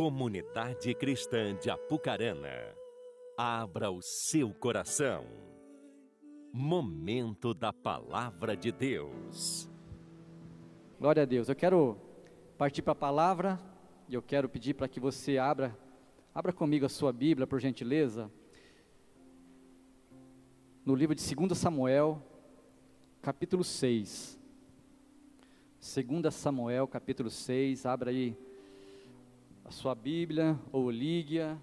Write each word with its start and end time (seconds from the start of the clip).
Comunidade 0.00 0.94
Cristã 0.94 1.54
de 1.54 1.68
Apucarana, 1.68 2.74
abra 3.36 3.90
o 3.90 4.00
seu 4.00 4.48
coração. 4.54 5.26
Momento 6.50 7.52
da 7.52 7.70
Palavra 7.70 8.56
de 8.56 8.72
Deus. 8.72 9.68
Glória 10.98 11.24
a 11.24 11.26
Deus. 11.26 11.50
Eu 11.50 11.54
quero 11.54 11.98
partir 12.56 12.80
para 12.80 12.92
a 12.92 12.96
palavra 12.96 13.60
e 14.08 14.14
eu 14.14 14.22
quero 14.22 14.48
pedir 14.48 14.72
para 14.72 14.88
que 14.88 14.98
você 14.98 15.36
abra, 15.36 15.76
abra 16.34 16.50
comigo 16.50 16.86
a 16.86 16.88
sua 16.88 17.12
Bíblia, 17.12 17.46
por 17.46 17.60
gentileza. 17.60 18.32
No 20.82 20.94
livro 20.94 21.14
de 21.14 21.34
2 21.34 21.58
Samuel, 21.58 22.22
capítulo 23.20 23.62
6. 23.62 24.40
2 25.78 26.34
Samuel, 26.34 26.88
capítulo 26.88 27.28
6, 27.28 27.84
abra 27.84 28.08
aí 28.08 28.34
a 29.70 29.72
sua 29.72 29.94
Bíblia 29.94 30.58
ou 30.72 30.90
ligue-a. 30.90 31.56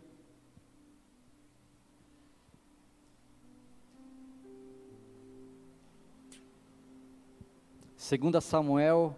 Segunda 7.97 8.39
Samuel, 8.39 9.13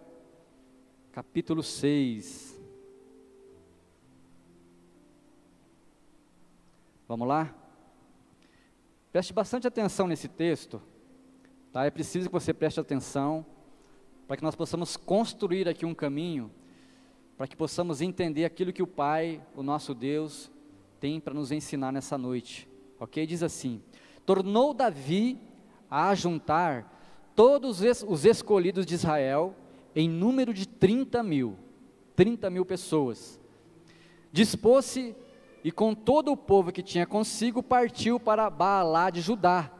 capítulo 1.12 1.62
6. 1.62 2.60
Vamos 7.06 7.28
lá? 7.28 7.54
Preste 9.12 9.32
bastante 9.32 9.68
atenção 9.68 10.08
nesse 10.08 10.26
texto, 10.26 10.82
tá? 11.72 11.84
É 11.84 11.92
preciso 11.92 12.28
que 12.28 12.32
você 12.32 12.52
preste 12.52 12.80
atenção 12.80 13.46
para 14.26 14.36
que 14.36 14.42
nós 14.42 14.56
possamos 14.56 14.96
construir 14.96 15.68
aqui 15.68 15.86
um 15.86 15.94
caminho 15.94 16.50
para 17.40 17.48
que 17.48 17.56
possamos 17.56 18.02
entender 18.02 18.44
aquilo 18.44 18.70
que 18.70 18.82
o 18.82 18.86
Pai, 18.86 19.40
o 19.56 19.62
nosso 19.62 19.94
Deus, 19.94 20.50
tem 21.00 21.18
para 21.18 21.32
nos 21.32 21.50
ensinar 21.50 21.90
nessa 21.90 22.18
noite. 22.18 22.68
Ok? 22.98 23.26
Diz 23.26 23.42
assim: 23.42 23.80
Tornou 24.26 24.74
Davi 24.74 25.40
a 25.90 26.14
juntar 26.14 27.32
todos 27.34 27.80
os 28.06 28.26
escolhidos 28.26 28.84
de 28.84 28.92
Israel 28.92 29.56
em 29.96 30.06
número 30.06 30.52
de 30.52 30.68
30 30.68 31.22
mil. 31.22 31.56
30 32.14 32.50
mil 32.50 32.66
pessoas. 32.66 33.40
Dispôs-se 34.30 35.16
e 35.64 35.72
com 35.72 35.94
todo 35.94 36.32
o 36.32 36.36
povo 36.36 36.70
que 36.70 36.82
tinha 36.82 37.06
consigo 37.06 37.62
partiu 37.62 38.20
para 38.20 38.50
Baalá 38.50 39.08
de 39.08 39.22
Judá, 39.22 39.72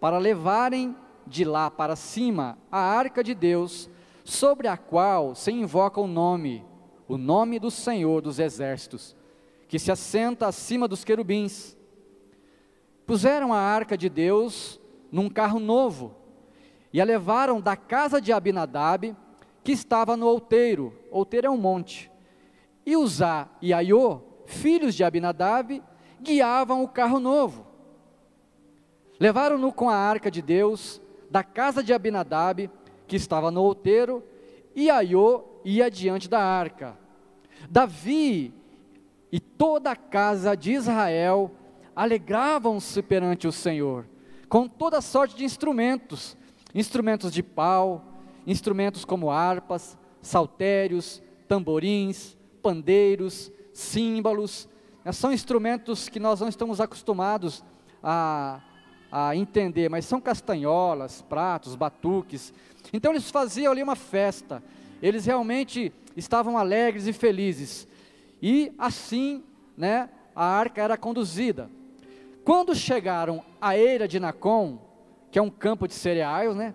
para 0.00 0.16
levarem 0.16 0.96
de 1.26 1.44
lá 1.44 1.70
para 1.70 1.96
cima 1.96 2.56
a 2.72 2.78
arca 2.78 3.22
de 3.22 3.34
Deus, 3.34 3.90
sobre 4.24 4.68
a 4.68 4.78
qual 4.78 5.34
se 5.34 5.52
invoca 5.52 6.00
o 6.00 6.06
nome 6.06 6.64
o 7.08 7.16
nome 7.16 7.58
do 7.58 7.70
Senhor 7.70 8.22
dos 8.22 8.38
exércitos, 8.38 9.14
que 9.68 9.78
se 9.78 9.90
assenta 9.90 10.46
acima 10.46 10.88
dos 10.88 11.04
querubins. 11.04 11.76
Puseram 13.06 13.52
a 13.52 13.58
arca 13.58 13.96
de 13.96 14.08
Deus 14.08 14.80
num 15.10 15.28
carro 15.28 15.60
novo 15.60 16.14
e 16.92 17.00
a 17.00 17.04
levaram 17.04 17.60
da 17.60 17.76
casa 17.76 18.20
de 18.20 18.32
Abinadab, 18.32 19.16
que 19.62 19.72
estava 19.72 20.16
no 20.16 20.26
outeiro. 20.26 20.94
Outeiro 21.10 21.48
é 21.48 21.50
um 21.50 21.56
monte. 21.56 22.10
E 22.86 22.96
Uzá 22.96 23.48
e 23.60 23.72
Aiô, 23.72 24.20
filhos 24.46 24.94
de 24.94 25.02
Abinadab, 25.02 25.82
guiavam 26.20 26.82
o 26.82 26.88
carro 26.88 27.18
novo. 27.18 27.66
Levaram-no 29.18 29.72
com 29.72 29.88
a 29.88 29.96
arca 29.96 30.30
de 30.30 30.40
Deus 30.40 31.00
da 31.30 31.42
casa 31.42 31.82
de 31.82 31.92
Abinadab, 31.92 32.70
que 33.06 33.16
estava 33.16 33.50
no 33.50 33.62
outeiro, 33.62 34.22
e 34.74 34.90
Aiô 34.90 35.44
ia 35.64 35.90
diante 35.90 36.28
da 36.28 36.40
arca. 36.40 36.96
Davi 37.70 38.52
e 39.32 39.40
toda 39.40 39.90
a 39.90 39.96
casa 39.96 40.56
de 40.56 40.72
Israel 40.72 41.50
alegravam-se 41.94 43.02
perante 43.02 43.46
o 43.46 43.52
Senhor, 43.52 44.06
com 44.48 44.68
toda 44.68 45.00
sorte 45.00 45.36
de 45.36 45.44
instrumentos, 45.44 46.36
instrumentos 46.74 47.32
de 47.32 47.42
pau, 47.42 48.04
instrumentos 48.46 49.04
como 49.04 49.30
harpas, 49.30 49.96
saltérios, 50.20 51.22
tamborins, 51.46 52.36
pandeiros, 52.62 53.50
símbolos, 53.72 54.68
são 55.12 55.32
instrumentos 55.32 56.08
que 56.08 56.18
nós 56.18 56.40
não 56.40 56.48
estamos 56.48 56.80
acostumados 56.80 57.62
a, 58.02 58.60
a 59.16 59.36
entender, 59.36 59.88
mas 59.88 60.06
são 60.06 60.20
castanholas, 60.20 61.22
pratos, 61.22 61.76
batuques. 61.76 62.52
Então 62.92 63.12
eles 63.12 63.30
faziam 63.30 63.70
ali 63.70 63.80
uma 63.80 63.94
festa, 63.94 64.60
eles 65.00 65.24
realmente 65.24 65.92
estavam 66.16 66.58
alegres 66.58 67.06
e 67.06 67.12
felizes. 67.12 67.86
E 68.42 68.72
assim, 68.76 69.44
né, 69.76 70.10
a 70.34 70.44
arca 70.44 70.82
era 70.82 70.96
conduzida. 70.96 71.70
Quando 72.44 72.74
chegaram 72.74 73.44
à 73.60 73.78
eira 73.78 74.08
de 74.08 74.18
Nacon, 74.18 74.80
que 75.30 75.38
é 75.38 75.42
um 75.42 75.48
campo 75.48 75.86
de 75.86 75.94
cereais, 75.94 76.56
né, 76.56 76.74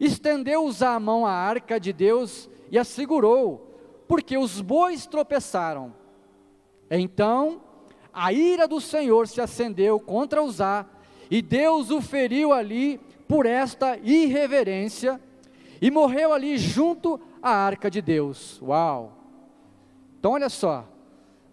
estendeu-os 0.00 0.80
a 0.82 0.98
mão 0.98 1.26
à 1.26 1.32
arca 1.32 1.78
de 1.78 1.92
Deus 1.92 2.48
e 2.70 2.78
a 2.78 2.84
segurou, 2.84 3.78
porque 4.08 4.38
os 4.38 4.62
bois 4.62 5.04
tropeçaram. 5.04 5.92
Então, 6.90 7.60
a 8.10 8.32
ira 8.32 8.66
do 8.66 8.80
Senhor 8.80 9.28
se 9.28 9.42
acendeu 9.42 10.00
contra 10.00 10.42
Uzá, 10.42 10.86
e 11.30 11.40
Deus 11.42 11.90
o 11.90 12.00
feriu 12.00 12.52
ali 12.52 13.00
por 13.28 13.46
esta 13.46 13.96
irreverência, 13.98 15.20
e 15.80 15.90
morreu 15.90 16.32
ali 16.32 16.56
junto 16.56 17.20
a 17.42 17.50
arca 17.50 17.90
de 17.90 18.00
Deus. 18.00 18.60
Uau! 18.62 19.12
Então 20.18 20.32
olha 20.32 20.48
só, 20.48 20.88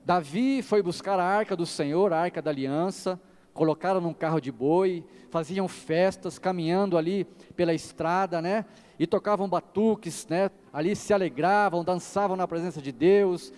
Davi 0.06 0.62
foi 0.62 0.82
buscar 0.82 1.20
a 1.20 1.26
arca 1.26 1.56
do 1.56 1.66
Senhor, 1.66 2.14
a 2.14 2.20
arca 2.20 2.42
da 2.42 2.50
aliança, 2.50 3.20
colocaram 3.54 4.00
num 4.00 4.14
carro 4.14 4.40
de 4.40 4.52
boi, 4.52 5.04
faziam 5.30 5.68
festas, 5.68 6.40
caminhando 6.40 6.98
ali 6.98 7.26
pela 7.56 7.74
estrada, 7.74 8.42
né? 8.42 8.66
E 8.98 9.06
tocavam 9.06 9.50
batuques, 9.50 10.28
né? 10.28 10.50
Ali 10.72 10.96
se 10.96 11.14
alegravam, 11.14 11.84
dançavam 11.84 12.38
na 12.38 12.48
presença 12.48 12.82
de 12.82 12.92
Deus. 12.92 13.52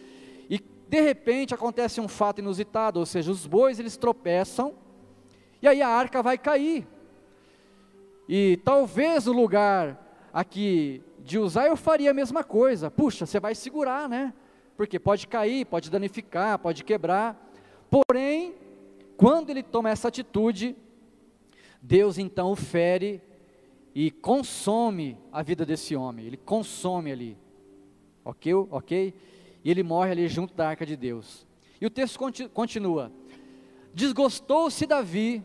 E 0.49 0.59
de 0.89 1.01
repente 1.01 1.53
acontece 1.53 2.01
um 2.01 2.07
fato 2.07 2.39
inusitado, 2.39 2.99
ou 2.99 3.05
seja, 3.05 3.31
os 3.31 3.45
bois 3.45 3.79
eles 3.79 3.97
tropeçam 3.97 4.73
e 5.63 5.67
aí 5.67 5.81
a 5.81 5.87
arca 5.87 6.21
vai 6.21 6.37
cair. 6.37 6.85
E 8.27 8.59
talvez 8.65 9.27
o 9.27 9.31
lugar 9.31 10.27
aqui 10.33 11.01
de 11.19 11.39
usar, 11.39 11.67
eu 11.67 11.77
faria 11.77 12.11
a 12.11 12.13
mesma 12.13 12.43
coisa. 12.43 12.91
Puxa, 12.91 13.25
você 13.25 13.39
vai 13.39 13.55
segurar, 13.55 14.09
né? 14.09 14.33
Porque 14.75 14.99
pode 14.99 15.25
cair, 15.25 15.65
pode 15.65 15.89
danificar, 15.89 16.59
pode 16.59 16.83
quebrar. 16.83 17.49
Porém, 17.89 18.55
quando 19.15 19.51
ele 19.51 19.63
toma 19.63 19.89
essa 19.89 20.09
atitude, 20.09 20.75
Deus 21.81 22.17
então 22.17 22.51
o 22.51 22.57
fere 22.57 23.21
e 23.95 24.11
consome 24.11 25.17
a 25.31 25.41
vida 25.41 25.65
desse 25.65 25.95
homem. 25.95 26.25
Ele 26.25 26.35
consome 26.35 27.09
ali. 27.09 27.37
Ok? 28.25 28.53
Ok? 28.53 29.13
E 29.63 29.71
ele 29.71 29.81
morre 29.81 30.11
ali 30.11 30.27
junto 30.27 30.53
da 30.53 30.67
arca 30.67 30.85
de 30.85 30.97
Deus. 30.97 31.47
E 31.79 31.85
o 31.85 31.89
texto 31.89 32.19
continua: 32.51 33.13
Desgostou-se 33.93 34.85
Davi, 34.85 35.41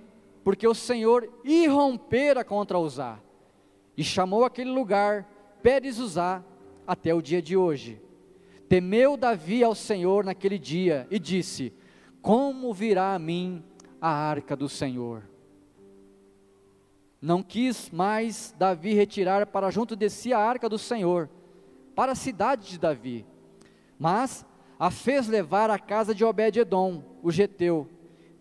porque 0.49 0.67
o 0.67 0.73
Senhor 0.73 1.31
irrompera 1.45 2.43
contra 2.43 2.79
Uzá, 2.79 3.21
e 3.95 4.03
chamou 4.03 4.47
aquele 4.47 4.71
lugar 4.71 5.29
Pérez 5.63 5.99
usar 5.99 6.43
até 6.87 7.13
o 7.13 7.21
dia 7.21 7.43
de 7.43 7.55
hoje. 7.55 8.01
Temeu 8.67 9.15
Davi 9.15 9.63
ao 9.63 9.75
Senhor 9.75 10.25
naquele 10.25 10.59
dia 10.59 11.07
e 11.11 11.19
disse: 11.19 11.71
Como 12.23 12.73
virá 12.73 13.15
a 13.15 13.19
mim 13.19 13.63
a 14.01 14.09
arca 14.09 14.57
do 14.57 14.71
Senhor? 14.71 15.23
Não 17.21 17.43
quis 17.43 17.91
mais 17.91 18.55
Davi 18.59 18.95
retirar 18.95 19.45
para 19.49 19.71
junto 19.71 19.95
de 19.95 20.09
si 20.09 20.33
a 20.33 20.39
arca 20.39 20.67
do 20.67 20.79
Senhor, 20.79 21.29
para 21.95 22.13
a 22.13 22.15
cidade 22.15 22.71
de 22.71 22.79
Davi, 22.79 23.27
mas 23.99 24.47
a 24.79 24.91
fez 24.91 25.29
levar 25.29 25.69
à 25.69 25.79
casa 25.79 26.15
de 26.15 26.25
Obed-Edom, 26.25 27.03
o 27.23 27.31
geteu. 27.31 27.98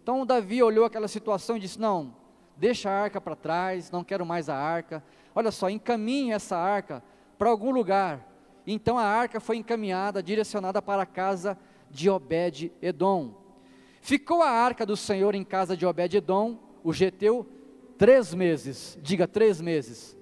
Então 0.07 0.25
Davi 0.25 0.63
olhou 0.63 0.85
aquela 0.85 1.09
situação 1.09 1.57
e 1.57 1.59
disse: 1.59 1.77
Não, 1.77 2.15
deixa 2.55 2.89
a 2.89 2.93
arca 2.93 3.19
para 3.19 3.35
trás, 3.35 3.91
não 3.91 4.05
quero 4.05 4.25
mais 4.25 4.47
a 4.47 4.55
arca. 4.55 5.03
Olha 5.35 5.51
só, 5.51 5.69
encaminhe 5.69 6.31
essa 6.31 6.55
arca 6.55 7.03
para 7.37 7.49
algum 7.49 7.71
lugar. 7.71 8.25
Então 8.65 8.97
a 8.97 9.03
arca 9.03 9.41
foi 9.41 9.57
encaminhada, 9.57 10.23
direcionada 10.23 10.81
para 10.81 11.01
a 11.01 11.05
casa 11.05 11.57
de 11.91 12.09
Obed-Edom. 12.09 13.33
Ficou 13.99 14.41
a 14.41 14.49
arca 14.49 14.85
do 14.85 14.95
Senhor 14.95 15.35
em 15.35 15.43
casa 15.43 15.75
de 15.75 15.85
Obed-Edom, 15.85 16.57
o 16.85 16.93
geteu, 16.93 17.45
três 17.97 18.33
meses. 18.33 18.97
Diga 19.01 19.27
três 19.27 19.59
meses. 19.59 20.15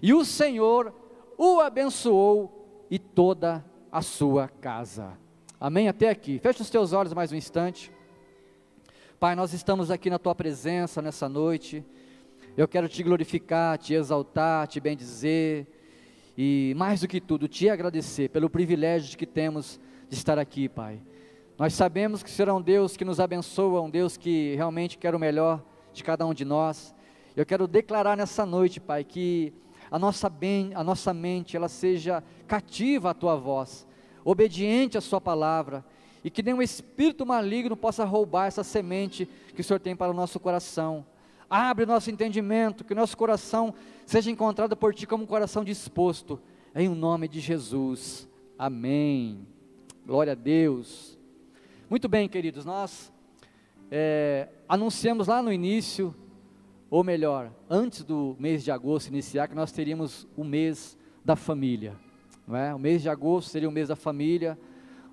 E 0.00 0.14
o 0.14 0.24
Senhor 0.24 0.94
o 1.36 1.58
abençoou 1.58 2.86
e 2.88 2.96
toda 2.96 3.64
a 3.90 4.02
sua 4.02 4.46
casa. 4.46 5.18
Amém? 5.58 5.88
Até 5.88 6.08
aqui. 6.08 6.38
Feche 6.38 6.62
os 6.62 6.70
teus 6.70 6.92
olhos 6.92 7.12
mais 7.12 7.32
um 7.32 7.36
instante. 7.36 7.97
Pai, 9.20 9.34
nós 9.34 9.52
estamos 9.52 9.90
aqui 9.90 10.08
na 10.08 10.16
tua 10.16 10.32
presença 10.32 11.02
nessa 11.02 11.28
noite. 11.28 11.84
Eu 12.56 12.68
quero 12.68 12.88
te 12.88 13.02
glorificar, 13.02 13.76
te 13.76 13.92
exaltar, 13.92 14.68
te 14.68 14.78
bendizer 14.78 15.66
e 16.36 16.72
mais 16.76 17.00
do 17.00 17.08
que 17.08 17.20
tudo, 17.20 17.48
te 17.48 17.68
agradecer 17.68 18.28
pelo 18.28 18.48
privilégio 18.48 19.18
que 19.18 19.26
temos 19.26 19.80
de 20.08 20.14
estar 20.14 20.38
aqui, 20.38 20.68
Pai. 20.68 21.02
Nós 21.58 21.74
sabemos 21.74 22.22
que 22.22 22.30
será 22.30 22.54
um 22.54 22.62
Deus 22.62 22.96
que 22.96 23.04
nos 23.04 23.18
abençoa, 23.18 23.82
um 23.82 23.90
Deus 23.90 24.16
que 24.16 24.54
realmente 24.54 24.96
quer 24.96 25.16
o 25.16 25.18
melhor 25.18 25.64
de 25.92 26.04
cada 26.04 26.24
um 26.24 26.32
de 26.32 26.44
nós. 26.44 26.94
Eu 27.34 27.44
quero 27.44 27.66
declarar 27.66 28.16
nessa 28.16 28.46
noite, 28.46 28.78
Pai, 28.78 29.02
que 29.02 29.52
a 29.90 29.98
nossa, 29.98 30.30
bem, 30.30 30.70
a 30.76 30.84
nossa 30.84 31.12
mente 31.12 31.56
ela 31.56 31.68
seja 31.68 32.22
cativa 32.46 33.10
à 33.10 33.14
tua 33.14 33.34
voz, 33.34 33.84
obediente 34.24 34.96
à 34.96 35.00
sua 35.00 35.20
palavra, 35.20 35.84
e 36.28 36.30
que 36.30 36.42
nenhum 36.42 36.60
espírito 36.60 37.24
maligno 37.24 37.74
possa 37.74 38.04
roubar 38.04 38.48
essa 38.48 38.62
semente 38.62 39.26
que 39.54 39.62
o 39.62 39.64
Senhor 39.64 39.80
tem 39.80 39.96
para 39.96 40.10
o 40.10 40.14
nosso 40.14 40.38
coração. 40.38 41.06
Abre 41.48 41.84
o 41.84 41.86
nosso 41.86 42.10
entendimento, 42.10 42.84
que 42.84 42.94
nosso 42.94 43.16
coração 43.16 43.72
seja 44.04 44.30
encontrado 44.30 44.76
por 44.76 44.94
Ti 44.94 45.06
como 45.06 45.24
um 45.24 45.26
coração 45.26 45.64
disposto, 45.64 46.38
em 46.74 46.86
o 46.86 46.94
nome 46.94 47.28
de 47.28 47.40
Jesus. 47.40 48.28
Amém. 48.58 49.40
Glória 50.04 50.32
a 50.32 50.36
Deus. 50.36 51.18
Muito 51.88 52.10
bem, 52.10 52.28
queridos, 52.28 52.66
nós 52.66 53.10
é, 53.90 54.48
anunciamos 54.68 55.28
lá 55.28 55.40
no 55.40 55.50
início, 55.50 56.14
ou 56.90 57.02
melhor, 57.02 57.50
antes 57.70 58.04
do 58.04 58.36
mês 58.38 58.62
de 58.62 58.70
agosto 58.70 59.08
iniciar, 59.08 59.48
que 59.48 59.54
nós 59.54 59.72
teríamos 59.72 60.28
o 60.36 60.44
mês 60.44 60.94
da 61.24 61.36
família. 61.36 61.96
Não 62.46 62.54
é? 62.54 62.74
O 62.74 62.78
mês 62.78 63.00
de 63.00 63.08
agosto 63.08 63.48
seria 63.48 63.66
o 63.66 63.72
mês 63.72 63.88
da 63.88 63.96
família, 63.96 64.58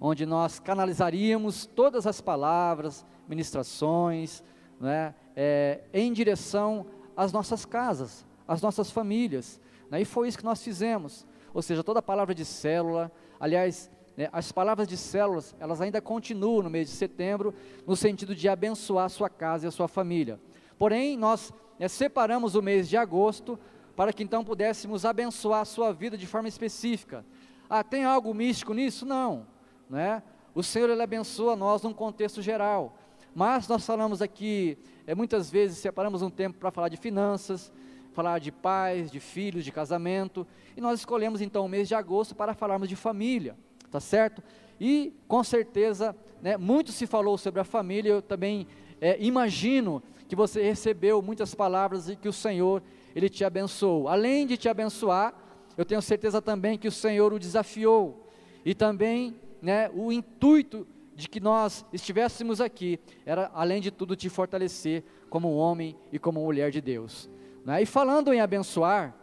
onde 0.05 0.23
nós 0.23 0.59
canalizaríamos 0.59 1.65
todas 1.65 2.05
as 2.05 2.21
palavras, 2.21 3.03
ministrações, 3.27 4.43
não 4.79 4.87
é? 4.87 5.15
é, 5.35 5.81
em 5.91 6.13
direção 6.13 6.85
às 7.17 7.33
nossas 7.33 7.65
casas, 7.65 8.23
às 8.47 8.61
nossas 8.61 8.91
famílias. 8.91 9.59
Né? 9.89 10.01
E 10.01 10.05
foi 10.05 10.27
isso 10.27 10.37
que 10.37 10.45
nós 10.45 10.63
fizemos. 10.63 11.25
Ou 11.51 11.61
seja, 11.61 11.83
toda 11.83 11.99
a 11.99 12.03
palavra 12.03 12.35
de 12.35 12.45
célula, 12.45 13.11
aliás, 13.39 13.89
né, 14.15 14.29
as 14.31 14.51
palavras 14.51 14.87
de 14.87 14.95
células, 14.95 15.55
elas 15.59 15.81
ainda 15.81 15.99
continuam 15.99 16.61
no 16.61 16.69
mês 16.69 16.87
de 16.87 16.95
setembro, 16.95 17.51
no 17.87 17.95
sentido 17.95 18.35
de 18.35 18.47
abençoar 18.47 19.05
a 19.05 19.09
sua 19.09 19.29
casa 19.29 19.65
e 19.65 19.69
a 19.69 19.71
sua 19.71 19.87
família. 19.87 20.39
Porém, 20.77 21.17
nós 21.17 21.51
né, 21.79 21.87
separamos 21.87 22.53
o 22.53 22.61
mês 22.61 22.87
de 22.87 22.95
agosto 22.95 23.57
para 23.95 24.13
que 24.13 24.21
então 24.21 24.43
pudéssemos 24.43 25.03
abençoar 25.03 25.61
a 25.61 25.65
sua 25.65 25.91
vida 25.91 26.15
de 26.15 26.27
forma 26.27 26.47
específica. 26.47 27.25
Ah, 27.67 27.83
tem 27.83 28.05
algo 28.05 28.33
místico 28.35 28.71
nisso? 28.71 29.03
Não. 29.03 29.54
Né? 29.89 30.21
O 30.53 30.63
Senhor 30.63 30.89
ele 30.89 31.01
abençoa 31.01 31.55
nós 31.55 31.81
num 31.81 31.93
contexto 31.93 32.41
geral. 32.41 32.97
Mas 33.33 33.67
nós 33.67 33.85
falamos 33.85 34.21
aqui, 34.21 34.77
é, 35.05 35.13
muitas 35.13 35.51
vezes 35.51 35.77
separamos 35.77 36.21
um 36.21 36.29
tempo 36.29 36.57
para 36.57 36.71
falar 36.71 36.87
de 36.87 36.95
finanças, 36.95 37.71
falar 38.13 38.39
de 38.39 38.49
pais, 38.49 39.11
de 39.11 39.19
filhos, 39.19 39.65
de 39.65 39.71
casamento, 39.73 40.47
e 40.75 40.79
nós 40.79 40.99
escolhemos 40.99 41.41
então 41.41 41.65
o 41.65 41.67
mês 41.67 41.87
de 41.89 41.93
agosto 41.93 42.33
para 42.33 42.53
falarmos 42.53 42.87
de 42.87 42.95
família, 42.95 43.57
tá 43.91 43.99
certo? 43.99 44.41
E 44.79 45.13
com 45.27 45.43
certeza, 45.43 46.15
né, 46.41 46.55
muito 46.55 46.93
se 46.93 47.05
falou 47.05 47.37
sobre 47.37 47.59
a 47.59 47.65
família, 47.65 48.11
eu 48.11 48.21
também 48.21 48.67
é, 49.01 49.21
imagino 49.21 50.01
que 50.29 50.35
você 50.35 50.63
recebeu 50.63 51.21
muitas 51.21 51.53
palavras 51.53 52.07
e 52.07 52.15
que 52.15 52.29
o 52.29 52.33
Senhor, 52.33 52.81
Ele 53.13 53.27
te 53.27 53.43
abençoou. 53.43 54.07
Além 54.07 54.47
de 54.47 54.55
te 54.55 54.69
abençoar, 54.69 55.33
eu 55.77 55.83
tenho 55.83 56.01
certeza 56.01 56.41
também 56.41 56.77
que 56.77 56.87
o 56.87 56.91
Senhor 56.91 57.33
o 57.33 57.39
desafiou, 57.39 58.29
e 58.63 58.73
também 58.73 59.35
né, 59.65 59.89
o 59.95 60.11
intuito 60.11 60.87
de 61.15 61.27
que 61.27 61.39
nós 61.39 61.83
estivéssemos 61.91 62.61
aqui 62.61 62.99
era, 63.25 63.49
além 63.51 63.81
de 63.81 63.89
tudo, 63.89 64.15
te 64.15 64.29
fortalecer 64.29 65.03
como 65.27 65.55
homem 65.55 65.97
e 66.11 66.19
como 66.19 66.39
mulher 66.39 66.69
de 66.69 66.79
Deus. 66.79 67.27
Né? 67.65 67.81
E 67.81 67.85
falando 67.87 68.31
em 68.31 68.39
abençoar, 68.39 69.15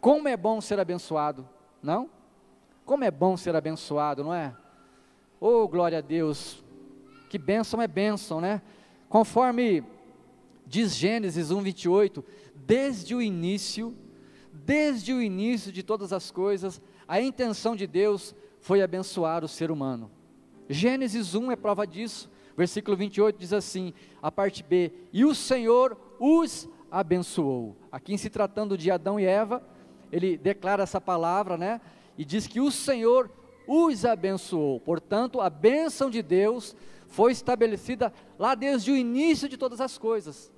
como 0.00 0.26
é 0.26 0.36
bom 0.36 0.60
ser 0.60 0.80
abençoado, 0.80 1.48
não? 1.80 2.10
Como 2.84 3.04
é 3.04 3.10
bom 3.10 3.36
ser 3.36 3.54
abençoado, 3.54 4.24
não 4.24 4.34
é? 4.34 4.52
Oh, 5.38 5.68
glória 5.68 5.98
a 5.98 6.00
Deus, 6.00 6.64
que 7.30 7.38
bênção 7.38 7.80
é 7.80 7.86
bênção, 7.86 8.40
né? 8.40 8.60
Conforme 9.08 9.84
diz 10.66 10.96
Gênesis 10.96 11.52
1, 11.52 11.62
28, 11.62 12.24
desde 12.52 13.14
o 13.14 13.22
início, 13.22 13.96
desde 14.52 15.12
o 15.12 15.22
início 15.22 15.70
de 15.70 15.84
todas 15.84 16.12
as 16.12 16.32
coisas, 16.32 16.82
a 17.06 17.20
intenção 17.20 17.76
de 17.76 17.86
Deus 17.86 18.34
foi 18.64 18.80
abençoar 18.80 19.44
o 19.44 19.48
ser 19.48 19.70
humano. 19.70 20.10
Gênesis 20.70 21.34
1 21.34 21.52
é 21.52 21.56
prova 21.56 21.86
disso. 21.86 22.30
Versículo 22.56 22.96
28 22.96 23.38
diz 23.38 23.52
assim, 23.52 23.92
a 24.22 24.32
parte 24.32 24.62
B: 24.62 24.90
E 25.12 25.22
o 25.22 25.34
Senhor 25.34 25.98
os 26.18 26.66
abençoou. 26.90 27.76
Aqui, 27.92 28.14
em 28.14 28.16
se 28.16 28.30
tratando 28.30 28.78
de 28.78 28.90
Adão 28.90 29.20
e 29.20 29.26
Eva, 29.26 29.62
ele 30.10 30.38
declara 30.38 30.82
essa 30.82 30.98
palavra, 30.98 31.58
né? 31.58 31.78
E 32.16 32.24
diz 32.24 32.46
que 32.46 32.58
o 32.58 32.70
Senhor 32.70 33.30
os 33.68 34.06
abençoou. 34.06 34.80
Portanto, 34.80 35.42
a 35.42 35.50
bênção 35.50 36.08
de 36.08 36.22
Deus 36.22 36.74
foi 37.06 37.32
estabelecida 37.32 38.14
lá 38.38 38.54
desde 38.54 38.90
o 38.90 38.96
início 38.96 39.46
de 39.46 39.58
todas 39.58 39.78
as 39.78 39.98
coisas. 39.98 40.50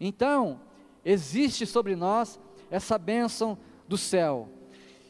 Então, 0.00 0.58
existe 1.04 1.66
sobre 1.66 1.94
nós 1.94 2.40
essa 2.70 2.96
bênção 2.96 3.58
do 3.86 3.98
céu. 3.98 4.48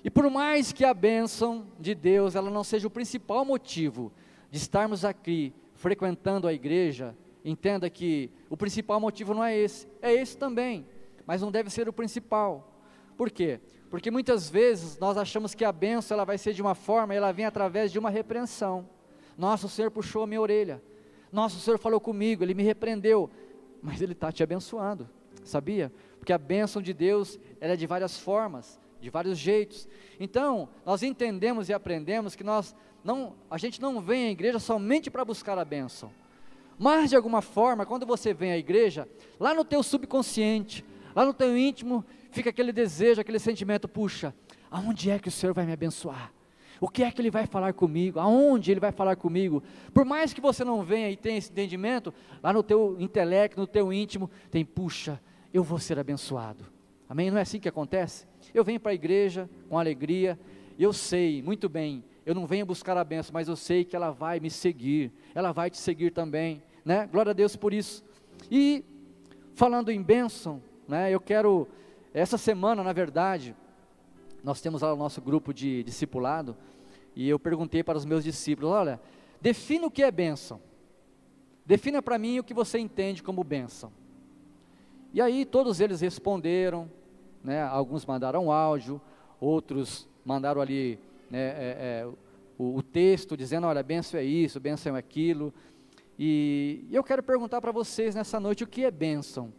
E 0.08 0.10
por 0.10 0.30
mais 0.30 0.72
que 0.72 0.86
a 0.86 0.94
bênção 0.94 1.66
de 1.78 1.94
Deus 1.94 2.34
ela 2.34 2.50
não 2.50 2.64
seja 2.64 2.86
o 2.86 2.90
principal 2.90 3.44
motivo 3.44 4.10
de 4.50 4.56
estarmos 4.56 5.04
aqui 5.04 5.52
frequentando 5.74 6.48
a 6.48 6.52
igreja, 6.54 7.14
entenda 7.44 7.90
que 7.90 8.30
o 8.48 8.56
principal 8.56 8.98
motivo 8.98 9.34
não 9.34 9.44
é 9.44 9.54
esse, 9.54 9.86
é 10.00 10.10
esse 10.10 10.34
também, 10.34 10.86
mas 11.26 11.42
não 11.42 11.50
deve 11.50 11.68
ser 11.68 11.90
o 11.90 11.92
principal. 11.92 12.72
Por 13.18 13.30
quê? 13.30 13.60
Porque 13.90 14.10
muitas 14.10 14.48
vezes 14.48 14.98
nós 14.98 15.18
achamos 15.18 15.54
que 15.54 15.62
a 15.62 15.70
bênção 15.70 16.14
ela 16.14 16.24
vai 16.24 16.38
ser 16.38 16.54
de 16.54 16.62
uma 16.62 16.74
forma, 16.74 17.14
ela 17.14 17.30
vem 17.30 17.44
através 17.44 17.92
de 17.92 17.98
uma 17.98 18.08
repreensão. 18.08 18.88
Nossa, 19.36 19.66
o 19.66 19.68
Senhor 19.68 19.90
puxou 19.90 20.22
a 20.22 20.26
minha 20.26 20.40
orelha. 20.40 20.82
Nossa, 21.30 21.58
o 21.58 21.60
Senhor 21.60 21.76
falou 21.76 22.00
comigo, 22.00 22.42
Ele 22.42 22.54
me 22.54 22.62
repreendeu. 22.62 23.28
Mas 23.82 24.00
Ele 24.00 24.12
está 24.12 24.32
te 24.32 24.42
abençoando, 24.42 25.06
sabia? 25.44 25.92
Porque 26.18 26.32
a 26.32 26.38
bênção 26.38 26.80
de 26.80 26.94
Deus 26.94 27.38
ela 27.60 27.74
é 27.74 27.76
de 27.76 27.86
várias 27.86 28.18
formas 28.18 28.80
de 29.00 29.10
vários 29.10 29.38
jeitos. 29.38 29.88
Então, 30.18 30.68
nós 30.84 31.02
entendemos 31.02 31.68
e 31.68 31.72
aprendemos 31.72 32.34
que 32.34 32.44
nós 32.44 32.74
não, 33.04 33.34
a 33.50 33.58
gente 33.58 33.80
não 33.80 34.00
vem 34.00 34.28
à 34.28 34.30
igreja 34.30 34.58
somente 34.58 35.10
para 35.10 35.24
buscar 35.24 35.58
a 35.58 35.64
bênção. 35.64 36.10
Mas 36.78 37.10
de 37.10 37.16
alguma 37.16 37.42
forma, 37.42 37.84
quando 37.84 38.06
você 38.06 38.32
vem 38.32 38.52
à 38.52 38.58
igreja, 38.58 39.08
lá 39.38 39.52
no 39.54 39.64
teu 39.64 39.82
subconsciente, 39.82 40.84
lá 41.14 41.24
no 41.24 41.34
teu 41.34 41.56
íntimo, 41.56 42.04
fica 42.30 42.50
aquele 42.50 42.72
desejo, 42.72 43.20
aquele 43.20 43.38
sentimento, 43.38 43.88
puxa, 43.88 44.34
aonde 44.70 45.10
é 45.10 45.18
que 45.18 45.28
o 45.28 45.32
Senhor 45.32 45.52
vai 45.52 45.66
me 45.66 45.72
abençoar? 45.72 46.32
O 46.80 46.88
que 46.88 47.02
é 47.02 47.10
que 47.10 47.20
Ele 47.20 47.30
vai 47.30 47.46
falar 47.46 47.72
comigo? 47.72 48.20
Aonde 48.20 48.70
Ele 48.70 48.78
vai 48.78 48.92
falar 48.92 49.16
comigo? 49.16 49.62
Por 49.92 50.04
mais 50.04 50.32
que 50.32 50.40
você 50.40 50.64
não 50.64 50.84
venha 50.84 51.10
e 51.10 51.16
tenha 51.16 51.36
esse 51.36 51.50
entendimento, 51.50 52.14
lá 52.40 52.52
no 52.52 52.62
teu 52.62 52.96
intelecto, 53.00 53.58
no 53.58 53.66
teu 53.66 53.92
íntimo, 53.92 54.30
tem, 54.50 54.64
puxa, 54.64 55.20
eu 55.52 55.64
vou 55.64 55.78
ser 55.80 55.98
abençoado. 55.98 56.64
Amém? 57.08 57.30
Não 57.30 57.38
é 57.38 57.42
assim 57.42 57.58
que 57.58 57.68
acontece? 57.68 58.26
Eu 58.54 58.64
venho 58.64 58.80
para 58.80 58.92
a 58.92 58.94
igreja 58.94 59.48
com 59.68 59.78
alegria, 59.78 60.38
eu 60.78 60.92
sei 60.92 61.42
muito 61.42 61.68
bem, 61.68 62.04
eu 62.24 62.34
não 62.34 62.46
venho 62.46 62.64
buscar 62.64 62.96
a 62.96 63.04
benção, 63.04 63.32
mas 63.32 63.48
eu 63.48 63.56
sei 63.56 63.84
que 63.84 63.96
ela 63.96 64.10
vai 64.10 64.40
me 64.40 64.50
seguir, 64.50 65.12
ela 65.34 65.52
vai 65.52 65.70
te 65.70 65.78
seguir 65.78 66.10
também, 66.10 66.62
né? 66.84 67.08
Glória 67.10 67.30
a 67.30 67.34
Deus 67.34 67.56
por 67.56 67.72
isso. 67.72 68.04
E 68.50 68.84
falando 69.54 69.90
em 69.90 70.02
bênção, 70.02 70.62
né? 70.86 71.10
Eu 71.10 71.20
quero 71.20 71.68
essa 72.12 72.38
semana, 72.38 72.82
na 72.82 72.92
verdade, 72.92 73.54
nós 74.42 74.60
temos 74.60 74.82
lá 74.82 74.92
o 74.92 74.96
nosso 74.96 75.20
grupo 75.20 75.52
de 75.52 75.82
discipulado, 75.82 76.56
e 77.14 77.28
eu 77.28 77.38
perguntei 77.38 77.82
para 77.82 77.98
os 77.98 78.04
meus 78.04 78.22
discípulos, 78.22 78.70
olha, 78.70 79.00
defina 79.40 79.86
o 79.86 79.90
que 79.90 80.02
é 80.02 80.10
bênção. 80.10 80.60
Defina 81.66 82.00
para 82.00 82.18
mim 82.18 82.38
o 82.38 82.44
que 82.44 82.54
você 82.54 82.78
entende 82.78 83.22
como 83.22 83.44
bênção. 83.44 83.92
E 85.12 85.20
aí 85.20 85.44
todos 85.44 85.80
eles 85.80 86.00
responderam, 86.00 86.90
né? 87.48 87.62
Alguns 87.62 88.04
mandaram 88.04 88.52
áudio, 88.52 89.00
outros 89.40 90.06
mandaram 90.22 90.60
ali 90.60 90.98
né, 91.30 91.40
é, 91.40 91.76
é, 91.80 92.08
o, 92.58 92.76
o, 92.76 92.82
texto 92.82 93.38
dizendo, 93.38 93.66
olha, 93.66 93.82
benção 93.82 94.20
é 94.20 94.24
isso, 94.24 94.60
benção 94.60 94.94
é 94.94 94.98
aquilo. 94.98 95.52
E, 96.18 96.84
e 96.90 96.94
eu 96.94 97.02
quero 97.02 97.22
perguntar 97.22 97.62
para 97.62 97.72
vocês 97.72 98.14
nessa 98.14 98.38
noite 98.38 98.64
o 98.64 98.66
que 98.66 98.84
é 98.84 98.90
bênção. 98.90 99.50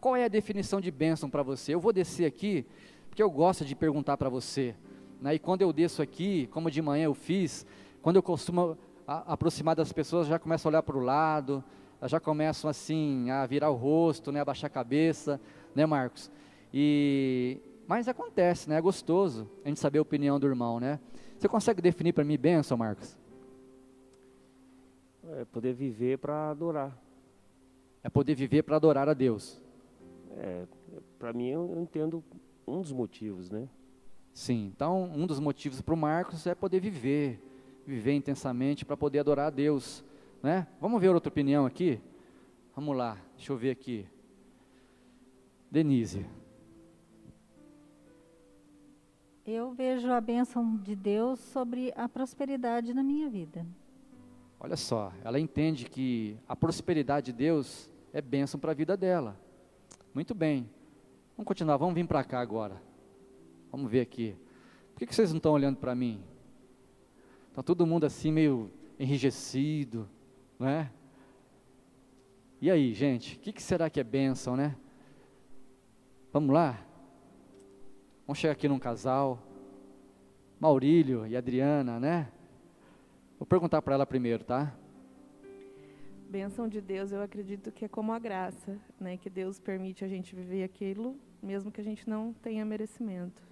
Qual 0.00 0.16
é 0.16 0.24
a 0.24 0.28
definição 0.28 0.80
de 0.80 0.90
bênção 0.90 1.30
para 1.30 1.44
você? 1.44 1.74
Eu 1.74 1.80
vou 1.80 1.92
descer 1.92 2.26
aqui, 2.26 2.66
porque 3.08 3.22
eu 3.22 3.30
gosto 3.30 3.64
de 3.64 3.76
perguntar 3.76 4.16
para 4.16 4.28
você. 4.28 4.74
Né? 5.20 5.36
E 5.36 5.38
quando 5.38 5.62
eu 5.62 5.72
desço 5.72 6.02
aqui, 6.02 6.48
como 6.48 6.68
de 6.68 6.82
manhã 6.82 7.04
eu 7.04 7.14
fiz, 7.14 7.64
quando 8.02 8.16
eu 8.16 8.22
costumo 8.22 8.76
a, 9.06 9.32
aproximar 9.34 9.76
das 9.76 9.92
pessoas, 9.92 10.26
já 10.26 10.40
começo 10.40 10.66
a 10.66 10.70
olhar 10.70 10.82
para 10.82 10.96
o 10.96 11.00
lado, 11.00 11.62
já 12.02 12.18
começam 12.18 12.68
assim 12.68 13.30
a 13.30 13.46
virar 13.46 13.70
o 13.70 13.76
rosto, 13.76 14.32
né, 14.32 14.40
a 14.40 14.44
baixar 14.44 14.66
a 14.66 14.70
cabeça, 14.70 15.40
né, 15.72 15.86
Marcos? 15.86 16.32
E 16.72 17.60
mas 17.88 18.06
acontece, 18.06 18.68
né? 18.68 18.76
É 18.76 18.80
gostoso 18.82 19.48
a 19.64 19.68
gente 19.68 19.80
saber 19.80 19.98
a 19.98 20.02
opinião 20.02 20.38
do 20.38 20.46
irmão, 20.46 20.78
né? 20.78 21.00
Você 21.38 21.48
consegue 21.48 21.80
definir 21.80 22.12
para 22.12 22.22
mim 22.22 22.36
bênção, 22.36 22.76
Marcos? 22.76 23.16
É 25.36 25.44
poder 25.46 25.72
viver 25.72 26.18
para 26.18 26.50
adorar. 26.50 26.94
É 28.02 28.10
poder 28.10 28.34
viver 28.34 28.62
para 28.62 28.76
adorar 28.76 29.08
a 29.08 29.14
Deus. 29.14 29.58
É, 30.36 30.66
para 31.18 31.32
mim 31.32 31.48
eu 31.48 31.80
entendo 31.80 32.22
um 32.66 32.82
dos 32.82 32.92
motivos, 32.92 33.50
né? 33.50 33.66
Sim. 34.34 34.70
Então 34.74 35.04
um 35.04 35.26
dos 35.26 35.40
motivos 35.40 35.80
para 35.80 35.94
o 35.94 35.96
Marcos 35.96 36.46
é 36.46 36.54
poder 36.54 36.80
viver, 36.80 37.40
viver 37.86 38.12
intensamente 38.12 38.84
para 38.84 38.96
poder 38.96 39.20
adorar 39.20 39.46
a 39.46 39.50
Deus, 39.50 40.04
né? 40.42 40.66
Vamos 40.78 41.00
ver 41.00 41.08
outra 41.08 41.30
opinião 41.30 41.64
aqui? 41.64 42.00
Vamos 42.76 42.96
lá, 42.96 43.16
deixa 43.34 43.50
eu 43.50 43.56
ver 43.56 43.70
aqui. 43.70 44.06
Denise. 45.70 46.26
Eu 49.50 49.72
vejo 49.72 50.12
a 50.12 50.20
bênção 50.20 50.76
de 50.76 50.94
Deus 50.94 51.40
sobre 51.40 51.90
a 51.96 52.06
prosperidade 52.06 52.92
na 52.92 53.02
minha 53.02 53.30
vida. 53.30 53.66
Olha 54.60 54.76
só, 54.76 55.10
ela 55.24 55.40
entende 55.40 55.86
que 55.86 56.36
a 56.46 56.54
prosperidade 56.54 57.32
de 57.32 57.38
Deus 57.38 57.90
é 58.12 58.20
bênção 58.20 58.60
para 58.60 58.72
a 58.72 58.74
vida 58.74 58.94
dela. 58.94 59.40
Muito 60.12 60.34
bem. 60.34 60.68
Vamos 61.34 61.48
continuar, 61.48 61.78
vamos 61.78 61.94
vir 61.94 62.06
para 62.06 62.22
cá 62.24 62.40
agora. 62.40 62.78
Vamos 63.72 63.90
ver 63.90 64.02
aqui. 64.02 64.36
Por 64.92 64.98
que, 64.98 65.06
que 65.06 65.14
vocês 65.14 65.30
não 65.30 65.38
estão 65.38 65.52
olhando 65.52 65.78
para 65.78 65.94
mim? 65.94 66.22
Está 67.48 67.62
todo 67.62 67.86
mundo 67.86 68.04
assim 68.04 68.30
meio 68.30 68.70
enrijecido, 68.98 70.06
não 70.58 70.68
é? 70.68 70.92
E 72.60 72.70
aí, 72.70 72.92
gente, 72.92 73.36
o 73.36 73.38
que, 73.38 73.54
que 73.54 73.62
será 73.62 73.88
que 73.88 73.98
é 73.98 74.04
bênção, 74.04 74.54
né? 74.54 74.76
Vamos 76.34 76.52
lá? 76.52 76.84
Vamos 78.28 78.40
chegar 78.40 78.52
aqui 78.52 78.68
num 78.68 78.78
casal. 78.78 79.42
Maurílio 80.60 81.26
e 81.26 81.34
Adriana, 81.34 81.98
né? 81.98 82.28
Vou 83.38 83.46
perguntar 83.46 83.80
para 83.80 83.94
ela 83.94 84.04
primeiro, 84.04 84.44
tá? 84.44 84.74
Bênção 86.28 86.68
de 86.68 86.78
Deus, 86.82 87.10
eu 87.10 87.22
acredito 87.22 87.72
que 87.72 87.86
é 87.86 87.88
como 87.88 88.12
a 88.12 88.18
graça, 88.18 88.76
né? 89.00 89.16
Que 89.16 89.30
Deus 89.30 89.58
permite 89.58 90.04
a 90.04 90.08
gente 90.08 90.36
viver 90.36 90.62
aquilo, 90.62 91.16
mesmo 91.42 91.72
que 91.72 91.80
a 91.80 91.84
gente 91.84 92.06
não 92.06 92.34
tenha 92.34 92.66
merecimento. 92.66 93.42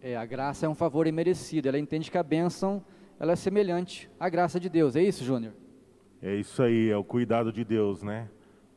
É, 0.00 0.16
a 0.16 0.26
graça 0.26 0.66
é 0.66 0.68
um 0.68 0.74
favor 0.74 1.06
imerecido. 1.06 1.68
Ela 1.68 1.78
entende 1.78 2.10
que 2.10 2.18
a 2.18 2.24
bênção 2.24 2.84
ela 3.20 3.34
é 3.34 3.36
semelhante 3.36 4.10
à 4.18 4.28
graça 4.28 4.58
de 4.58 4.68
Deus. 4.68 4.96
É 4.96 5.02
isso, 5.04 5.22
Júnior? 5.22 5.54
É 6.20 6.34
isso 6.34 6.60
aí, 6.60 6.90
é 6.90 6.96
o 6.96 7.04
cuidado 7.04 7.52
de 7.52 7.64
Deus, 7.64 8.02
né? 8.02 8.28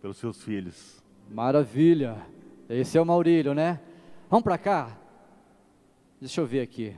Pelos 0.04 0.18
seus 0.18 0.44
filhos. 0.44 1.04
Maravilha. 1.32 2.16
Esse 2.70 2.96
é 2.96 3.02
o 3.02 3.06
Maurílio, 3.08 3.56
né? 3.56 3.82
Vamos 4.30 4.44
para 4.44 4.60
cá? 4.60 5.05
Deixa 6.20 6.40
eu 6.40 6.46
ver 6.46 6.62
aqui. 6.62 6.96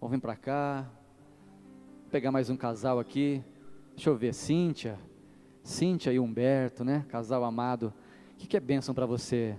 Vamos 0.00 0.16
vir 0.16 0.20
para 0.20 0.34
cá. 0.34 0.90
Vou 2.00 2.10
pegar 2.10 2.32
mais 2.32 2.48
um 2.48 2.56
casal 2.56 2.98
aqui. 2.98 3.44
Deixa 3.94 4.08
eu 4.08 4.16
ver, 4.16 4.32
Cíntia. 4.32 4.98
Cíntia 5.62 6.10
e 6.10 6.18
Humberto, 6.18 6.82
né? 6.84 7.04
Casal 7.10 7.44
amado. 7.44 7.92
O 8.32 8.36
que, 8.38 8.46
que 8.46 8.56
é 8.56 8.60
bênção 8.60 8.94
para 8.94 9.04
você? 9.04 9.54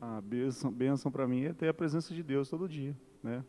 A 0.00 0.22
bênção, 0.22 0.72
bênção 0.72 1.12
para 1.12 1.28
mim 1.28 1.44
é 1.44 1.52
ter 1.52 1.68
a 1.68 1.74
presença 1.74 2.14
de 2.14 2.22
Deus 2.22 2.48
todo 2.48 2.66
dia, 2.66 2.96
né? 3.22 3.44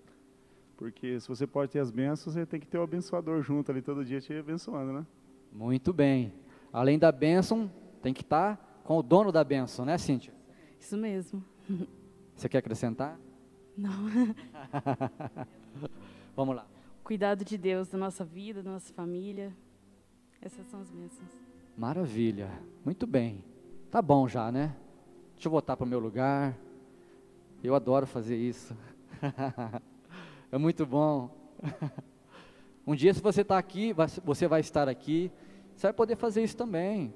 Porque 0.75 1.19
se 1.21 1.27
você 1.27 1.47
pode 1.47 1.71
ter 1.71 1.79
as 1.79 1.89
bênçãos, 1.89 2.33
você 2.33 2.45
tem 2.45 2.59
que 2.59 2.67
ter 2.67 2.77
o 2.77 2.83
abençoador 2.83 3.41
junto 3.41 3.71
ali 3.71 3.81
todo 3.81 4.03
dia 4.03 4.19
te 4.19 4.33
abençoando, 4.33 4.91
né? 4.91 5.05
Muito 5.53 5.93
bem. 5.93 6.33
Além 6.71 6.99
da 6.99 7.13
bênção, 7.13 7.71
tem 8.01 8.13
que 8.13 8.21
estar 8.21 8.57
tá 8.57 8.63
com 8.83 8.97
o 8.97 9.01
dono 9.01 9.31
da 9.31 9.43
bênção, 9.43 9.85
né, 9.85 9.97
Cíntia? 9.97 10.33
Isso 10.77 10.97
mesmo. 10.97 11.41
Você 12.35 12.49
quer 12.49 12.57
acrescentar? 12.57 13.17
Não. 13.77 13.91
Vamos 16.35 16.55
lá. 16.55 16.65
Cuidado 17.03 17.43
de 17.43 17.57
Deus 17.57 17.89
da 17.89 17.97
nossa 17.97 18.23
vida, 18.23 18.63
da 18.63 18.71
nossa 18.71 18.93
família. 18.93 19.53
Essas 20.41 20.65
são 20.67 20.81
as 20.81 20.89
bênçãos. 20.89 21.29
Maravilha. 21.77 22.49
Muito 22.85 23.07
bem. 23.07 23.43
Tá 23.89 24.01
bom 24.01 24.27
já, 24.27 24.51
né? 24.51 24.75
Deixa 25.33 25.47
eu 25.47 25.51
voltar 25.51 25.75
para 25.75 25.85
o 25.85 25.89
meu 25.89 25.99
lugar. 25.99 26.55
Eu 27.63 27.75
adoro 27.75 28.05
fazer 28.05 28.37
isso. 28.37 28.75
é 30.51 30.57
muito 30.57 30.85
bom. 30.85 31.29
um 32.85 32.95
dia, 32.95 33.13
se 33.13 33.21
você 33.21 33.41
está 33.41 33.57
aqui, 33.57 33.93
você 34.23 34.47
vai 34.47 34.59
estar 34.59 34.87
aqui, 34.87 35.31
você 35.75 35.87
vai 35.87 35.93
poder 35.93 36.15
fazer 36.15 36.43
isso 36.43 36.55
também. 36.55 37.13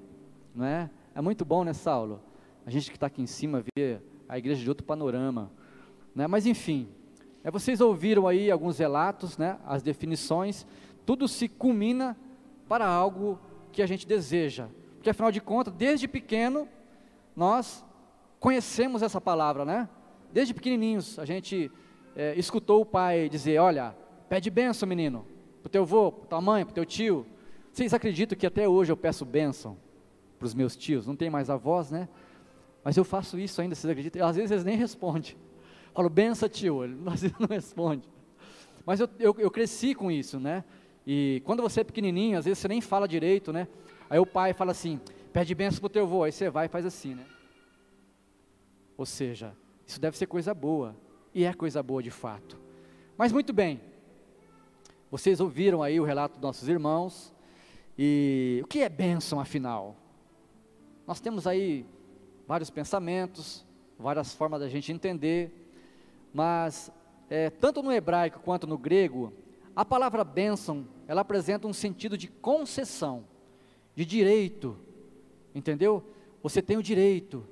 Não 0.55 0.65
é? 0.65 0.89
É 1.13 1.21
muito 1.21 1.45
bom, 1.45 1.63
né, 1.63 1.73
Saulo? 1.73 2.21
A 2.65 2.69
gente 2.69 2.89
que 2.89 2.97
está 2.97 3.07
aqui 3.07 3.21
em 3.21 3.27
cima 3.27 3.63
vê 3.75 3.99
a 4.27 4.37
igreja 4.37 4.61
de 4.61 4.69
outro 4.69 4.85
panorama. 4.85 5.51
Né? 6.17 6.25
Mas, 6.25 6.47
enfim, 6.47 6.89
é, 7.43 7.51
vocês 7.51 7.79
ouviram 7.79 8.27
aí 8.27 8.49
alguns 8.49 8.79
relatos, 8.79 9.37
né, 9.37 9.59
as 9.63 9.83
definições, 9.83 10.65
tudo 11.05 11.27
se 11.27 11.47
culmina 11.47 12.17
para 12.67 12.87
algo 12.87 13.39
que 13.71 13.83
a 13.83 13.85
gente 13.85 14.07
deseja. 14.07 14.67
Porque 14.95 15.11
afinal 15.11 15.31
de 15.31 15.39
contas, 15.39 15.71
desde 15.75 16.07
pequeno, 16.07 16.67
nós 17.35 17.85
conhecemos 18.39 19.03
essa 19.03 19.21
palavra, 19.21 19.63
né? 19.63 19.87
Desde 20.33 20.55
pequenininhos, 20.55 21.19
a 21.19 21.23
gente 21.23 21.71
é, 22.15 22.33
escutou 22.35 22.81
o 22.81 22.85
pai 22.85 23.29
dizer: 23.29 23.59
Olha, 23.59 23.95
pede 24.27 24.49
benção, 24.49 24.89
menino, 24.89 25.23
para 25.61 25.67
o 25.67 25.69
teu 25.69 25.83
avô, 25.83 26.11
para 26.11 26.29
tua 26.29 26.41
mãe, 26.41 26.65
para 26.65 26.73
teu 26.73 26.85
tio. 26.85 27.27
Vocês 27.71 27.93
acreditam 27.93 28.35
que 28.35 28.47
até 28.47 28.67
hoje 28.67 28.91
eu 28.91 28.97
peço 28.97 29.23
bênção 29.23 29.77
para 30.39 30.47
os 30.47 30.55
meus 30.55 30.75
tios? 30.75 31.05
Não 31.05 31.15
tem 31.15 31.29
mais 31.29 31.47
avós, 31.47 31.91
né? 31.91 32.09
Mas 32.83 32.97
eu 32.97 33.03
faço 33.03 33.37
isso 33.37 33.61
ainda, 33.61 33.75
vocês 33.75 33.91
acreditam? 33.91 34.27
Às 34.27 34.35
vezes 34.35 34.49
eles 34.49 34.63
nem 34.63 34.75
respondem. 34.75 35.35
Falo, 35.97 36.11
benção, 36.11 36.47
tio. 36.47 36.83
Ele 36.83 36.95
às 37.09 37.23
vezes 37.23 37.35
não 37.39 37.47
responde. 37.47 38.07
Mas 38.85 38.99
eu, 38.99 39.09
eu, 39.17 39.35
eu 39.39 39.49
cresci 39.49 39.95
com 39.95 40.11
isso, 40.11 40.39
né? 40.39 40.63
E 41.07 41.41
quando 41.43 41.63
você 41.63 41.81
é 41.81 41.83
pequenininho, 41.83 42.37
às 42.37 42.45
vezes 42.45 42.59
você 42.59 42.67
nem 42.67 42.81
fala 42.81 43.07
direito, 43.07 43.51
né? 43.51 43.67
Aí 44.07 44.19
o 44.19 44.25
pai 44.25 44.53
fala 44.53 44.73
assim, 44.73 45.01
pede 45.33 45.55
benção 45.55 45.79
pro 45.79 45.89
teu 45.89 46.03
avô. 46.03 46.23
Aí 46.23 46.31
você 46.31 46.51
vai 46.51 46.67
e 46.67 46.69
faz 46.69 46.85
assim, 46.85 47.15
né? 47.15 47.25
Ou 48.95 49.07
seja, 49.07 49.57
isso 49.87 49.99
deve 49.99 50.15
ser 50.15 50.27
coisa 50.27 50.53
boa. 50.53 50.95
E 51.33 51.43
é 51.45 51.51
coisa 51.51 51.81
boa 51.81 52.03
de 52.03 52.11
fato. 52.11 52.59
Mas 53.17 53.31
muito 53.31 53.51
bem. 53.51 53.81
Vocês 55.09 55.39
ouviram 55.39 55.81
aí 55.81 55.99
o 55.99 56.03
relato 56.03 56.33
dos 56.33 56.43
nossos 56.43 56.69
irmãos. 56.69 57.33
E 57.97 58.61
o 58.63 58.67
que 58.67 58.81
é 58.81 58.89
bênção 58.89 59.39
afinal? 59.39 59.95
Nós 61.07 61.19
temos 61.19 61.47
aí 61.47 61.87
vários 62.47 62.69
pensamentos, 62.69 63.65
várias 63.97 64.35
formas 64.35 64.59
da 64.59 64.69
gente 64.69 64.91
entender 64.91 65.63
mas 66.33 66.91
é, 67.29 67.49
tanto 67.49 67.81
no 67.81 67.91
hebraico 67.91 68.39
quanto 68.39 68.67
no 68.67 68.77
grego, 68.77 69.33
a 69.75 69.85
palavra 69.85 70.23
bênção, 70.23 70.87
ela 71.07 71.21
apresenta 71.21 71.67
um 71.67 71.73
sentido 71.73 72.17
de 72.17 72.27
concessão, 72.27 73.25
de 73.95 74.05
direito, 74.05 74.77
entendeu? 75.53 76.03
Você 76.41 76.61
tem 76.61 76.77
o 76.77 76.83
direito. 76.83 77.45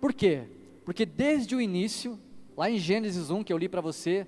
Por 0.00 0.12
quê? 0.12 0.44
Porque 0.84 1.04
desde 1.04 1.54
o 1.54 1.60
início, 1.60 2.18
lá 2.56 2.70
em 2.70 2.78
Gênesis 2.78 3.30
1, 3.30 3.44
que 3.44 3.52
eu 3.52 3.58
li 3.58 3.68
para 3.68 3.80
você, 3.80 4.26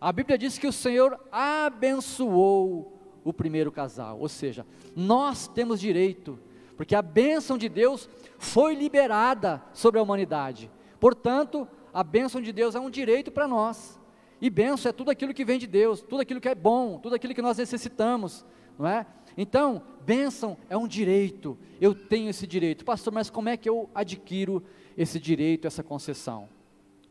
a 0.00 0.12
Bíblia 0.12 0.36
diz 0.36 0.58
que 0.58 0.66
o 0.66 0.72
Senhor 0.72 1.18
abençoou 1.30 2.98
o 3.24 3.32
primeiro 3.32 3.70
casal, 3.70 4.18
ou 4.18 4.28
seja, 4.28 4.66
nós 4.96 5.46
temos 5.46 5.80
direito, 5.80 6.38
porque 6.76 6.94
a 6.94 7.02
bênção 7.02 7.56
de 7.56 7.68
Deus 7.68 8.08
foi 8.36 8.74
liberada 8.74 9.62
sobre 9.72 10.00
a 10.00 10.02
humanidade. 10.02 10.68
Portanto, 10.98 11.68
a 11.92 12.02
bênção 12.02 12.40
de 12.40 12.52
Deus 12.52 12.74
é 12.74 12.80
um 12.80 12.90
direito 12.90 13.30
para 13.30 13.46
nós. 13.46 14.00
E 14.40 14.50
bênção 14.50 14.90
é 14.90 14.92
tudo 14.92 15.10
aquilo 15.10 15.32
que 15.32 15.44
vem 15.44 15.58
de 15.58 15.66
Deus, 15.66 16.00
tudo 16.00 16.20
aquilo 16.20 16.40
que 16.40 16.48
é 16.48 16.54
bom, 16.54 16.98
tudo 16.98 17.14
aquilo 17.14 17.34
que 17.34 17.42
nós 17.42 17.58
necessitamos, 17.58 18.44
não 18.78 18.88
é? 18.88 19.06
Então, 19.36 19.82
bênção 20.04 20.56
é 20.68 20.76
um 20.76 20.88
direito. 20.88 21.56
Eu 21.80 21.94
tenho 21.94 22.28
esse 22.28 22.46
direito. 22.46 22.84
Pastor, 22.84 23.12
mas 23.12 23.30
como 23.30 23.48
é 23.48 23.56
que 23.56 23.68
eu 23.68 23.88
adquiro 23.94 24.62
esse 24.96 25.20
direito, 25.20 25.66
essa 25.66 25.82
concessão? 25.82 26.48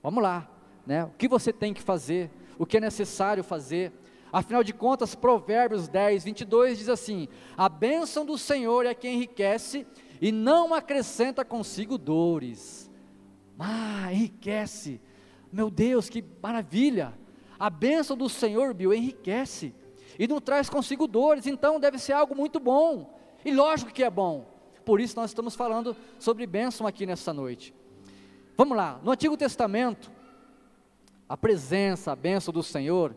Vamos 0.04 0.22
lá, 0.22 0.50
né? 0.86 1.06
O 1.06 1.12
que 1.12 1.28
você 1.28 1.54
tem 1.54 1.74
que 1.74 1.82
fazer? 1.82 2.30
O 2.60 2.66
que 2.66 2.78
é 2.78 2.82
necessário 2.82 3.44
fazer? 3.44 3.94
Afinal 4.32 4.64
de 4.64 4.74
contas, 4.74 5.16
Provérbios 5.16 5.88
10, 5.88 6.26
22 6.26 6.78
diz 6.80 6.90
assim: 6.90 7.30
A 7.56 7.70
bênção 7.70 8.26
do 8.26 8.38
Senhor 8.38 8.86
é 8.86 8.94
quem 8.94 9.16
enriquece 9.16 9.88
e 10.22 10.32
não 10.32 10.74
acrescenta 10.74 11.46
consigo 11.46 11.98
dores. 11.98 12.91
Ah, 13.64 14.12
enriquece. 14.12 15.00
Meu 15.52 15.70
Deus, 15.70 16.10
que 16.10 16.24
maravilha. 16.42 17.14
A 17.60 17.70
bênção 17.70 18.18
do 18.18 18.28
Senhor, 18.28 18.74
Bill, 18.74 18.94
enriquece. 18.94 19.74
E 20.18 20.28
não 20.28 20.42
traz 20.42 20.70
consigo 20.70 21.08
dores, 21.08 21.46
então 21.46 21.80
deve 21.80 22.00
ser 22.00 22.14
algo 22.14 22.36
muito 22.36 22.60
bom. 22.60 23.18
E 23.46 23.54
lógico 23.54 23.92
que 23.92 24.04
é 24.04 24.10
bom. 24.10 24.46
Por 24.84 25.00
isso 25.00 25.16
nós 25.16 25.30
estamos 25.30 25.56
falando 25.56 25.96
sobre 26.18 26.48
bênção 26.48 26.88
aqui 26.88 27.06
nessa 27.06 27.32
noite. 27.32 27.74
Vamos 28.58 28.76
lá, 28.76 29.00
no 29.04 29.12
Antigo 29.12 29.38
Testamento, 29.38 30.12
a 31.30 31.38
presença, 31.38 32.12
a 32.12 32.16
bênção 32.16 32.54
do 32.54 32.64
Senhor 32.64 33.16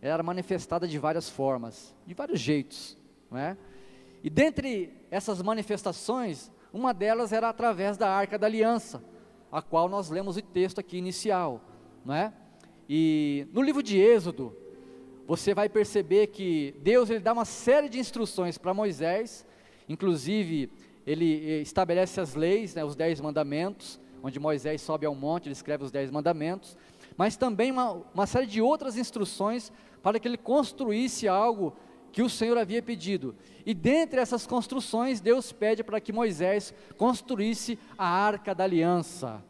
era 0.00 0.22
manifestada 0.22 0.88
de 0.88 0.98
várias 0.98 1.28
formas, 1.28 1.94
de 2.06 2.14
vários 2.14 2.40
jeitos, 2.40 2.96
não 3.30 3.38
é? 3.38 3.56
E 4.22 4.28
dentre 4.28 4.92
essas 5.10 5.40
manifestações, 5.40 6.50
uma 6.72 6.92
delas 6.92 7.32
era 7.32 7.48
através 7.48 7.96
da 7.96 8.10
Arca 8.10 8.38
da 8.38 8.46
Aliança 8.46 9.02
a 9.54 9.62
qual 9.62 9.88
nós 9.88 10.10
lemos 10.10 10.36
o 10.36 10.42
texto 10.42 10.80
aqui 10.80 10.96
inicial, 10.96 11.60
não 12.04 12.12
é? 12.12 12.32
E 12.88 13.46
no 13.52 13.62
livro 13.62 13.84
de 13.84 13.96
Êxodo, 13.96 14.52
você 15.28 15.54
vai 15.54 15.68
perceber 15.68 16.26
que 16.26 16.74
Deus 16.82 17.08
ele 17.08 17.20
dá 17.20 17.32
uma 17.32 17.44
série 17.44 17.88
de 17.88 18.00
instruções 18.00 18.58
para 18.58 18.74
Moisés, 18.74 19.46
inclusive 19.88 20.72
ele 21.06 21.48
eh, 21.48 21.60
estabelece 21.60 22.20
as 22.20 22.34
leis, 22.34 22.74
né, 22.74 22.84
os 22.84 22.96
dez 22.96 23.20
mandamentos, 23.20 24.00
onde 24.24 24.40
Moisés 24.40 24.82
sobe 24.82 25.06
ao 25.06 25.14
monte, 25.14 25.46
ele 25.46 25.52
escreve 25.52 25.84
os 25.84 25.92
dez 25.92 26.10
mandamentos, 26.10 26.76
mas 27.16 27.36
também 27.36 27.70
uma, 27.70 28.02
uma 28.12 28.26
série 28.26 28.46
de 28.46 28.60
outras 28.60 28.96
instruções 28.96 29.70
para 30.02 30.18
que 30.18 30.26
ele 30.26 30.36
construísse 30.36 31.28
algo 31.28 31.76
que 32.14 32.22
o 32.22 32.30
Senhor 32.30 32.56
havia 32.56 32.80
pedido. 32.80 33.34
E 33.66 33.74
dentre 33.74 34.20
essas 34.20 34.46
construções, 34.46 35.20
Deus 35.20 35.50
pede 35.50 35.82
para 35.82 36.00
que 36.00 36.12
Moisés 36.12 36.72
construísse 36.96 37.76
a 37.98 38.06
arca 38.06 38.54
da 38.54 38.62
aliança. 38.62 39.42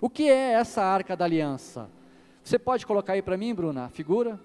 O 0.00 0.10
que 0.10 0.28
é 0.28 0.54
essa 0.54 0.82
arca 0.82 1.16
da 1.16 1.24
aliança? 1.24 1.88
Você 2.42 2.58
pode 2.58 2.84
colocar 2.84 3.12
aí 3.12 3.22
para 3.22 3.36
mim, 3.36 3.54
Bruna, 3.54 3.84
a 3.84 3.88
figura? 3.88 4.40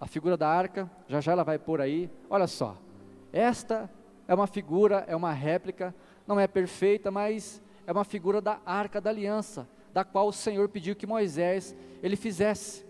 A 0.00 0.08
figura 0.08 0.36
da 0.36 0.48
arca, 0.48 0.90
já 1.06 1.20
já 1.20 1.30
ela 1.30 1.44
vai 1.44 1.56
pôr 1.56 1.80
aí. 1.80 2.10
Olha 2.28 2.48
só, 2.48 2.76
esta 3.32 3.88
é 4.26 4.34
uma 4.34 4.48
figura, 4.48 5.04
é 5.06 5.14
uma 5.14 5.32
réplica, 5.32 5.94
não 6.26 6.40
é 6.40 6.48
perfeita, 6.48 7.12
mas 7.12 7.62
é 7.86 7.92
uma 7.92 8.04
figura 8.04 8.40
da 8.40 8.58
arca 8.66 9.00
da 9.00 9.08
aliança, 9.08 9.68
da 9.92 10.02
qual 10.02 10.26
o 10.26 10.32
Senhor 10.32 10.68
pediu 10.68 10.96
que 10.96 11.06
Moisés 11.06 11.76
ele 12.02 12.16
fizesse. 12.16 12.83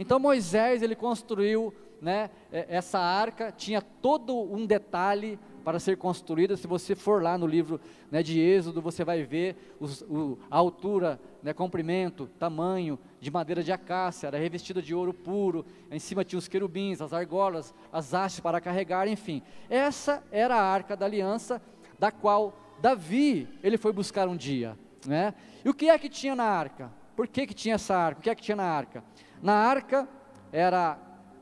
Então 0.00 0.18
Moisés 0.18 0.82
ele 0.82 0.96
construiu 0.96 1.74
né, 2.00 2.30
é, 2.50 2.64
essa 2.70 2.98
arca 2.98 3.52
tinha 3.52 3.82
todo 3.82 4.34
um 4.34 4.64
detalhe 4.64 5.38
para 5.62 5.78
ser 5.78 5.98
construída. 5.98 6.56
Se 6.56 6.66
você 6.66 6.94
for 6.94 7.22
lá 7.22 7.36
no 7.36 7.46
livro 7.46 7.78
né, 8.10 8.22
de 8.22 8.40
Êxodo, 8.40 8.80
você 8.80 9.04
vai 9.04 9.22
ver 9.24 9.76
os, 9.78 10.00
o, 10.00 10.38
a 10.50 10.56
altura, 10.56 11.20
né, 11.42 11.52
comprimento, 11.52 12.30
tamanho 12.38 12.98
de 13.20 13.30
madeira 13.30 13.62
de 13.62 13.72
acácia, 13.72 14.28
era 14.28 14.38
revestida 14.38 14.80
de 14.80 14.94
ouro 14.94 15.12
puro. 15.12 15.66
Em 15.90 15.98
cima 15.98 16.24
tinha 16.24 16.38
os 16.38 16.48
querubins, 16.48 17.02
as 17.02 17.12
argolas, 17.12 17.74
as 17.92 18.14
hastes 18.14 18.40
para 18.40 18.58
carregar, 18.58 19.06
enfim. 19.06 19.42
Essa 19.68 20.24
era 20.32 20.56
a 20.56 20.62
arca 20.62 20.96
da 20.96 21.04
aliança, 21.04 21.60
da 21.98 22.10
qual 22.10 22.58
Davi 22.80 23.46
ele 23.62 23.76
foi 23.76 23.92
buscar 23.92 24.28
um 24.28 24.36
dia. 24.36 24.78
Né? 25.06 25.34
E 25.62 25.68
o 25.68 25.74
que 25.74 25.90
é 25.90 25.98
que 25.98 26.08
tinha 26.08 26.34
na 26.34 26.44
arca? 26.44 26.90
Por 27.14 27.28
que, 27.28 27.46
que 27.46 27.52
tinha 27.52 27.74
essa 27.74 27.94
arca? 27.94 28.18
O 28.18 28.22
que 28.22 28.30
é 28.30 28.34
que 28.34 28.40
tinha 28.40 28.56
na 28.56 28.64
arca? 28.64 29.04
Na 29.42 29.54
arca 29.54 30.08
era 30.52 30.98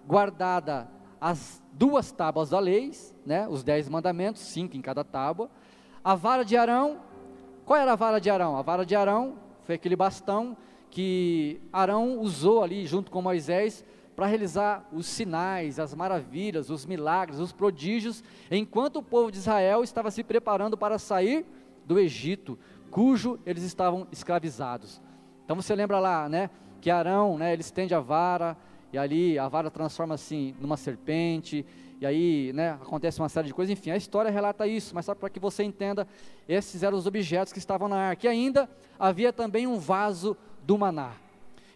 guardada 0.07 0.89
as 1.21 1.63
duas 1.73 2.13
tábuas 2.13 2.51
da 2.51 2.59
lei, 2.59 2.93
né, 3.27 3.47
os 3.49 3.63
dez 3.63 3.89
mandamentos, 3.89 4.43
cinco 4.43 4.77
em 4.77 4.81
cada 4.81 5.05
tábua, 5.05 5.51
a 6.03 6.15
vara 6.15 6.45
de 6.45 6.57
Arão, 6.57 7.01
qual 7.65 7.79
era 7.79 7.93
a 7.93 7.97
vara 7.97 8.21
de 8.21 8.31
Arão? 8.31 8.57
A 8.57 8.63
vara 8.63 8.87
de 8.87 8.97
Arão 8.97 9.35
foi 9.65 9.75
aquele 9.75 9.95
bastão 9.95 10.57
que 10.91 11.61
Arão 11.73 12.19
usou 12.19 12.63
ali 12.63 12.87
junto 12.87 13.11
com 13.11 13.21
Moisés 13.21 13.85
para 14.17 14.27
realizar 14.27 14.89
os 14.93 15.07
sinais, 15.07 15.79
as 15.79 15.95
maravilhas, 15.95 16.71
os 16.71 16.87
milagres, 16.87 17.39
os 17.39 17.53
prodígios, 17.53 18.25
enquanto 18.51 18.97
o 18.97 19.03
povo 19.03 19.31
de 19.31 19.39
Israel 19.39 19.85
estava 19.85 20.11
se 20.11 20.25
preparando 20.25 20.77
para 20.77 20.99
sair 20.99 21.45
do 21.85 21.99
Egito, 21.99 22.59
cujo 22.91 23.39
eles 23.45 23.63
estavam 23.63 24.09
escravizados. 24.11 25.01
Então 25.45 25.55
você 25.55 25.75
lembra 25.75 26.01
lá, 26.01 26.29
né, 26.29 26.51
que 26.81 26.91
Arão, 26.91 27.39
né, 27.39 27.53
ele 27.53 27.63
estende 27.63 27.95
a 27.95 28.01
vara, 28.01 28.57
e 28.93 28.99
ali 28.99 29.39
a 29.39 29.49
vara 29.49 29.71
transforma-se 29.71 30.35
assim, 30.35 30.55
numa 30.61 30.77
serpente, 30.77 31.65
e 32.01 32.07
aí 32.07 32.53
né, 32.53 32.71
acontece 32.71 33.21
uma 33.21 33.29
série 33.29 33.49
de 33.49 33.55
coisas, 33.55 33.73
enfim, 33.73 33.91
a 33.91 33.97
história 33.97 34.31
relata 34.31 34.67
isso, 34.67 34.95
mas 34.95 35.05
só 35.05 35.15
para 35.15 35.29
que 35.29 35.41
você 35.41 35.65
entenda, 35.65 36.07
esses 36.49 36.83
eram 36.83 36.97
os 36.97 37.07
objetos 37.07 37.53
que 37.53 37.59
estavam 37.59 37.89
na 37.89 37.97
arca, 37.97 38.27
e 38.27 38.29
ainda 38.29 38.69
havia 38.99 39.33
também 39.33 39.67
um 39.67 39.79
vaso 39.79 40.37
do 40.63 40.79
maná. 40.79 41.13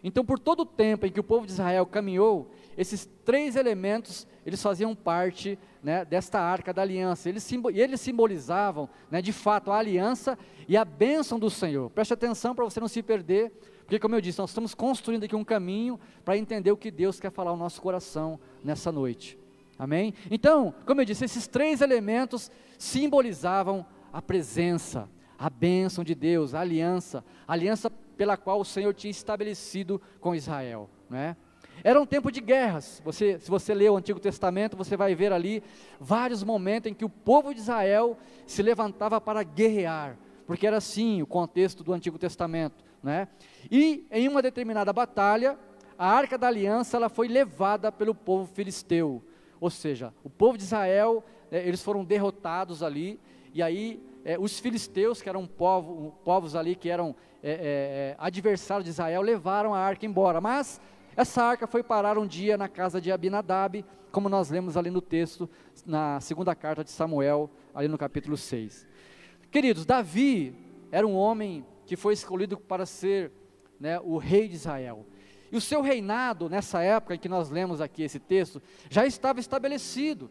Então, 0.03 0.25
por 0.25 0.37
todo 0.37 0.61
o 0.61 0.65
tempo 0.65 1.05
em 1.05 1.11
que 1.11 1.19
o 1.19 1.23
povo 1.23 1.45
de 1.45 1.53
Israel 1.53 1.85
caminhou, 1.85 2.51
esses 2.77 3.07
três 3.23 3.55
elementos, 3.55 4.27
eles 4.45 4.61
faziam 4.61 4.93
parte 4.93 5.57
né, 5.81 6.03
desta 6.03 6.39
arca 6.39 6.73
da 6.73 6.81
aliança, 6.81 7.29
eles, 7.29 7.49
eles 7.73 8.01
simbolizavam, 8.01 8.89
né, 9.09 9.21
de 9.21 9.31
fato, 9.31 9.71
a 9.71 9.77
aliança 9.77 10.37
e 10.67 10.75
a 10.75 10.83
bênção 10.83 11.39
do 11.39 11.49
Senhor. 11.49 11.89
Preste 11.89 12.13
atenção 12.13 12.53
para 12.53 12.65
você 12.65 12.81
não 12.81 12.87
se 12.89 13.01
perder, 13.01 13.53
porque, 13.85 13.99
como 13.99 14.15
eu 14.15 14.21
disse, 14.21 14.39
nós 14.39 14.49
estamos 14.49 14.73
construindo 14.73 15.23
aqui 15.23 15.35
um 15.35 15.43
caminho 15.43 15.99
para 16.23 16.37
entender 16.37 16.71
o 16.71 16.77
que 16.77 16.89
Deus 16.89 17.19
quer 17.19 17.31
falar 17.31 17.51
ao 17.51 17.57
nosso 17.57 17.81
coração 17.81 18.39
nessa 18.63 18.91
noite. 18.91 19.37
Amém? 19.77 20.13
Então, 20.31 20.73
como 20.85 21.01
eu 21.01 21.05
disse, 21.05 21.25
esses 21.25 21.47
três 21.47 21.81
elementos 21.81 22.49
simbolizavam 22.77 23.85
a 24.11 24.21
presença, 24.21 25.09
a 25.37 25.49
bênção 25.49 26.03
de 26.03 26.15
Deus, 26.15 26.53
a 26.53 26.61
aliança, 26.61 27.23
a 27.47 27.53
aliança 27.53 27.89
pela 27.89 28.37
qual 28.37 28.59
o 28.59 28.65
Senhor 28.65 28.93
tinha 28.93 29.11
estabelecido 29.11 30.01
com 30.19 30.35
Israel. 30.35 30.89
Né? 31.09 31.35
Era 31.83 31.99
um 31.99 32.05
tempo 32.05 32.31
de 32.31 32.39
guerras. 32.39 33.01
Você, 33.03 33.39
se 33.39 33.49
você 33.49 33.73
ler 33.73 33.89
o 33.89 33.97
Antigo 33.97 34.19
Testamento, 34.19 34.77
você 34.77 34.95
vai 34.95 35.15
ver 35.15 35.33
ali 35.33 35.63
vários 35.99 36.43
momentos 36.43 36.89
em 36.89 36.93
que 36.93 37.03
o 37.03 37.09
povo 37.09 37.53
de 37.53 37.59
Israel 37.59 38.17
se 38.45 38.61
levantava 38.61 39.19
para 39.19 39.43
guerrear, 39.43 40.17
porque 40.45 40.67
era 40.67 40.77
assim 40.77 41.21
o 41.21 41.27
contexto 41.27 41.83
do 41.83 41.93
Antigo 41.93 42.17
Testamento. 42.17 42.83
Né? 43.03 43.27
E 43.69 44.07
em 44.09 44.29
uma 44.29 44.41
determinada 44.41 44.93
batalha, 44.93 45.59
a 45.97 46.07
arca 46.07 46.37
da 46.37 46.47
aliança 46.47 46.97
ela 46.97 47.09
foi 47.09 47.27
levada 47.27 47.91
pelo 47.91 48.15
povo 48.15 48.45
filisteu, 48.45 49.21
ou 49.59 49.69
seja, 49.69 50.13
o 50.23 50.29
povo 50.29 50.57
de 50.57 50.63
Israel, 50.63 51.23
é, 51.51 51.67
eles 51.67 51.83
foram 51.83 52.03
derrotados 52.03 52.81
ali, 52.81 53.19
e 53.53 53.61
aí 53.61 54.01
é, 54.25 54.39
os 54.39 54.57
filisteus, 54.59 55.21
que 55.21 55.29
eram 55.29 55.45
povo, 55.45 56.17
povos 56.23 56.55
ali 56.55 56.75
que 56.75 56.89
eram 56.89 57.15
é, 57.41 57.51
é, 57.51 57.55
é, 57.55 58.15
adversários 58.17 58.85
de 58.85 58.91
Israel, 58.91 59.21
levaram 59.21 59.73
a 59.73 59.79
arca 59.79 60.05
embora, 60.05 60.39
mas 60.39 60.81
essa 61.15 61.43
arca 61.43 61.67
foi 61.67 61.83
parar 61.83 62.17
um 62.17 62.25
dia 62.25 62.57
na 62.57 62.67
casa 62.67 62.99
de 62.99 63.11
Abinadab, 63.11 63.85
como 64.11 64.29
nós 64.29 64.49
lemos 64.49 64.77
ali 64.77 64.89
no 64.89 65.01
texto, 65.01 65.49
na 65.85 66.19
segunda 66.21 66.55
carta 66.55 66.83
de 66.83 66.91
Samuel, 66.91 67.49
ali 67.73 67.87
no 67.87 67.97
capítulo 67.97 68.37
6. 68.37 68.87
Queridos, 69.51 69.85
Davi 69.85 70.55
era 70.91 71.05
um 71.05 71.15
homem 71.15 71.65
que 71.85 71.95
foi 71.95 72.13
escolhido 72.13 72.57
para 72.57 72.85
ser 72.85 73.31
né, 73.79 73.99
o 73.99 74.17
rei 74.17 74.47
de 74.47 74.55
Israel. 74.55 75.05
E 75.51 75.57
o 75.57 75.61
seu 75.61 75.81
reinado, 75.81 76.49
nessa 76.49 76.81
época 76.81 77.15
em 77.15 77.19
que 77.19 77.29
nós 77.29 77.49
lemos 77.49 77.79
aqui 77.79 78.01
esse 78.03 78.19
texto, 78.19 78.61
já 78.89 79.05
estava 79.05 79.39
estabelecido. 79.39 80.29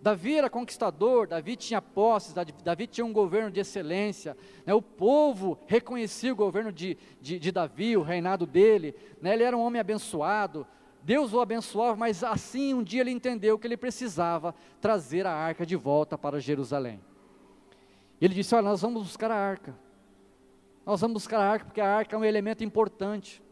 Davi 0.00 0.36
era 0.36 0.50
conquistador, 0.50 1.26
Davi 1.26 1.56
tinha 1.56 1.80
posses, 1.80 2.34
Davi 2.62 2.86
tinha 2.86 3.04
um 3.04 3.12
governo 3.12 3.50
de 3.50 3.60
excelência, 3.60 4.36
né, 4.64 4.74
o 4.74 4.82
povo 4.82 5.58
reconhecia 5.66 6.32
o 6.32 6.36
governo 6.36 6.70
de, 6.70 6.96
de, 7.20 7.38
de 7.38 7.50
Davi, 7.50 7.96
o 7.96 8.02
reinado 8.02 8.46
dele, 8.46 8.94
né, 9.20 9.34
ele 9.34 9.42
era 9.42 9.56
um 9.56 9.60
homem 9.60 9.80
abençoado, 9.80 10.66
Deus 11.02 11.32
o 11.32 11.40
abençoava, 11.40 11.96
mas 11.96 12.24
assim 12.24 12.74
um 12.74 12.82
dia 12.82 13.00
ele 13.00 13.12
entendeu 13.12 13.56
que 13.58 13.66
ele 13.66 13.76
precisava 13.76 14.52
trazer 14.80 15.24
a 15.24 15.32
arca 15.32 15.64
de 15.64 15.76
volta 15.76 16.18
para 16.18 16.40
Jerusalém. 16.40 17.00
Ele 18.20 18.34
disse: 18.34 18.52
Olha, 18.56 18.64
nós 18.64 18.82
vamos 18.82 19.04
buscar 19.04 19.30
a 19.30 19.36
arca. 19.36 19.78
Nós 20.86 21.00
vamos 21.00 21.14
buscar 21.14 21.40
a 21.40 21.50
arca 21.50 21.64
porque 21.64 21.80
a 21.80 21.96
arca 21.96 22.14
é 22.14 22.18
um 22.18 22.24
elemento 22.24 22.62
importante. 22.62 23.42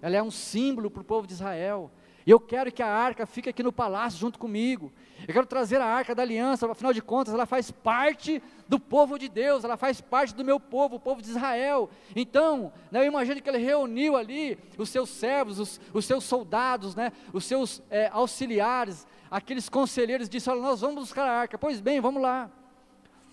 Ela 0.00 0.16
é 0.16 0.22
um 0.22 0.30
símbolo 0.30 0.88
para 0.88 1.02
o 1.02 1.04
povo 1.04 1.26
de 1.26 1.32
Israel. 1.32 1.90
E 2.24 2.30
eu 2.30 2.38
quero 2.38 2.70
que 2.70 2.82
a 2.82 2.86
arca 2.86 3.26
fique 3.26 3.48
aqui 3.48 3.64
no 3.64 3.72
palácio 3.72 4.20
junto 4.20 4.38
comigo. 4.38 4.92
Eu 5.26 5.34
quero 5.34 5.44
trazer 5.44 5.80
a 5.80 5.84
arca 5.84 6.14
da 6.14 6.22
aliança, 6.22 6.70
afinal 6.70 6.92
de 6.92 7.02
contas, 7.02 7.34
ela 7.34 7.46
faz 7.46 7.70
parte 7.70 8.40
do 8.68 8.78
povo 8.78 9.18
de 9.18 9.28
Deus, 9.28 9.64
ela 9.64 9.76
faz 9.76 10.00
parte 10.00 10.34
do 10.34 10.44
meu 10.44 10.60
povo, 10.60 10.96
o 10.96 11.00
povo 11.00 11.20
de 11.20 11.30
Israel. 11.30 11.90
Então, 12.14 12.72
né, 12.90 13.00
eu 13.00 13.04
imagino 13.04 13.42
que 13.42 13.48
ele 13.48 13.58
reuniu 13.58 14.16
ali 14.16 14.56
os 14.78 14.88
seus 14.88 15.10
servos, 15.10 15.58
os, 15.58 15.80
os 15.92 16.04
seus 16.04 16.22
soldados, 16.24 16.94
né, 16.94 17.12
os 17.32 17.44
seus 17.44 17.82
é, 17.90 18.08
auxiliares, 18.12 19.06
aqueles 19.30 19.68
conselheiros, 19.68 20.28
disse: 20.28 20.48
Olha, 20.48 20.62
nós 20.62 20.80
vamos 20.80 20.96
buscar 20.96 21.26
a 21.26 21.32
arca. 21.32 21.58
Pois 21.58 21.80
bem, 21.80 22.00
vamos 22.00 22.22
lá, 22.22 22.48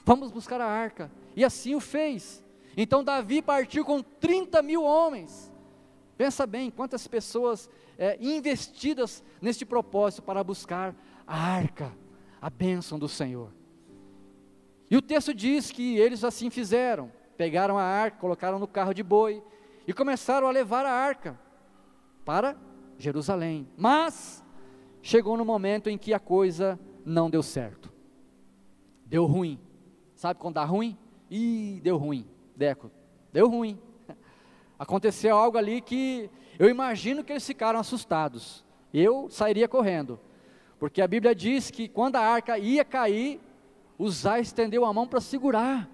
vamos 0.03 0.31
buscar 0.31 0.59
a 0.59 0.67
arca. 0.67 1.11
E 1.35 1.45
assim 1.45 1.75
o 1.75 1.79
fez. 1.79 2.43
Então 2.75 3.03
Davi 3.03 3.41
partiu 3.41 3.83
com 3.83 4.01
30 4.01 4.61
mil 4.61 4.83
homens. 4.83 5.51
Pensa 6.17 6.45
bem, 6.45 6.69
quantas 6.69 7.07
pessoas 7.07 7.69
é, 7.97 8.17
investidas 8.21 9.23
neste 9.41 9.65
propósito 9.65 10.21
para 10.21 10.43
buscar 10.43 10.95
a 11.25 11.37
arca, 11.37 11.91
a 12.41 12.49
bênção 12.49 12.99
do 12.99 13.07
Senhor. 13.07 13.51
E 14.89 14.97
o 14.97 15.01
texto 15.01 15.33
diz 15.33 15.71
que 15.71 15.97
eles 15.97 16.23
assim 16.23 16.49
fizeram: 16.49 17.11
pegaram 17.37 17.77
a 17.77 17.83
arca, 17.83 18.17
colocaram 18.17 18.59
no 18.59 18.67
carro 18.67 18.93
de 18.93 19.01
boi 19.01 19.43
e 19.87 19.93
começaram 19.93 20.47
a 20.47 20.51
levar 20.51 20.85
a 20.85 20.91
arca 20.91 21.39
para 22.23 22.55
Jerusalém. 22.97 23.67
Mas 23.75 24.43
chegou 25.01 25.35
no 25.37 25.45
momento 25.45 25.89
em 25.89 25.97
que 25.97 26.13
a 26.13 26.19
coisa 26.19 26.79
não 27.05 27.29
deu 27.29 27.41
certo. 27.41 27.91
Deu 29.05 29.25
ruim. 29.25 29.59
Sabe 30.15 30.39
quando 30.39 30.55
dá 30.55 30.63
ruim? 30.63 30.97
Ih, 31.29 31.79
deu 31.81 31.97
ruim. 31.97 32.27
Deco, 32.55 32.91
deu 33.31 33.49
ruim. 33.49 33.79
Aconteceu 34.77 35.35
algo 35.35 35.57
ali 35.57 35.81
que 35.81 36.29
eu 36.59 36.69
imagino 36.69 37.23
que 37.23 37.31
eles 37.31 37.45
ficaram 37.45 37.79
assustados. 37.79 38.65
Eu 38.93 39.29
sairia 39.29 39.67
correndo, 39.67 40.19
porque 40.79 41.01
a 41.01 41.07
Bíblia 41.07 41.33
diz 41.33 41.71
que 41.71 41.87
quando 41.87 42.17
a 42.17 42.21
arca 42.21 42.57
ia 42.57 42.83
cair, 42.83 43.39
Uzá 43.97 44.39
estendeu 44.39 44.83
a 44.83 44.93
mão 44.93 45.07
para 45.07 45.21
segurar. 45.21 45.87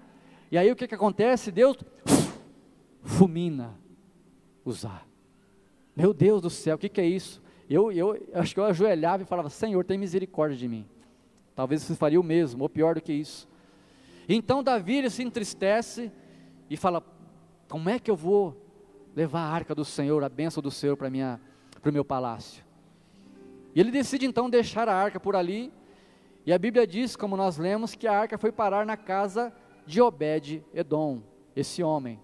E 0.50 0.56
aí 0.56 0.70
o 0.72 0.76
que, 0.76 0.88
que 0.88 0.94
acontece? 0.94 1.52
Deus 1.52 1.76
fulmina 3.04 3.78
Uzá. 4.64 5.02
Meu 5.94 6.14
Deus 6.14 6.40
do 6.40 6.48
céu, 6.48 6.76
o 6.76 6.78
que, 6.78 6.88
que 6.88 7.00
é 7.00 7.06
isso? 7.06 7.42
Eu, 7.68 7.92
eu, 7.92 8.28
acho 8.34 8.54
que 8.54 8.60
eu 8.60 8.64
ajoelhava 8.64 9.22
e 9.22 9.26
falava: 9.26 9.50
Senhor, 9.50 9.84
tem 9.84 9.98
misericórdia 9.98 10.56
de 10.56 10.66
mim. 10.68 10.86
Talvez 11.54 11.82
você 11.82 11.94
faria 11.94 12.20
o 12.20 12.22
mesmo, 12.22 12.62
ou 12.62 12.68
pior 12.68 12.94
do 12.94 13.00
que 13.00 13.12
isso. 13.12 13.48
Então 14.28 14.62
Davi 14.62 14.96
ele 14.96 15.10
se 15.10 15.22
entristece 15.22 16.12
e 16.68 16.76
fala: 16.76 17.02
como 17.68 17.88
é 17.88 17.98
que 17.98 18.10
eu 18.10 18.16
vou 18.16 18.56
levar 19.14 19.40
a 19.40 19.50
arca 19.50 19.74
do 19.74 19.84
Senhor, 19.84 20.22
a 20.22 20.28
bênção 20.28 20.62
do 20.62 20.70
Senhor 20.70 20.96
para 20.96 21.08
o 21.08 21.92
meu 21.92 22.04
palácio? 22.04 22.64
E 23.74 23.80
ele 23.80 23.90
decide 23.90 24.26
então 24.26 24.48
deixar 24.48 24.88
a 24.88 24.94
arca 24.94 25.20
por 25.20 25.36
ali, 25.36 25.72
e 26.44 26.52
a 26.52 26.58
Bíblia 26.58 26.86
diz, 26.86 27.14
como 27.14 27.36
nós 27.36 27.58
lemos, 27.58 27.94
que 27.94 28.06
a 28.06 28.18
arca 28.18 28.38
foi 28.38 28.50
parar 28.50 28.86
na 28.86 28.96
casa 28.96 29.52
de 29.86 30.00
Obed-Edom, 30.00 31.22
esse 31.54 31.82
homem. 31.82 32.18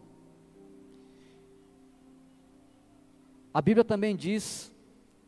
A 3.52 3.62
Bíblia 3.62 3.84
também 3.84 4.16
diz 4.16 4.74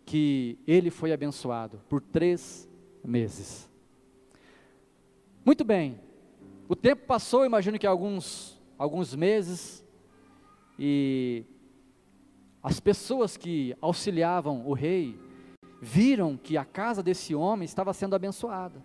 que 0.05 0.59
ele 0.67 0.91
foi 0.91 1.13
abençoado 1.13 1.81
por 1.89 2.01
três 2.01 2.69
meses. 3.05 3.71
Muito 5.45 5.65
bem, 5.65 6.01
o 6.69 6.75
tempo 6.75 7.07
passou, 7.07 7.45
imagino 7.45 7.79
que 7.79 7.87
alguns, 7.87 8.56
alguns 8.79 9.15
meses, 9.15 9.85
e 10.79 11.45
as 12.63 12.81
pessoas 12.81 13.37
que 13.37 13.77
auxiliavam 13.81 14.67
o 14.67 14.73
rei 14.73 15.19
viram 15.81 16.37
que 16.37 16.57
a 16.57 16.65
casa 16.65 17.03
desse 17.03 17.35
homem 17.35 17.65
estava 17.65 17.93
sendo 17.93 18.15
abençoada. 18.15 18.83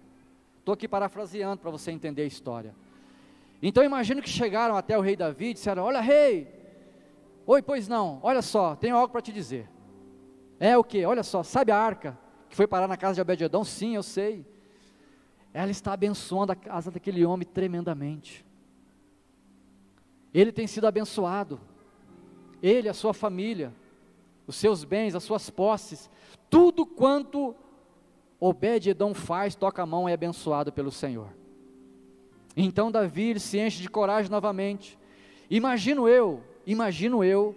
Estou 0.59 0.73
aqui 0.73 0.87
parafraseando 0.87 1.61
para 1.61 1.71
você 1.71 1.91
entender 1.91 2.21
a 2.21 2.27
história. 2.27 2.75
Então 3.61 3.83
imagino 3.83 4.21
que 4.21 4.29
chegaram 4.29 4.75
até 4.75 4.97
o 4.97 5.01
rei 5.01 5.15
Davi 5.15 5.47
e 5.47 5.53
disseram: 5.53 5.83
Olha, 5.83 5.99
rei, 5.99 6.47
oi, 7.45 7.61
pois 7.61 7.87
não, 7.87 8.19
olha 8.23 8.41
só, 8.41 8.75
tenho 8.75 8.95
algo 8.95 9.11
para 9.11 9.21
te 9.21 9.31
dizer. 9.31 9.69
É 10.59 10.77
o 10.77 10.83
que? 10.83 11.03
Olha 11.05 11.23
só, 11.23 11.41
sabe 11.41 11.71
a 11.71 11.77
arca 11.77 12.17
que 12.47 12.55
foi 12.55 12.67
parar 12.67 12.87
na 12.87 12.97
casa 12.97 13.15
de 13.15 13.21
Obed-Edom? 13.21 13.63
Sim, 13.63 13.95
eu 13.95 14.03
sei. 14.03 14.45
Ela 15.53 15.71
está 15.71 15.93
abençoando 15.93 16.51
a 16.51 16.55
casa 16.55 16.91
daquele 16.91 17.25
homem 17.25 17.47
tremendamente. 17.47 18.45
Ele 20.33 20.51
tem 20.51 20.67
sido 20.67 20.87
abençoado. 20.87 21.59
Ele, 22.61 22.87
a 22.87 22.93
sua 22.93 23.13
família, 23.13 23.73
os 24.47 24.55
seus 24.55 24.83
bens, 24.83 25.15
as 25.15 25.23
suas 25.23 25.49
posses, 25.49 26.09
tudo 26.49 26.85
quanto 26.85 27.55
Obed-Edom 28.39 29.13
faz, 29.13 29.55
toca 29.55 29.83
a 29.83 29.85
mão 29.85 30.09
é 30.09 30.13
abençoado 30.13 30.71
pelo 30.71 30.91
Senhor. 30.91 31.29
Então 32.55 32.91
Davi 32.91 33.39
se 33.39 33.59
enche 33.59 33.81
de 33.81 33.89
coragem 33.89 34.31
novamente. 34.31 34.97
Imagino 35.49 36.07
eu, 36.07 36.41
imagino 36.65 37.23
eu, 37.23 37.55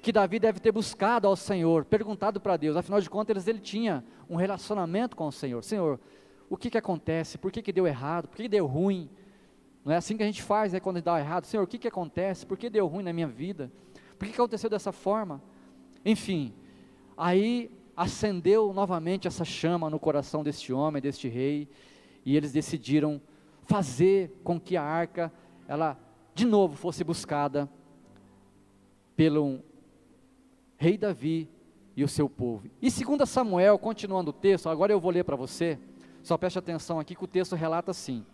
que 0.00 0.10
Davi 0.10 0.38
deve 0.38 0.58
ter 0.58 0.72
buscado 0.72 1.28
ao 1.28 1.36
Senhor, 1.36 1.84
perguntado 1.84 2.40
para 2.40 2.56
Deus, 2.56 2.76
afinal 2.76 3.00
de 3.00 3.08
contas 3.08 3.46
ele 3.46 3.60
tinha 3.60 4.04
um 4.28 4.36
relacionamento 4.36 5.16
com 5.16 5.28
o 5.28 5.32
Senhor. 5.32 5.62
Senhor, 5.62 6.00
o 6.50 6.56
que 6.56 6.70
que 6.70 6.78
acontece? 6.78 7.38
Por 7.38 7.52
que 7.52 7.62
que 7.62 7.72
deu 7.72 7.86
errado? 7.86 8.26
Por 8.28 8.36
que, 8.36 8.42
que 8.44 8.48
deu 8.48 8.66
ruim? 8.66 9.08
Não 9.84 9.92
é 9.92 9.96
assim 9.96 10.16
que 10.16 10.22
a 10.22 10.26
gente 10.26 10.42
faz, 10.42 10.72
né, 10.72 10.80
quando 10.80 11.02
dá 11.02 11.18
errado. 11.18 11.44
Senhor, 11.44 11.64
o 11.64 11.66
que 11.66 11.78
que 11.78 11.88
acontece? 11.88 12.46
Por 12.46 12.56
que 12.56 12.70
deu 12.70 12.86
ruim 12.86 13.02
na 13.02 13.12
minha 13.12 13.26
vida? 13.26 13.70
Por 14.18 14.26
que, 14.26 14.32
que 14.32 14.40
aconteceu 14.40 14.70
dessa 14.70 14.92
forma? 14.92 15.42
Enfim, 16.04 16.54
aí 17.16 17.70
acendeu 17.96 18.72
novamente 18.72 19.26
essa 19.26 19.44
chama 19.44 19.90
no 19.90 19.98
coração 19.98 20.42
deste 20.42 20.72
homem, 20.72 21.02
deste 21.02 21.28
rei, 21.28 21.68
e 22.24 22.36
eles 22.36 22.52
decidiram 22.52 23.20
fazer 23.64 24.32
com 24.44 24.60
que 24.60 24.76
a 24.76 24.82
arca, 24.82 25.32
ela 25.66 25.98
de 26.34 26.44
novo 26.44 26.76
fosse 26.76 27.04
buscada 27.04 27.68
pelo 29.16 29.60
rei 30.76 30.96
Davi 30.96 31.48
e 31.96 32.02
o 32.02 32.08
seu 32.08 32.28
povo. 32.28 32.68
E 32.80 32.90
segundo 32.90 33.26
Samuel, 33.26 33.78
continuando 33.78 34.30
o 34.30 34.32
texto, 34.32 34.68
agora 34.68 34.92
eu 34.92 35.00
vou 35.00 35.10
ler 35.10 35.24
para 35.24 35.36
você, 35.36 35.78
só 36.22 36.38
preste 36.38 36.58
atenção 36.58 36.98
aqui 36.98 37.14
que 37.14 37.24
o 37.24 37.28
texto 37.28 37.54
relata 37.54 37.90
assim. 37.90 38.24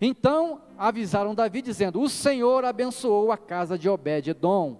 Então 0.00 0.62
avisaram 0.78 1.34
Davi 1.34 1.60
dizendo: 1.60 2.00
O 2.00 2.08
Senhor 2.08 2.64
abençoou 2.64 3.30
a 3.30 3.36
casa 3.36 3.78
de 3.78 3.88
Obed-edom 3.88 4.78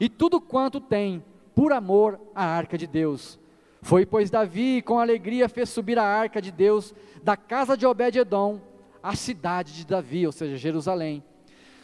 e 0.00 0.08
tudo 0.08 0.40
quanto 0.40 0.80
tem, 0.80 1.22
por 1.54 1.72
amor 1.72 2.18
à 2.34 2.44
arca 2.44 2.78
de 2.78 2.86
Deus. 2.86 3.38
Foi, 3.82 4.06
pois, 4.06 4.30
Davi, 4.30 4.80
com 4.80 4.98
alegria, 4.98 5.48
fez 5.48 5.68
subir 5.68 5.98
a 5.98 6.04
arca 6.04 6.40
de 6.40 6.50
Deus 6.50 6.94
da 7.22 7.36
casa 7.36 7.76
de 7.76 7.86
Obed-edom 7.86 8.60
à 9.02 9.14
cidade 9.16 9.74
de 9.74 9.84
Davi, 9.84 10.24
ou 10.24 10.32
seja, 10.32 10.56
Jerusalém. 10.56 11.22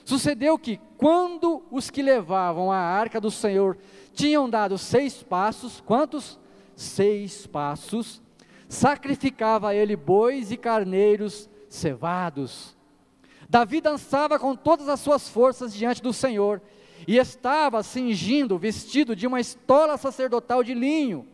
Sucedeu 0.05 0.59
que, 0.59 0.81
quando 0.97 1.63
os 1.71 1.91
que 1.91 2.01
levavam 2.01 2.73
a 2.73 2.79
arca 2.79 3.21
do 3.21 3.31
Senhor 3.31 3.77
tinham 4.15 4.49
dado 4.49 4.79
seis 4.79 5.23
passos, 5.23 5.83
quantos? 5.85 6.39
Seis 6.75 7.47
passos, 7.47 8.23
sacrificava 8.69 9.75
ele 9.75 9.97
bois 9.97 10.51
e 10.51 10.57
carneiros 10.57 11.51
cevados. 11.69 12.78
Davi 13.49 13.81
dançava 13.81 14.39
com 14.39 14.55
todas 14.55 14.89
as 14.89 15.01
suas 15.01 15.29
forças 15.29 15.73
diante 15.73 16.03
do 16.03 16.13
Senhor, 16.13 16.61
e 17.07 17.17
estava 17.17 17.83
cingindo, 17.83 18.59
vestido 18.59 19.17
de 19.17 19.27
uma 19.27 19.41
estola 19.41 19.97
sacerdotal 19.97 20.63
de 20.63 20.75
linho. 20.75 21.27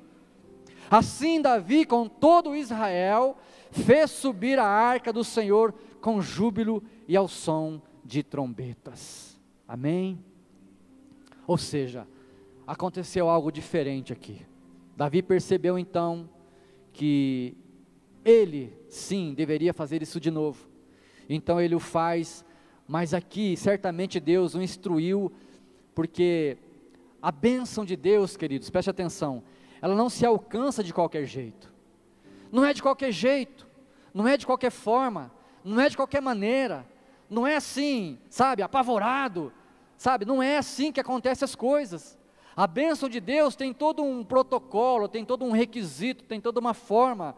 Assim 0.90 1.40
Davi, 1.40 1.84
com 1.84 2.06
todo 2.08 2.54
Israel, 2.54 3.36
fez 3.70 4.10
subir 4.10 4.58
a 4.58 4.66
arca 4.66 5.12
do 5.12 5.24
Senhor 5.24 5.74
com 6.00 6.20
júbilo 6.20 6.82
e 7.08 7.16
ao 7.16 7.26
som 7.26 7.80
de 8.04 8.22
trombetas. 8.22 9.40
Amém? 9.66 10.22
Ou 11.46 11.58
seja, 11.58 12.06
aconteceu 12.66 13.28
algo 13.28 13.50
diferente 13.50 14.12
aqui. 14.12 14.46
Davi 14.96 15.22
percebeu 15.22 15.78
então 15.78 16.28
que 16.92 17.56
ele, 18.24 18.72
sim, 18.88 19.34
deveria 19.34 19.74
fazer 19.74 20.02
isso 20.02 20.20
de 20.20 20.30
novo. 20.30 20.73
Então 21.28 21.60
ele 21.60 21.74
o 21.74 21.80
faz, 21.80 22.44
mas 22.86 23.14
aqui 23.14 23.56
certamente 23.56 24.20
Deus 24.20 24.54
o 24.54 24.62
instruiu, 24.62 25.32
porque 25.94 26.58
a 27.22 27.32
bênção 27.32 27.84
de 27.84 27.96
Deus, 27.96 28.36
queridos, 28.36 28.68
preste 28.70 28.90
atenção, 28.90 29.42
ela 29.80 29.94
não 29.94 30.08
se 30.08 30.26
alcança 30.26 30.82
de 30.84 30.92
qualquer 30.92 31.24
jeito. 31.24 31.72
Não 32.52 32.64
é 32.64 32.72
de 32.72 32.82
qualquer 32.82 33.12
jeito, 33.12 33.66
não 34.12 34.28
é 34.28 34.36
de 34.36 34.46
qualquer 34.46 34.70
forma, 34.70 35.32
não 35.64 35.80
é 35.80 35.88
de 35.88 35.96
qualquer 35.96 36.20
maneira, 36.20 36.86
não 37.28 37.46
é 37.46 37.56
assim, 37.56 38.18
sabe, 38.28 38.62
apavorado, 38.62 39.52
sabe, 39.96 40.24
não 40.24 40.42
é 40.42 40.58
assim 40.58 40.92
que 40.92 41.00
acontecem 41.00 41.44
as 41.44 41.54
coisas. 41.54 42.18
A 42.56 42.66
bênção 42.66 43.08
de 43.08 43.18
Deus 43.18 43.56
tem 43.56 43.72
todo 43.72 44.02
um 44.04 44.22
protocolo, 44.22 45.08
tem 45.08 45.24
todo 45.24 45.44
um 45.44 45.50
requisito, 45.50 46.24
tem 46.24 46.40
toda 46.40 46.60
uma 46.60 46.74
forma. 46.74 47.34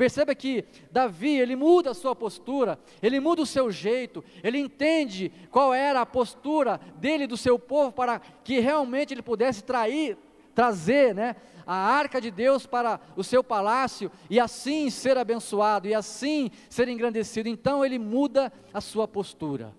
Perceba 0.00 0.34
que 0.34 0.64
Davi, 0.90 1.38
ele 1.38 1.54
muda 1.54 1.90
a 1.90 1.94
sua 1.94 2.16
postura, 2.16 2.78
ele 3.02 3.20
muda 3.20 3.42
o 3.42 3.46
seu 3.46 3.70
jeito, 3.70 4.24
ele 4.42 4.56
entende 4.56 5.30
qual 5.50 5.74
era 5.74 6.00
a 6.00 6.06
postura 6.06 6.80
dele 6.96 7.26
do 7.26 7.36
seu 7.36 7.58
povo 7.58 7.92
para 7.92 8.18
que 8.18 8.60
realmente 8.60 9.12
ele 9.12 9.20
pudesse 9.20 9.62
trair, 9.62 10.16
trazer, 10.54 11.14
né, 11.14 11.36
a 11.66 11.74
arca 11.74 12.18
de 12.18 12.30
Deus 12.30 12.64
para 12.64 12.98
o 13.14 13.22
seu 13.22 13.44
palácio 13.44 14.10
e 14.30 14.40
assim 14.40 14.88
ser 14.88 15.18
abençoado 15.18 15.86
e 15.86 15.92
assim 15.92 16.50
ser 16.70 16.88
engrandecido. 16.88 17.50
Então 17.50 17.84
ele 17.84 17.98
muda 17.98 18.50
a 18.72 18.80
sua 18.80 19.06
postura. 19.06 19.76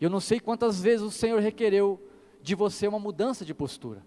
Eu 0.00 0.08
não 0.08 0.18
sei 0.18 0.40
quantas 0.40 0.80
vezes 0.80 1.04
o 1.04 1.10
Senhor 1.10 1.42
requereu 1.42 2.02
de 2.40 2.54
você 2.54 2.88
uma 2.88 2.98
mudança 2.98 3.44
de 3.44 3.52
postura. 3.52 4.02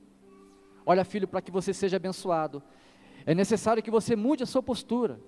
Olha, 0.84 1.06
filho, 1.06 1.28
para 1.28 1.42
que 1.42 1.52
você 1.52 1.72
seja 1.72 1.98
abençoado, 1.98 2.64
é 3.28 3.36
necessário 3.36 3.84
que 3.84 3.92
você 3.92 4.16
mude 4.16 4.42
a 4.42 4.46
sua 4.46 4.64
postura, 4.64 5.20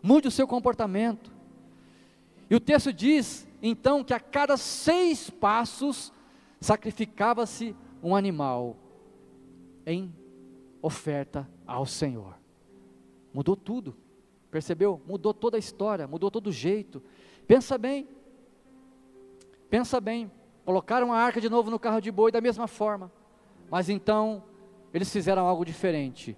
mude 0.00 0.28
o 0.28 0.30
seu 0.30 0.46
comportamento. 0.46 1.32
E 2.48 2.54
o 2.54 2.60
texto 2.60 2.92
diz, 2.92 3.48
então, 3.60 4.04
que 4.04 4.14
a 4.14 4.20
cada 4.20 4.56
seis 4.56 5.28
passos 5.28 6.12
sacrificava-se 6.60 7.74
um 8.00 8.14
animal 8.14 8.76
em 9.84 10.14
oferta 10.80 11.50
ao 11.66 11.84
Senhor. 11.84 12.38
Mudou 13.34 13.56
tudo, 13.56 13.96
percebeu? 14.48 15.02
Mudou 15.04 15.34
toda 15.34 15.56
a 15.56 15.58
história, 15.58 16.06
mudou 16.06 16.30
todo 16.30 16.46
o 16.46 16.52
jeito. 16.52 17.02
Pensa 17.44 17.76
bem, 17.76 18.06
pensa 19.68 20.00
bem. 20.00 20.30
Colocaram 20.64 21.12
a 21.12 21.16
arca 21.16 21.40
de 21.40 21.48
novo 21.48 21.72
no 21.72 21.78
carro 21.78 22.00
de 22.00 22.12
boi 22.12 22.30
da 22.30 22.40
mesma 22.40 22.68
forma. 22.68 23.10
Mas 23.68 23.88
então, 23.88 24.44
eles 24.94 25.12
fizeram 25.12 25.44
algo 25.44 25.64
diferente. 25.64 26.36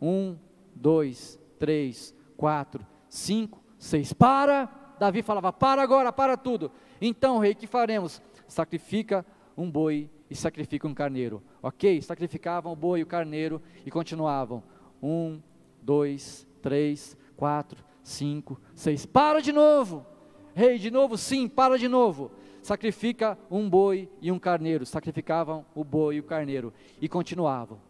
Um, 0.00 0.36
dois, 0.74 1.38
três, 1.58 2.14
quatro, 2.36 2.86
cinco, 3.08 3.62
seis. 3.78 4.12
Para! 4.12 4.68
Davi 4.98 5.22
falava: 5.22 5.52
Para 5.52 5.82
agora, 5.82 6.12
para 6.12 6.36
tudo. 6.36 6.70
Então, 7.00 7.38
rei, 7.38 7.54
que 7.54 7.66
faremos? 7.66 8.22
Sacrifica 8.46 9.24
um 9.56 9.70
boi 9.70 10.10
e 10.30 10.34
sacrifica 10.34 10.86
um 10.86 10.94
carneiro. 10.94 11.42
Ok? 11.62 12.00
Sacrificavam 12.02 12.72
o 12.72 12.76
boi 12.76 13.00
e 13.00 13.02
o 13.02 13.06
carneiro 13.06 13.60
e 13.84 13.90
continuavam. 13.90 14.62
Um, 15.02 15.40
dois, 15.82 16.46
três, 16.62 17.16
quatro, 17.36 17.84
cinco, 18.02 18.60
seis. 18.74 19.04
Para 19.04 19.40
de 19.40 19.52
novo! 19.52 20.06
Rei, 20.54 20.78
de 20.78 20.90
novo? 20.90 21.18
Sim, 21.18 21.48
para 21.48 21.78
de 21.78 21.86
novo 21.86 22.30
sacrifica 22.66 23.38
um 23.48 23.70
boi 23.70 24.10
e 24.20 24.32
um 24.32 24.38
carneiro. 24.38 24.84
Sacrificavam 24.84 25.64
o 25.74 25.84
boi 25.84 26.16
e 26.16 26.20
o 26.20 26.24
carneiro 26.24 26.74
e 27.00 27.08
continuavam. 27.08 27.80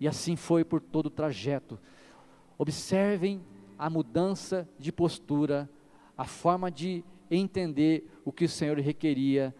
E 0.00 0.08
assim 0.08 0.36
foi 0.36 0.64
por 0.64 0.80
todo 0.80 1.06
o 1.06 1.10
trajeto. 1.10 1.78
Observem 2.58 3.42
a 3.78 3.88
mudança 3.90 4.68
de 4.78 4.92
postura, 4.92 5.68
a 6.16 6.24
forma 6.24 6.70
de 6.70 7.04
entender 7.30 8.08
o 8.24 8.32
que 8.32 8.44
o 8.44 8.48
Senhor 8.48 8.78
requeria 8.78 9.54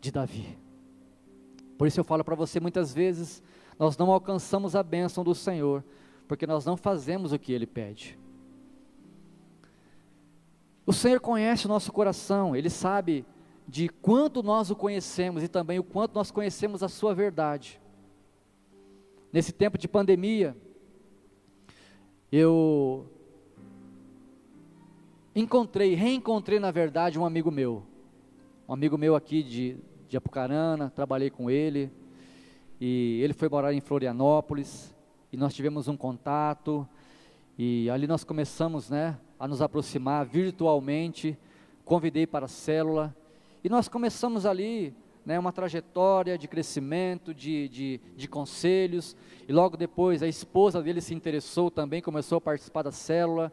de 0.00 0.10
Davi. 0.10 0.58
Por 1.78 1.86
isso 1.86 2.00
eu 2.00 2.04
falo 2.04 2.22
para 2.24 2.34
você 2.34 2.60
muitas 2.60 2.92
vezes, 2.92 3.42
nós 3.78 3.96
não 3.96 4.10
alcançamos 4.10 4.76
a 4.76 4.82
bênção 4.82 5.24
do 5.24 5.34
Senhor, 5.34 5.82
porque 6.28 6.46
nós 6.46 6.64
não 6.64 6.76
fazemos 6.76 7.32
o 7.32 7.38
que 7.38 7.52
Ele 7.52 7.66
pede. 7.66 8.18
O 10.84 10.92
Senhor 10.92 11.20
conhece 11.20 11.66
o 11.66 11.68
nosso 11.68 11.92
coração, 11.92 12.54
Ele 12.54 12.68
sabe 12.68 13.24
de 13.66 13.88
quanto 13.88 14.42
nós 14.42 14.70
o 14.70 14.76
conhecemos 14.76 15.42
e 15.42 15.48
também 15.48 15.78
o 15.78 15.84
quanto 15.84 16.14
nós 16.14 16.30
conhecemos 16.30 16.82
a 16.82 16.88
Sua 16.88 17.14
verdade. 17.14 17.80
Nesse 19.32 19.52
tempo 19.52 19.78
de 19.78 19.86
pandemia, 19.86 20.56
eu 22.32 23.06
encontrei, 25.36 25.94
reencontrei 25.94 26.58
na 26.58 26.72
verdade 26.72 27.16
um 27.16 27.24
amigo 27.24 27.48
meu, 27.48 27.84
um 28.68 28.72
amigo 28.72 28.98
meu 28.98 29.14
aqui 29.14 29.44
de, 29.44 29.76
de 30.08 30.16
Apucarana, 30.16 30.90
trabalhei 30.90 31.30
com 31.30 31.48
ele, 31.48 31.92
e 32.80 33.20
ele 33.22 33.32
foi 33.32 33.48
morar 33.48 33.72
em 33.72 33.80
Florianópolis, 33.80 34.92
e 35.32 35.36
nós 35.36 35.54
tivemos 35.54 35.86
um 35.86 35.96
contato, 35.96 36.84
e 37.56 37.88
ali 37.88 38.08
nós 38.08 38.24
começamos, 38.24 38.90
né, 38.90 39.16
a 39.38 39.46
nos 39.46 39.62
aproximar 39.62 40.26
virtualmente, 40.26 41.38
convidei 41.84 42.26
para 42.26 42.46
a 42.46 42.48
célula, 42.48 43.14
e 43.62 43.68
nós 43.68 43.88
começamos 43.88 44.44
ali, 44.44 44.92
né, 45.24 45.38
uma 45.38 45.52
trajetória 45.52 46.38
de 46.38 46.48
crescimento, 46.48 47.34
de, 47.34 47.68
de, 47.68 48.00
de 48.16 48.28
conselhos, 48.28 49.16
e 49.48 49.52
logo 49.52 49.76
depois 49.76 50.22
a 50.22 50.28
esposa 50.28 50.82
dele 50.82 51.00
se 51.00 51.14
interessou 51.14 51.70
também, 51.70 52.00
começou 52.00 52.38
a 52.38 52.40
participar 52.40 52.82
da 52.82 52.92
célula, 52.92 53.52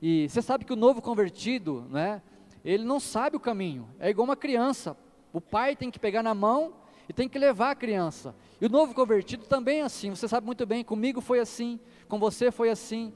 e 0.00 0.28
você 0.28 0.42
sabe 0.42 0.64
que 0.64 0.72
o 0.72 0.76
novo 0.76 1.00
convertido, 1.00 1.86
né, 1.90 2.22
ele 2.64 2.84
não 2.84 2.98
sabe 2.98 3.36
o 3.36 3.40
caminho, 3.40 3.88
é 3.98 4.10
igual 4.10 4.24
uma 4.24 4.36
criança, 4.36 4.96
o 5.32 5.40
pai 5.40 5.76
tem 5.76 5.90
que 5.90 5.98
pegar 5.98 6.22
na 6.22 6.34
mão 6.34 6.74
e 7.08 7.12
tem 7.12 7.28
que 7.28 7.38
levar 7.38 7.70
a 7.70 7.74
criança. 7.74 8.34
E 8.60 8.66
o 8.66 8.68
novo 8.68 8.94
convertido 8.94 9.44
também 9.44 9.80
é 9.80 9.82
assim, 9.82 10.10
você 10.10 10.26
sabe 10.28 10.46
muito 10.46 10.64
bem, 10.64 10.84
comigo 10.84 11.20
foi 11.20 11.38
assim, 11.38 11.78
com 12.08 12.18
você 12.18 12.50
foi 12.50 12.70
assim. 12.70 13.12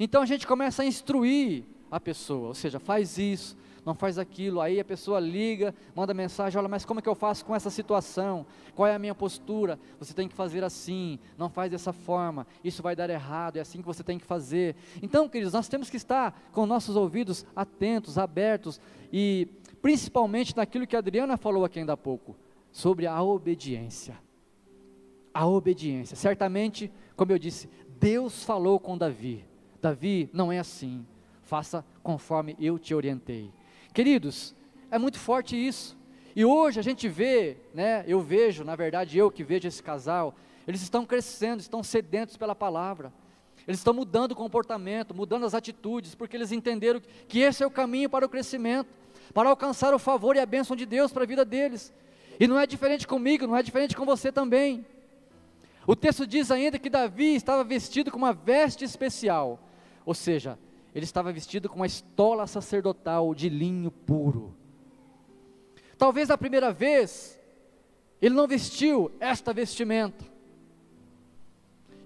Então 0.00 0.22
a 0.22 0.26
gente 0.26 0.46
começa 0.46 0.82
a 0.82 0.86
instruir 0.86 1.64
a 1.90 2.00
pessoa, 2.00 2.48
ou 2.48 2.54
seja, 2.54 2.78
faz 2.78 3.18
isso, 3.18 3.56
não 3.88 3.94
faz 3.94 4.18
aquilo. 4.18 4.60
Aí 4.60 4.78
a 4.78 4.84
pessoa 4.84 5.18
liga, 5.18 5.74
manda 5.94 6.12
mensagem: 6.12 6.58
olha, 6.58 6.68
mas 6.68 6.84
como 6.84 7.00
é 7.00 7.02
que 7.02 7.08
eu 7.08 7.14
faço 7.14 7.42
com 7.42 7.56
essa 7.56 7.70
situação? 7.70 8.44
Qual 8.74 8.86
é 8.86 8.94
a 8.94 8.98
minha 8.98 9.14
postura? 9.14 9.80
Você 9.98 10.12
tem 10.12 10.28
que 10.28 10.34
fazer 10.34 10.62
assim, 10.62 11.18
não 11.38 11.48
faz 11.48 11.70
dessa 11.70 11.90
forma, 11.90 12.46
isso 12.62 12.82
vai 12.82 12.94
dar 12.94 13.08
errado, 13.08 13.56
é 13.56 13.60
assim 13.60 13.80
que 13.80 13.86
você 13.86 14.04
tem 14.04 14.18
que 14.18 14.26
fazer. 14.26 14.76
Então, 15.02 15.26
queridos, 15.26 15.54
nós 15.54 15.68
temos 15.68 15.88
que 15.88 15.96
estar 15.96 16.38
com 16.52 16.66
nossos 16.66 16.96
ouvidos 16.96 17.46
atentos, 17.56 18.18
abertos 18.18 18.78
e 19.10 19.48
principalmente 19.80 20.54
naquilo 20.54 20.86
que 20.86 20.94
a 20.94 20.98
Adriana 20.98 21.38
falou 21.38 21.64
aqui 21.64 21.78
ainda 21.78 21.94
há 21.94 21.96
pouco, 21.96 22.36
sobre 22.70 23.06
a 23.06 23.22
obediência. 23.22 24.18
A 25.32 25.46
obediência. 25.46 26.14
Certamente, 26.14 26.92
como 27.16 27.32
eu 27.32 27.38
disse, 27.38 27.70
Deus 27.98 28.44
falou 28.44 28.78
com 28.78 28.98
Davi. 28.98 29.46
Davi, 29.80 30.28
não 30.30 30.52
é 30.52 30.58
assim. 30.58 31.06
Faça 31.42 31.82
conforme 32.02 32.54
eu 32.60 32.78
te 32.78 32.94
orientei. 32.94 33.50
Queridos, 33.92 34.54
é 34.90 34.98
muito 34.98 35.18
forte 35.18 35.56
isso. 35.56 35.96
E 36.34 36.44
hoje 36.44 36.78
a 36.78 36.82
gente 36.82 37.08
vê, 37.08 37.56
né, 37.74 38.04
eu 38.06 38.20
vejo, 38.20 38.62
na 38.62 38.76
verdade 38.76 39.18
eu 39.18 39.30
que 39.30 39.42
vejo 39.42 39.66
esse 39.66 39.82
casal, 39.82 40.34
eles 40.66 40.82
estão 40.82 41.04
crescendo, 41.04 41.60
estão 41.60 41.82
sedentos 41.82 42.36
pela 42.36 42.54
palavra. 42.54 43.12
Eles 43.66 43.80
estão 43.80 43.92
mudando 43.92 44.32
o 44.32 44.36
comportamento, 44.36 45.14
mudando 45.14 45.44
as 45.44 45.54
atitudes, 45.54 46.14
porque 46.14 46.36
eles 46.36 46.52
entenderam 46.52 47.02
que 47.26 47.40
esse 47.40 47.62
é 47.62 47.66
o 47.66 47.70
caminho 47.70 48.08
para 48.08 48.24
o 48.24 48.28
crescimento, 48.28 48.88
para 49.34 49.48
alcançar 49.48 49.92
o 49.92 49.98
favor 49.98 50.36
e 50.36 50.40
a 50.40 50.46
bênção 50.46 50.76
de 50.76 50.86
Deus 50.86 51.12
para 51.12 51.24
a 51.24 51.26
vida 51.26 51.44
deles. 51.44 51.92
E 52.38 52.46
não 52.46 52.58
é 52.58 52.66
diferente 52.66 53.06
comigo, 53.06 53.46
não 53.46 53.56
é 53.56 53.62
diferente 53.62 53.96
com 53.96 54.06
você 54.06 54.30
também. 54.30 54.86
O 55.86 55.96
texto 55.96 56.26
diz 56.26 56.50
ainda 56.50 56.78
que 56.78 56.88
Davi 56.88 57.34
estava 57.34 57.64
vestido 57.64 58.10
com 58.10 58.18
uma 58.18 58.32
veste 58.32 58.84
especial, 58.84 59.58
ou 60.04 60.14
seja, 60.14 60.58
ele 60.94 61.04
estava 61.04 61.32
vestido 61.32 61.68
com 61.68 61.76
uma 61.76 61.86
estola 61.86 62.46
sacerdotal 62.46 63.34
de 63.34 63.48
linho 63.48 63.90
puro. 63.90 64.54
Talvez 65.96 66.30
a 66.30 66.38
primeira 66.38 66.72
vez, 66.72 67.38
ele 68.22 68.34
não 68.34 68.46
vestiu 68.46 69.10
esta 69.20 69.52
vestimenta. 69.52 70.24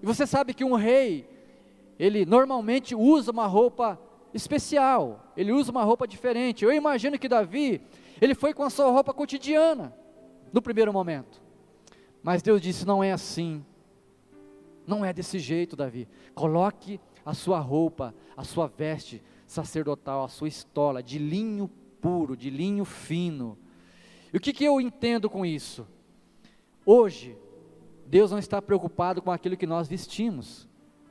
E 0.01 0.05
você 0.05 0.27
sabe 0.27 0.53
que 0.53 0.63
um 0.63 0.75
rei, 0.75 1.27
ele 1.97 2.25
normalmente 2.25 2.93
usa 2.95 3.31
uma 3.31 3.47
roupa 3.47 3.99
especial, 4.33 5.31
ele 5.37 5.51
usa 5.51 5.71
uma 5.71 5.83
roupa 5.83 6.07
diferente. 6.07 6.65
Eu 6.65 6.73
imagino 6.73 7.17
que 7.17 7.29
Davi, 7.29 7.81
ele 8.21 8.35
foi 8.35 8.53
com 8.53 8.63
a 8.63 8.69
sua 8.69 8.89
roupa 8.89 9.13
cotidiana, 9.13 9.95
no 10.51 10.61
primeiro 10.61 10.91
momento. 10.91 11.41
Mas 12.21 12.41
Deus 12.41 12.61
disse: 12.61 12.85
não 12.85 13.03
é 13.03 13.11
assim, 13.11 13.63
não 14.85 15.05
é 15.05 15.13
desse 15.13 15.39
jeito, 15.39 15.75
Davi. 15.75 16.07
Coloque 16.33 16.99
a 17.25 17.33
sua 17.33 17.59
roupa, 17.59 18.13
a 18.35 18.43
sua 18.43 18.67
veste 18.67 19.21
sacerdotal, 19.45 20.23
a 20.23 20.27
sua 20.27 20.47
estola 20.47 21.01
de 21.01 21.17
linho 21.17 21.69
puro, 22.01 22.35
de 22.35 22.49
linho 22.49 22.85
fino. 22.85 23.57
E 24.33 24.37
o 24.37 24.39
que, 24.39 24.51
que 24.51 24.65
eu 24.65 24.81
entendo 24.81 25.29
com 25.29 25.45
isso? 25.45 25.87
Hoje, 26.85 27.37
Deus 28.05 28.31
não 28.31 28.39
está 28.39 28.61
preocupado 28.61 29.21
com 29.21 29.31
aquilo 29.31 29.55
que 29.55 29.67
nós 29.67 29.87
vestimos, 29.87 30.67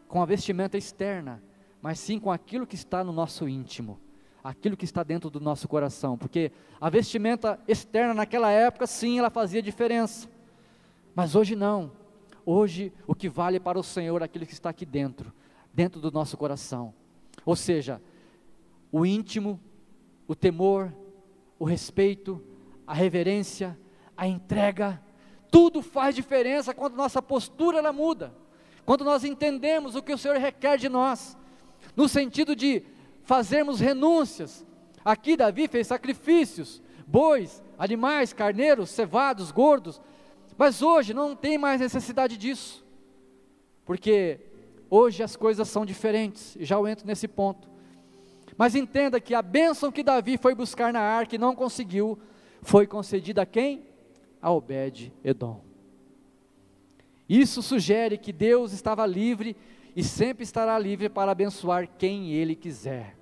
com 0.07 0.21
a 0.23 0.27
vestimenta 0.27 0.77
externa, 0.77 1.43
mas 1.81 1.99
sim 1.99 2.19
com 2.19 2.31
aquilo 2.31 2.67
que 2.67 2.75
está 2.75 3.03
no 3.03 3.13
nosso 3.13 3.49
íntimo, 3.49 3.99
aquilo 4.45 4.77
que 4.77 4.85
está 4.85 5.03
dentro 5.03 5.31
do 5.31 5.41
nosso 5.41 5.67
coração, 5.67 6.19
porque 6.19 6.53
a 6.81 6.91
vestimenta 6.91 7.59
externa 7.67 8.13
naquela 8.13 8.51
época, 8.51 8.87
sim, 8.87 9.19
ela 9.19 9.31
fazia 9.31 9.63
diferença, 9.63 10.29
mas 11.15 11.35
hoje 11.35 11.57
não. 11.57 11.91
Hoje 12.45 12.93
o 13.07 13.15
que 13.15 13.29
vale 13.29 13.61
para 13.61 13.79
o 13.79 13.83
Senhor 13.83 14.21
é 14.21 14.25
aquilo 14.25 14.47
que 14.47 14.53
está 14.53 14.71
aqui 14.71 14.85
dentro, 14.85 15.33
dentro 15.73 16.01
do 16.01 16.11
nosso 16.11 16.37
coração. 16.37 16.95
Ou 17.45 17.57
seja, 17.57 18.01
o 18.91 19.07
íntimo, 19.07 19.61
o 20.29 20.35
temor, 20.35 20.93
o 21.59 21.65
respeito, 21.65 22.43
a 22.87 22.95
reverência, 22.95 23.79
a 24.17 24.27
entrega, 24.27 25.03
tudo 25.51 25.83
faz 25.83 26.15
diferença 26.15 26.75
quando 26.75 26.97
nossa 26.97 27.21
postura 27.21 27.79
ela 27.79 27.93
muda. 27.93 28.35
Quando 28.85 29.05
nós 29.05 29.25
entendemos 29.25 29.95
o 29.95 30.03
que 30.03 30.13
o 30.13 30.19
Senhor 30.19 30.37
requer 30.37 30.77
de 30.77 30.89
nós, 30.89 31.37
no 31.97 32.09
sentido 32.09 32.55
de 32.55 32.83
fazermos 33.23 33.81
renúncias. 33.81 34.67
Aqui 35.05 35.37
Davi 35.37 35.69
fez 35.69 35.87
sacrifícios, 35.87 36.83
bois, 37.07 37.63
animais, 37.79 38.33
carneiros, 38.33 38.91
cevados, 38.91 39.51
gordos, 39.51 40.01
mas 40.57 40.83
hoje 40.83 41.13
não 41.13 41.35
tem 41.35 41.59
mais 41.59 41.81
necessidade 41.81 42.37
disso, 42.37 42.85
porque 43.85 44.41
Hoje 44.95 45.23
as 45.23 45.37
coisas 45.37 45.71
são 45.71 45.87
diferentes, 45.87 46.55
já 46.61 46.77
eu 46.77 46.87
entro 46.87 47.07
nesse 47.07 47.27
ponto. 47.27 47.67
Mas 48.59 48.75
entenda 48.75 49.19
que 49.19 49.35
a 49.35 49.41
bênção 49.41 49.91
que 49.91 50.03
Davi 50.03 50.37
foi 50.37 50.55
buscar 50.55 50.93
na 50.93 51.01
arca 51.01 51.35
e 51.35 51.39
não 51.39 51.55
conseguiu, 51.55 52.19
foi 52.61 52.87
concedida 52.87 53.41
a 53.41 53.47
quem? 53.47 53.87
A 54.43 54.51
Obed-Edom. 54.51 55.63
Isso 57.27 57.63
sugere 57.63 58.19
que 58.19 58.35
Deus 58.35 58.75
estava 58.75 59.07
livre 59.07 59.57
e 59.97 60.05
sempre 60.05 60.45
estará 60.45 60.79
livre 60.79 61.09
para 61.09 61.33
abençoar 61.33 61.89
quem 61.97 62.31
Ele 62.31 62.55
quiser. 62.55 63.17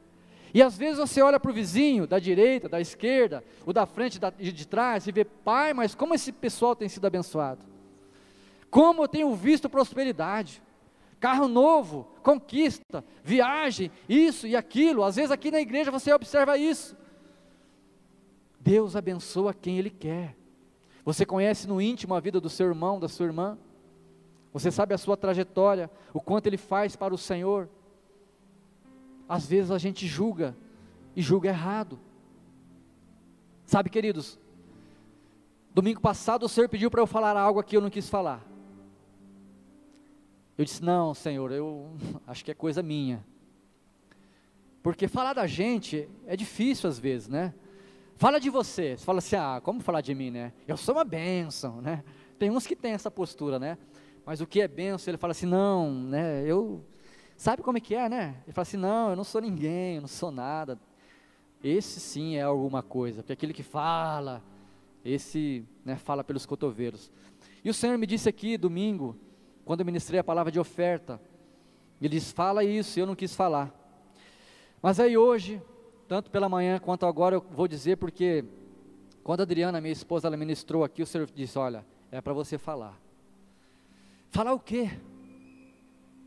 E 0.53 0.61
às 0.61 0.77
vezes 0.77 0.99
você 0.99 1.23
olha 1.23 1.39
para 1.39 1.53
o 1.53 1.55
vizinho, 1.55 2.05
da 2.05 2.19
direita, 2.19 2.69
da 2.69 2.81
esquerda, 2.81 3.45
o 3.65 3.73
da 3.73 3.87
frente 3.87 4.19
e 4.41 4.51
de 4.51 4.67
trás, 4.67 5.07
e 5.07 5.13
vê, 5.13 5.25
pai, 5.25 5.73
mas 5.73 5.95
como 5.95 6.17
esse 6.17 6.33
pessoal 6.33 6.75
tem 6.75 6.89
sido 6.89 7.07
abençoado? 7.07 7.65
Como 8.69 9.05
eu 9.05 9.07
tenho 9.07 9.33
visto 9.37 9.71
prosperidade? 9.71 10.61
Carro 11.21 11.47
novo, 11.47 12.09
conquista, 12.23 13.05
viagem, 13.23 13.93
isso 14.09 14.47
e 14.47 14.57
aquilo. 14.57 15.05
Às 15.05 15.17
vezes 15.17 15.31
aqui 15.31 15.51
na 15.51 15.61
igreja 15.61 15.91
você 15.91 16.13
observa 16.13 16.57
isso. 16.57 16.97
Deus 18.59 18.97
abençoa 18.97 19.55
quem 19.55 19.79
Ele 19.79 19.91
quer. 19.91 20.35
Você 21.05 21.27
conhece 21.27 21.69
no 21.69 21.81
íntimo 21.81 22.15
a 22.15 22.21
vida 22.21 22.41
do 22.41 22.49
seu 22.49 22.67
irmão, 22.67 22.99
da 22.99 23.09
sua 23.09 23.27
irmã? 23.27 23.59
Você 24.53 24.71
sabe 24.71 24.95
a 24.95 24.99
sua 24.99 25.17
trajetória, 25.17 25.91
o 26.13 26.21
quanto 26.21 26.47
ele 26.47 26.57
faz 26.57 26.97
para 26.97 27.15
o 27.15 27.19
Senhor? 27.19 27.69
Às 29.29 29.47
vezes 29.47 29.71
a 29.71 29.79
gente 29.79 30.07
julga 30.07 30.57
e 31.15 31.23
julga 31.23 31.49
errado. 31.49 32.01
Sabe, 33.65 33.89
queridos, 33.89 34.39
domingo 35.73 36.01
passado 36.01 36.45
o 36.45 36.49
Senhor 36.49 36.69
pediu 36.69 36.91
para 36.91 37.01
eu 37.01 37.07
falar 37.07 37.37
algo 37.37 37.61
aqui 37.61 37.77
eu 37.77 37.81
não 37.81 37.91
quis 37.91 38.09
falar. 38.09 38.50
Eu 40.61 40.65
disse: 40.67 40.85
Não, 40.85 41.15
Senhor, 41.15 41.51
eu 41.53 41.91
acho 42.27 42.45
que 42.45 42.51
é 42.51 42.55
coisa 42.55 42.83
minha. 42.83 43.25
Porque 44.83 45.09
falar 45.09 45.33
da 45.33 45.47
gente 45.47 46.07
é 46.27 46.37
difícil 46.37 46.87
às 46.87 46.99
vezes, 46.99 47.29
né? 47.29 47.55
Fala 48.17 48.39
de 48.39 48.51
você, 48.51 48.95
você 48.95 49.03
fala 49.03 49.21
assim: 49.21 49.37
Ah, 49.37 49.59
como 49.65 49.81
falar 49.81 50.03
de 50.03 50.15
mim, 50.15 50.31
né? 50.31 50.53
Eu 50.69 50.77
sou 50.77 50.95
uma 50.95 51.05
bênção, 51.05 51.81
né? 51.81 52.05
Tem 52.39 52.51
uns 52.51 52.67
que 52.67 52.77
têm 52.77 52.93
essa 52.93 53.11
postura, 53.11 53.59
né? 53.59 53.79
Mas 54.27 54.43
o 54.43 54.47
que 54.47 54.61
é 54.61 54.69
bênção, 54.69 55.11
ele 55.11 55.17
fala 55.17 55.31
assim: 55.31 55.47
Não, 55.47 55.91
né? 55.91 56.45
Eu. 56.45 56.85
Sabe 57.39 57.63
como 57.63 57.79
é 57.79 57.81
que 57.81 57.95
é, 57.95 58.07
né? 58.07 58.37
Ele 58.45 58.53
fala 58.53 58.65
assim: 58.65 58.77
Não, 58.77 59.09
eu 59.09 59.17
não 59.17 59.25
sou 59.25 59.41
ninguém, 59.41 59.95
eu 59.95 60.03
não 60.03 60.09
sou 60.09 60.31
nada. 60.31 60.79
Esse 61.65 62.01
sim 62.01 62.37
é 62.37 62.43
alguma 62.43 62.83
coisa, 62.83 63.23
porque 63.23 63.33
aquele 63.33 63.55
que 63.55 63.63
fala, 63.63 64.43
esse 65.03 65.65
né, 65.87 65.97
fala 65.97 66.23
pelos 66.23 66.45
cotovelos. 66.45 67.11
E 67.65 67.71
o 67.71 67.75
Senhor 67.75 67.97
me 67.97 68.07
disse 68.07 68.29
aqui, 68.29 68.59
domingo, 68.59 69.17
quando 69.71 69.83
eu 69.83 69.87
ministrei 69.87 70.19
a 70.19 70.25
palavra 70.25 70.51
de 70.51 70.59
oferta, 70.59 71.21
Ele 72.01 72.09
diz: 72.09 72.33
fala 72.33 72.65
isso, 72.65 72.99
eu 72.99 73.07
não 73.07 73.15
quis 73.15 73.37
falar. 73.37 73.73
Mas 74.83 74.99
aí 74.99 75.17
hoje, 75.17 75.63
tanto 76.09 76.29
pela 76.29 76.49
manhã 76.49 76.81
quanto 76.81 77.07
agora, 77.07 77.37
eu 77.37 77.47
vou 77.53 77.69
dizer 77.69 77.97
porque 77.97 78.45
quando 79.23 79.39
a 79.39 79.43
Adriana, 79.45 79.81
minha 79.81 79.93
esposa, 79.93 80.27
ela 80.27 80.37
ministrou 80.37 80.83
aqui, 80.83 81.05
o 81.05 81.07
Senhor 81.07 81.31
disse: 81.33 81.57
Olha, 81.57 81.87
é 82.11 82.21
para 82.21 82.33
você 82.33 82.59
falar. 82.59 83.01
Falar 84.29 84.55
o 84.55 84.59
quê? 84.59 84.91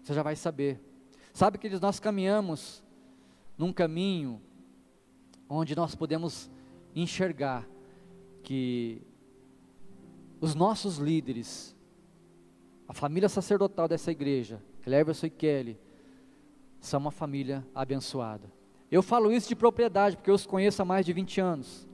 Você 0.02 0.14
já 0.14 0.24
vai 0.24 0.38
saber. 0.38 0.80
Sabe 1.34 1.58
que 1.58 1.68
nós 1.82 2.00
caminhamos 2.00 2.82
num 3.58 3.74
caminho 3.74 4.42
onde 5.50 5.76
nós 5.76 5.96
podemos 5.96 6.50
enxergar 6.96 7.68
que 8.42 9.02
os 10.40 10.56
nossos 10.56 10.98
líderes, 10.98 11.76
a 12.94 12.96
família 12.96 13.28
sacerdotal 13.28 13.88
dessa 13.88 14.12
igreja, 14.12 14.62
Cleverson 14.84 15.26
e 15.26 15.30
Kelly, 15.32 15.80
são 16.80 17.00
uma 17.00 17.10
família 17.10 17.66
abençoada. 17.74 18.48
Eu 18.92 19.02
falo 19.02 19.32
isso 19.32 19.50
de 19.50 19.56
propriedade, 19.56 20.16
porque 20.16 20.30
eu 20.30 20.36
os 20.36 20.46
conheço 20.46 20.80
há 20.80 20.86
mais 20.86 21.04
de 21.04 21.12
20 21.12 21.42
anos. 21.42 21.88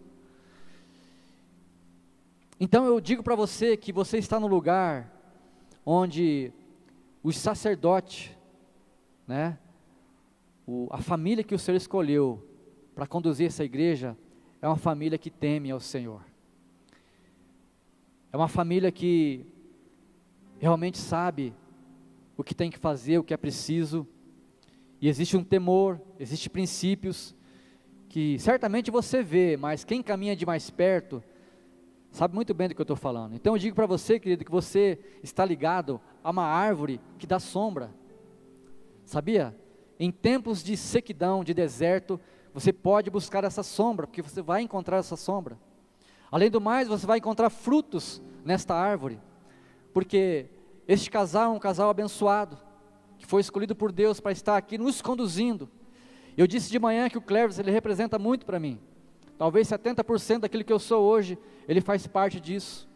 Então 2.60 2.84
eu 2.86 3.00
digo 3.00 3.24
para 3.24 3.34
você 3.34 3.78
que 3.78 3.94
você 3.94 4.18
está 4.18 4.42
no 4.42 4.48
lugar 4.48 5.10
onde 5.86 6.52
os 7.24 7.38
sacerdotes, 7.38 8.32
né, 9.26 9.58
o, 10.68 10.90
a 10.92 10.98
família 10.98 11.46
que 11.46 11.56
o 11.56 11.60
Senhor 11.60 11.78
escolheu 11.78 12.46
para 12.94 13.08
conduzir 13.08 13.48
essa 13.48 13.64
igreja, 13.64 14.18
é 14.62 14.68
uma 14.68 14.76
família 14.76 15.18
que 15.18 15.30
teme 15.30 15.72
ao 15.72 15.80
Senhor. 15.80 16.22
É 18.34 18.36
uma 18.36 18.50
família 18.50 18.92
que 18.92 19.48
realmente 20.60 20.98
sabe 20.98 21.54
o 22.38 22.44
que 22.44 22.54
tem 22.54 22.70
que 22.70 22.78
fazer, 22.78 23.18
o 23.18 23.24
que 23.24 23.34
é 23.34 23.38
preciso. 23.38 24.08
E 25.02 25.08
existe 25.08 25.36
um 25.36 25.44
temor, 25.44 26.00
existem 26.20 26.52
princípios 26.52 27.36
que 28.10 28.38
certamente 28.40 28.92
você 28.92 29.22
vê, 29.24 29.56
mas 29.56 29.84
quem 29.84 30.02
caminha 30.02 30.36
de 30.36 30.46
mais 30.46 30.70
perto 30.70 31.24
sabe 32.12 32.34
muito 32.34 32.54
bem 32.54 32.68
do 32.68 32.76
que 32.76 32.82
eu 32.82 32.84
estou 32.84 32.98
falando. 32.98 33.36
Então 33.36 33.54
eu 33.54 33.60
digo 33.60 33.76
para 33.76 33.86
você, 33.86 34.20
querido, 34.20 34.44
que 34.44 34.52
você 34.52 35.00
está 35.24 35.46
ligado 35.46 36.02
a 36.24 36.32
uma 36.32 36.44
árvore 36.44 37.00
que 37.18 37.28
dá 37.28 37.40
sombra. 37.40 37.94
Sabia? 39.06 39.56
Em 40.00 40.12
tempos 40.12 40.64
de 40.64 40.76
sequidão, 40.76 41.44
de 41.44 41.54
deserto, 41.54 42.20
você 42.54 42.74
pode 42.74 43.10
buscar 43.10 43.44
essa 43.44 43.64
sombra, 43.64 44.08
porque 44.08 44.22
você 44.22 44.42
vai 44.42 44.62
encontrar 44.62 44.98
essa 44.98 45.16
sombra. 45.16 45.58
Além 46.32 46.50
do 46.50 46.60
mais, 46.60 46.88
você 46.88 47.06
vai 47.06 47.20
encontrar 47.20 47.50
frutos 47.50 48.22
nesta 48.44 48.74
árvore, 48.74 49.20
porque 49.94 50.48
este 50.88 51.10
casal 51.10 51.52
é 51.52 51.56
um 51.56 51.60
casal 51.60 51.90
abençoado, 51.90 52.58
que 53.18 53.26
foi 53.26 53.42
escolhido 53.42 53.76
por 53.76 53.92
Deus 53.92 54.20
para 54.20 54.32
estar 54.32 54.58
aqui 54.58 54.78
nos 54.78 55.02
conduzindo. 55.02 55.70
Eu 56.38 56.48
disse 56.48 56.72
de 56.72 56.80
manhã 56.80 57.10
que 57.10 57.18
o 57.18 57.22
Cleves, 57.22 57.60
ele 57.60 57.72
representa 57.72 58.18
muito 58.18 58.46
para 58.46 58.60
mim. 58.60 58.80
Talvez 59.38 59.68
70% 59.68 60.40
daquilo 60.40 60.64
que 60.64 60.74
eu 60.74 60.80
sou 60.80 61.04
hoje, 61.04 61.38
ele 61.68 61.82
faz 61.82 62.08
parte 62.08 62.40
disso. 62.40 62.90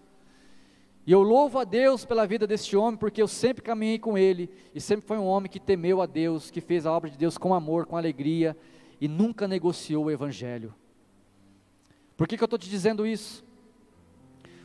E 1.06 1.12
eu 1.12 1.22
louvo 1.22 1.60
a 1.60 1.66
Deus 1.66 2.06
pela 2.06 2.26
vida 2.26 2.48
deste 2.48 2.78
homem, 2.78 2.98
porque 2.98 3.22
eu 3.22 3.28
sempre 3.28 3.62
caminhei 3.62 4.00
com 4.00 4.18
ele, 4.18 4.50
e 4.74 4.80
sempre 4.80 5.06
foi 5.06 5.18
um 5.18 5.26
homem 5.26 5.52
que 5.52 5.60
temeu 5.60 6.02
a 6.02 6.06
Deus, 6.06 6.50
que 6.50 6.62
fez 6.62 6.86
a 6.86 6.92
obra 6.92 7.10
de 7.10 7.18
Deus 7.18 7.38
com 7.38 7.54
amor, 7.54 7.86
com 7.86 7.98
alegria, 7.98 8.56
e 9.02 9.08
nunca 9.08 9.48
negociou 9.48 10.06
o 10.06 10.12
Evangelho. 10.12 10.74
Por 12.16 12.28
que, 12.28 12.38
que 12.38 12.44
eu 12.44 12.46
estou 12.46 12.60
te 12.60 12.70
dizendo 12.70 13.06
isso? 13.06 13.44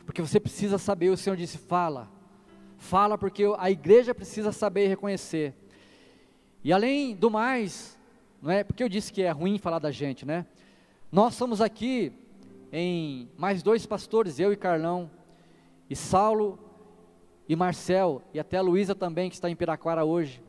Porque 0.05 0.21
você 0.21 0.39
precisa 0.39 0.77
saber, 0.77 1.09
o 1.09 1.17
Senhor 1.17 1.35
disse: 1.35 1.57
fala, 1.57 2.09
fala, 2.79 3.17
porque 3.17 3.43
a 3.57 3.69
igreja 3.69 4.15
precisa 4.15 4.51
saber 4.51 4.87
reconhecer. 4.87 5.53
E 6.63 6.73
além 6.73 7.13
do 7.15 7.29
mais, 7.29 7.99
não 8.41 8.49
é? 8.49 8.63
Porque 8.63 8.81
eu 8.81 8.89
disse 8.89 9.13
que 9.13 9.21
é 9.21 9.29
ruim 9.29 9.59
falar 9.59 9.79
da 9.79 9.91
gente, 9.91 10.25
né? 10.25 10.45
Nós 11.11 11.35
somos 11.35 11.61
aqui 11.61 12.11
em 12.71 13.29
mais 13.37 13.61
dois 13.61 13.85
pastores, 13.85 14.39
eu 14.39 14.53
e 14.53 14.55
Carlão, 14.55 15.11
e 15.89 15.95
Saulo 15.95 16.57
e 17.47 17.55
Marcel, 17.55 18.21
e 18.33 18.39
até 18.39 18.57
a 18.57 18.61
Luísa 18.61 18.95
também, 18.95 19.29
que 19.29 19.35
está 19.35 19.49
em 19.49 19.55
Piraquara 19.55 20.05
hoje. 20.05 20.41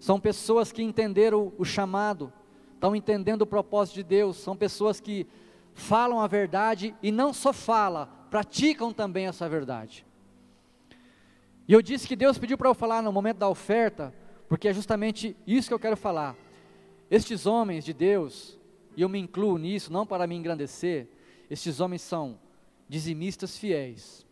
São 0.00 0.18
pessoas 0.18 0.72
que 0.72 0.82
entenderam 0.82 1.52
o 1.56 1.64
chamado, 1.64 2.32
estão 2.74 2.94
entendendo 2.94 3.42
o 3.42 3.46
propósito 3.46 3.96
de 3.96 4.02
Deus, 4.02 4.36
são 4.36 4.56
pessoas 4.56 5.00
que 5.00 5.26
falam 5.74 6.20
a 6.20 6.26
verdade 6.26 6.94
e 7.02 7.12
não 7.12 7.32
só 7.32 7.52
falam, 7.52 8.08
praticam 8.30 8.92
também 8.92 9.26
essa 9.26 9.48
verdade. 9.48 10.07
E 11.68 11.72
eu 11.74 11.82
disse 11.82 12.08
que 12.08 12.16
Deus 12.16 12.38
pediu 12.38 12.56
para 12.56 12.70
eu 12.70 12.74
falar 12.74 13.02
no 13.02 13.12
momento 13.12 13.36
da 13.36 13.48
oferta, 13.48 14.14
porque 14.48 14.68
é 14.68 14.72
justamente 14.72 15.36
isso 15.46 15.68
que 15.68 15.74
eu 15.74 15.78
quero 15.78 15.98
falar. 15.98 16.34
Estes 17.10 17.44
homens 17.44 17.84
de 17.84 17.92
Deus, 17.92 18.58
e 18.96 19.02
eu 19.02 19.08
me 19.08 19.18
incluo 19.18 19.58
nisso, 19.58 19.92
não 19.92 20.06
para 20.06 20.26
me 20.26 20.34
engrandecer, 20.34 21.06
estes 21.50 21.78
homens 21.78 22.00
são 22.00 22.40
dizimistas 22.88 23.58
fiéis, 23.58 24.26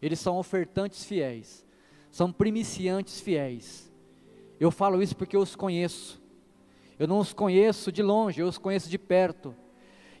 eles 0.00 0.18
são 0.18 0.38
ofertantes 0.38 1.04
fiéis, 1.04 1.66
são 2.10 2.32
primiciantes 2.32 3.20
fiéis. 3.20 3.92
Eu 4.58 4.70
falo 4.70 5.02
isso 5.02 5.14
porque 5.14 5.36
eu 5.36 5.40
os 5.40 5.54
conheço. 5.54 6.20
Eu 6.98 7.06
não 7.06 7.18
os 7.18 7.32
conheço 7.32 7.92
de 7.92 8.02
longe, 8.02 8.40
eu 8.40 8.46
os 8.46 8.58
conheço 8.58 8.88
de 8.88 8.98
perto. 8.98 9.54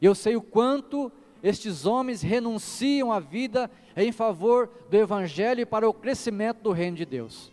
Eu 0.00 0.14
sei 0.14 0.36
o 0.36 0.42
quanto 0.42 1.10
estes 1.42 1.84
homens 1.84 2.22
renunciam 2.22 3.10
à 3.10 3.18
vida 3.18 3.70
em 3.96 4.12
favor 4.12 4.70
do 4.88 4.96
Evangelho 4.96 5.60
e 5.60 5.66
para 5.66 5.88
o 5.88 5.92
crescimento 5.92 6.62
do 6.62 6.72
reino 6.72 6.96
de 6.96 7.04
Deus. 7.04 7.52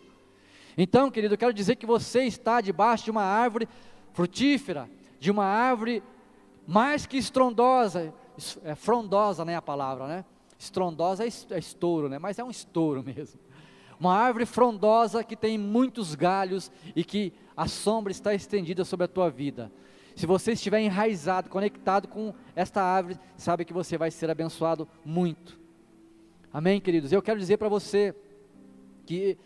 Então, 0.76 1.10
querido, 1.10 1.34
eu 1.34 1.38
quero 1.38 1.52
dizer 1.52 1.76
que 1.76 1.86
você 1.86 2.24
está 2.24 2.60
debaixo 2.60 3.04
de 3.04 3.10
uma 3.10 3.24
árvore 3.24 3.68
frutífera, 4.12 4.88
de 5.18 5.30
uma 5.30 5.44
árvore 5.44 6.02
mais 6.66 7.04
que 7.04 7.16
estrondosa, 7.16 8.14
é 8.64 8.74
frondosa, 8.74 9.44
né, 9.44 9.56
a 9.56 9.62
palavra, 9.62 10.06
né? 10.06 10.24
Estrondosa 10.58 11.24
é, 11.24 11.28
é 11.50 11.58
estouro, 11.58 12.08
né? 12.08 12.18
Mas 12.18 12.38
é 12.38 12.44
um 12.44 12.50
estouro 12.50 13.02
mesmo. 13.04 13.40
Uma 13.98 14.14
árvore 14.14 14.46
frondosa 14.46 15.24
que 15.24 15.36
tem 15.36 15.58
muitos 15.58 16.14
galhos 16.14 16.70
e 16.94 17.04
que 17.04 17.32
a 17.56 17.66
sombra 17.66 18.12
está 18.12 18.32
estendida 18.32 18.84
sobre 18.84 19.04
a 19.04 19.08
tua 19.08 19.28
vida. 19.28 19.70
Se 20.14 20.26
você 20.26 20.52
estiver 20.52 20.80
enraizado, 20.80 21.48
conectado 21.48 22.08
com 22.08 22.34
esta 22.54 22.82
árvore, 22.82 23.18
sabe 23.36 23.64
que 23.64 23.72
você 23.72 23.96
vai 23.96 24.10
ser 24.10 24.30
abençoado 24.30 24.88
muito. 25.04 25.58
Amém, 26.52 26.80
queridos? 26.80 27.12
Eu 27.12 27.22
quero 27.22 27.38
dizer 27.38 27.56
para 27.56 27.68
você 27.68 28.14
que 29.06 29.38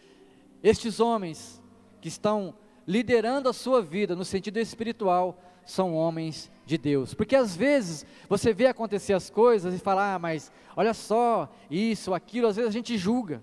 estes 0.63 1.01
homens 1.01 1.63
que 2.01 2.09
estão 2.09 2.55
liderando 2.87 3.49
a 3.49 3.53
sua 3.53 3.83
vida 3.83 4.17
no 4.17 4.25
sentido 4.25 4.59
espiritual 4.59 5.39
são 5.65 5.95
homens 5.95 6.51
de 6.67 6.77
Deus. 6.77 7.15
Porque 7.15 7.37
às 7.37 7.55
vezes 7.57 8.07
você 8.29 8.53
vê 8.53 8.67
acontecer 8.67 9.13
as 9.13 9.31
coisas 9.31 9.75
e 9.75 9.79
fala, 9.79 10.15
ah, 10.15 10.19
mas 10.19 10.53
olha 10.77 10.95
só, 10.95 11.53
isso, 11.71 12.15
aquilo, 12.15 12.47
às 12.47 12.57
vezes 12.57 12.69
a 12.69 12.73
gente 12.73 12.97
julga. 12.97 13.43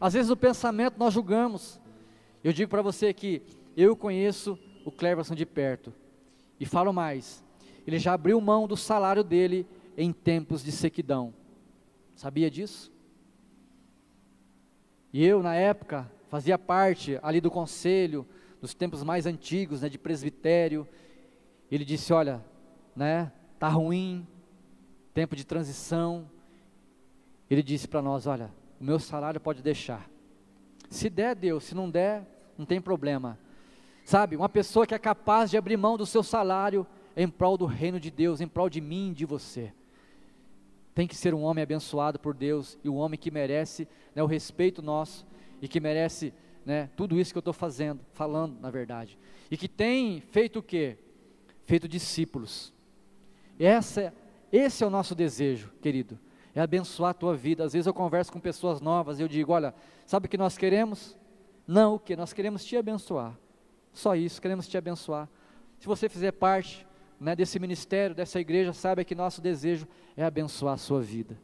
Às 0.00 0.14
vezes 0.14 0.28
no 0.28 0.36
pensamento 0.36 0.98
nós 0.98 1.14
julgamos. 1.14 1.80
Eu 2.42 2.52
digo 2.52 2.70
para 2.70 2.82
você 2.82 3.12
que 3.12 3.42
eu 3.76 3.96
conheço 3.96 4.58
o 4.84 4.90
Cleverson 4.90 5.34
de 5.34 5.46
perto. 5.46 5.92
E 6.58 6.66
falo 6.66 6.92
mais, 6.92 7.44
ele 7.86 7.98
já 7.98 8.14
abriu 8.14 8.40
mão 8.40 8.66
do 8.66 8.76
salário 8.76 9.22
dele 9.22 9.66
em 9.96 10.12
tempos 10.12 10.62
de 10.62 10.72
sequidão. 10.72 11.32
Sabia 12.14 12.50
disso? 12.50 12.92
E 15.12 15.24
eu, 15.24 15.42
na 15.42 15.54
época, 15.54 16.10
fazia 16.28 16.58
parte 16.58 17.18
ali 17.22 17.40
do 17.40 17.50
conselho, 17.50 18.26
dos 18.60 18.74
tempos 18.74 19.02
mais 19.02 19.26
antigos, 19.26 19.82
né, 19.82 19.88
de 19.88 19.98
presbitério. 19.98 20.86
Ele 21.70 21.84
disse: 21.84 22.12
Olha, 22.12 22.44
né, 22.94 23.32
tá 23.58 23.68
ruim, 23.68 24.26
tempo 25.14 25.36
de 25.36 25.46
transição. 25.46 26.30
Ele 27.48 27.62
disse 27.62 27.86
para 27.86 28.02
nós: 28.02 28.26
Olha, 28.26 28.50
o 28.80 28.84
meu 28.84 28.98
salário 28.98 29.40
pode 29.40 29.62
deixar. 29.62 30.08
Se 30.90 31.08
der, 31.08 31.34
Deus, 31.34 31.64
se 31.64 31.74
não 31.74 31.90
der, 31.90 32.26
não 32.56 32.66
tem 32.66 32.80
problema. 32.80 33.38
Sabe, 34.06 34.36
uma 34.36 34.48
pessoa 34.48 34.86
que 34.86 34.94
é 34.94 34.98
capaz 35.00 35.50
de 35.50 35.56
abrir 35.56 35.76
mão 35.76 35.96
do 35.96 36.06
seu 36.06 36.22
salário 36.22 36.86
em 37.16 37.26
prol 37.26 37.58
do 37.58 37.66
reino 37.66 37.98
de 37.98 38.08
Deus, 38.08 38.40
em 38.40 38.46
prol 38.46 38.70
de 38.70 38.80
mim 38.80 39.12
de 39.12 39.26
você. 39.26 39.72
Tem 40.94 41.08
que 41.08 41.16
ser 41.16 41.34
um 41.34 41.42
homem 41.42 41.60
abençoado 41.60 42.16
por 42.16 42.32
Deus 42.32 42.78
e 42.84 42.88
um 42.88 42.94
homem 42.94 43.18
que 43.18 43.32
merece 43.32 43.88
né, 44.14 44.22
o 44.22 44.26
respeito 44.26 44.80
nosso 44.80 45.26
e 45.60 45.66
que 45.66 45.80
merece 45.80 46.32
né, 46.64 46.88
tudo 46.96 47.18
isso 47.18 47.34
que 47.34 47.38
eu 47.38 47.40
estou 47.40 47.52
fazendo, 47.52 48.00
falando 48.12 48.60
na 48.60 48.70
verdade. 48.70 49.18
E 49.50 49.56
que 49.56 49.66
tem 49.66 50.20
feito 50.20 50.60
o 50.60 50.62
quê? 50.62 50.96
Feito 51.64 51.88
discípulos. 51.88 52.72
Essa, 53.58 54.14
esse 54.52 54.84
é 54.84 54.86
o 54.86 54.90
nosso 54.90 55.16
desejo, 55.16 55.72
querido 55.82 56.16
é 56.54 56.60
abençoar 56.60 57.10
a 57.10 57.14
tua 57.14 57.36
vida. 57.36 57.64
Às 57.64 57.74
vezes 57.74 57.86
eu 57.86 57.92
converso 57.92 58.32
com 58.32 58.40
pessoas 58.40 58.80
novas 58.80 59.18
e 59.18 59.22
eu 59.22 59.28
digo: 59.28 59.52
olha, 59.52 59.74
sabe 60.06 60.24
o 60.26 60.28
que 60.28 60.38
nós 60.38 60.56
queremos? 60.56 61.14
Não, 61.66 61.96
o 61.96 61.98
que? 61.98 62.16
Nós 62.16 62.32
queremos 62.32 62.64
te 62.64 62.78
abençoar. 62.78 63.36
Só 63.96 64.14
isso, 64.14 64.42
queremos 64.42 64.68
te 64.68 64.76
abençoar. 64.76 65.26
Se 65.78 65.86
você 65.86 66.06
fizer 66.06 66.30
parte 66.30 66.86
né, 67.18 67.34
desse 67.34 67.58
ministério, 67.58 68.14
dessa 68.14 68.38
igreja, 68.38 68.74
saiba 68.74 69.02
que 69.02 69.14
nosso 69.14 69.40
desejo 69.40 69.88
é 70.14 70.22
abençoar 70.22 70.74
a 70.74 70.76
sua 70.76 71.00
vida. 71.00 71.40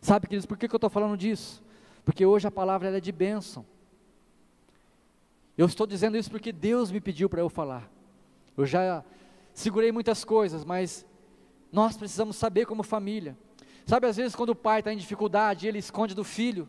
Sabe, 0.00 0.26
queridos, 0.26 0.44
por 0.44 0.58
que, 0.58 0.66
que 0.66 0.74
eu 0.74 0.78
estou 0.78 0.90
falando 0.90 1.16
disso? 1.16 1.62
Porque 2.04 2.26
hoje 2.26 2.48
a 2.48 2.50
palavra 2.50 2.96
é 2.96 3.00
de 3.00 3.12
bênção. 3.12 3.64
Eu 5.56 5.66
estou 5.66 5.86
dizendo 5.86 6.16
isso 6.16 6.28
porque 6.28 6.50
Deus 6.50 6.90
me 6.90 7.00
pediu 7.00 7.30
para 7.30 7.40
eu 7.40 7.48
falar. 7.48 7.88
Eu 8.56 8.66
já 8.66 9.04
segurei 9.54 9.92
muitas 9.92 10.24
coisas, 10.24 10.64
mas 10.64 11.06
nós 11.70 11.96
precisamos 11.96 12.34
saber 12.34 12.66
como 12.66 12.82
família. 12.82 13.38
Sabe, 13.86 14.08
às 14.08 14.16
vezes, 14.16 14.34
quando 14.34 14.50
o 14.50 14.56
pai 14.56 14.80
está 14.80 14.92
em 14.92 14.96
dificuldade, 14.96 15.68
ele 15.68 15.78
esconde 15.78 16.12
do 16.12 16.24
filho. 16.24 16.68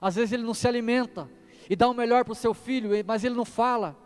Às 0.00 0.14
vezes, 0.14 0.32
ele 0.32 0.42
não 0.42 0.54
se 0.54 0.66
alimenta 0.66 1.28
e 1.68 1.76
dá 1.76 1.86
o 1.86 1.92
melhor 1.92 2.24
para 2.24 2.32
o 2.32 2.34
seu 2.34 2.54
filho, 2.54 2.92
mas 3.06 3.22
ele 3.22 3.34
não 3.34 3.44
fala. 3.44 4.05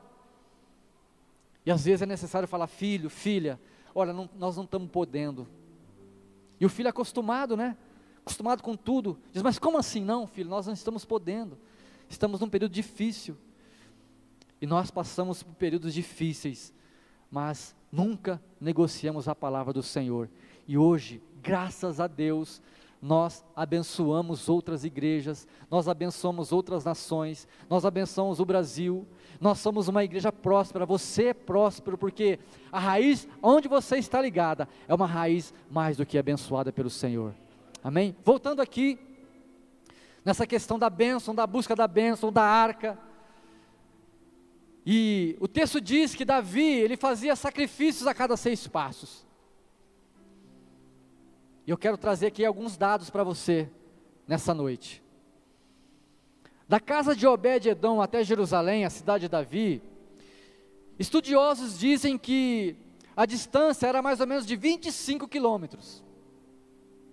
E 1.70 1.72
às 1.72 1.84
vezes 1.84 2.02
é 2.02 2.06
necessário 2.06 2.48
falar: 2.48 2.66
filho, 2.66 3.08
filha, 3.08 3.60
olha, 3.94 4.12
não, 4.12 4.28
nós 4.36 4.56
não 4.56 4.64
estamos 4.64 4.90
podendo. 4.90 5.46
E 6.58 6.66
o 6.66 6.68
filho 6.68 6.88
é 6.88 6.90
acostumado, 6.90 7.56
né? 7.56 7.76
Acostumado 8.22 8.60
com 8.60 8.74
tudo. 8.74 9.16
Diz: 9.30 9.40
mas 9.40 9.56
como 9.56 9.78
assim? 9.78 10.04
Não, 10.04 10.26
filho, 10.26 10.50
nós 10.50 10.66
não 10.66 10.74
estamos 10.74 11.04
podendo. 11.04 11.56
Estamos 12.08 12.40
num 12.40 12.48
período 12.48 12.72
difícil. 12.72 13.36
E 14.60 14.66
nós 14.66 14.90
passamos 14.90 15.44
por 15.44 15.54
períodos 15.54 15.94
difíceis, 15.94 16.74
mas 17.30 17.72
nunca 17.92 18.42
negociamos 18.60 19.28
a 19.28 19.34
palavra 19.34 19.72
do 19.72 19.82
Senhor. 19.82 20.28
E 20.66 20.76
hoje, 20.76 21.22
graças 21.40 22.00
a 22.00 22.08
Deus, 22.08 22.60
nós 23.00 23.44
abençoamos 23.56 24.48
outras 24.48 24.84
igrejas, 24.84 25.48
nós 25.70 25.88
abençoamos 25.88 26.52
outras 26.52 26.84
nações, 26.84 27.48
nós 27.68 27.84
abençoamos 27.84 28.40
o 28.40 28.44
Brasil, 28.44 29.06
nós 29.40 29.58
somos 29.58 29.88
uma 29.88 30.04
igreja 30.04 30.30
próspera, 30.30 30.84
você 30.84 31.28
é 31.28 31.34
próspero, 31.34 31.96
porque 31.96 32.38
a 32.70 32.78
raiz 32.78 33.26
onde 33.42 33.68
você 33.68 33.96
está 33.96 34.20
ligada 34.20 34.68
é 34.86 34.94
uma 34.94 35.06
raiz 35.06 35.54
mais 35.70 35.96
do 35.96 36.04
que 36.04 36.18
abençoada 36.18 36.70
pelo 36.70 36.90
Senhor. 36.90 37.34
Amém? 37.82 38.14
Voltando 38.22 38.60
aqui, 38.60 38.98
nessa 40.22 40.46
questão 40.46 40.78
da 40.78 40.90
bênção, 40.90 41.34
da 41.34 41.46
busca 41.46 41.74
da 41.74 41.88
bênção, 41.88 42.30
da 42.30 42.42
arca. 42.42 42.98
E 44.84 45.36
o 45.40 45.48
texto 45.48 45.80
diz 45.80 46.14
que 46.14 46.24
Davi, 46.24 46.62
ele 46.62 46.96
fazia 46.96 47.34
sacrifícios 47.34 48.06
a 48.06 48.12
cada 48.12 48.36
seis 48.36 48.66
passos. 48.66 49.24
E 51.70 51.72
eu 51.72 51.78
quero 51.78 51.96
trazer 51.96 52.26
aqui 52.26 52.44
alguns 52.44 52.76
dados 52.76 53.10
para 53.10 53.22
você 53.22 53.70
nessa 54.26 54.52
noite. 54.52 55.00
Da 56.68 56.80
casa 56.80 57.14
de 57.14 57.28
Obed-Edom 57.28 58.02
até 58.02 58.24
Jerusalém, 58.24 58.84
a 58.84 58.90
cidade 58.90 59.26
de 59.26 59.28
Davi, 59.28 59.80
estudiosos 60.98 61.78
dizem 61.78 62.18
que 62.18 62.74
a 63.16 63.24
distância 63.24 63.86
era 63.86 64.02
mais 64.02 64.18
ou 64.18 64.26
menos 64.26 64.44
de 64.46 64.56
25 64.56 65.28
quilômetros. 65.28 66.02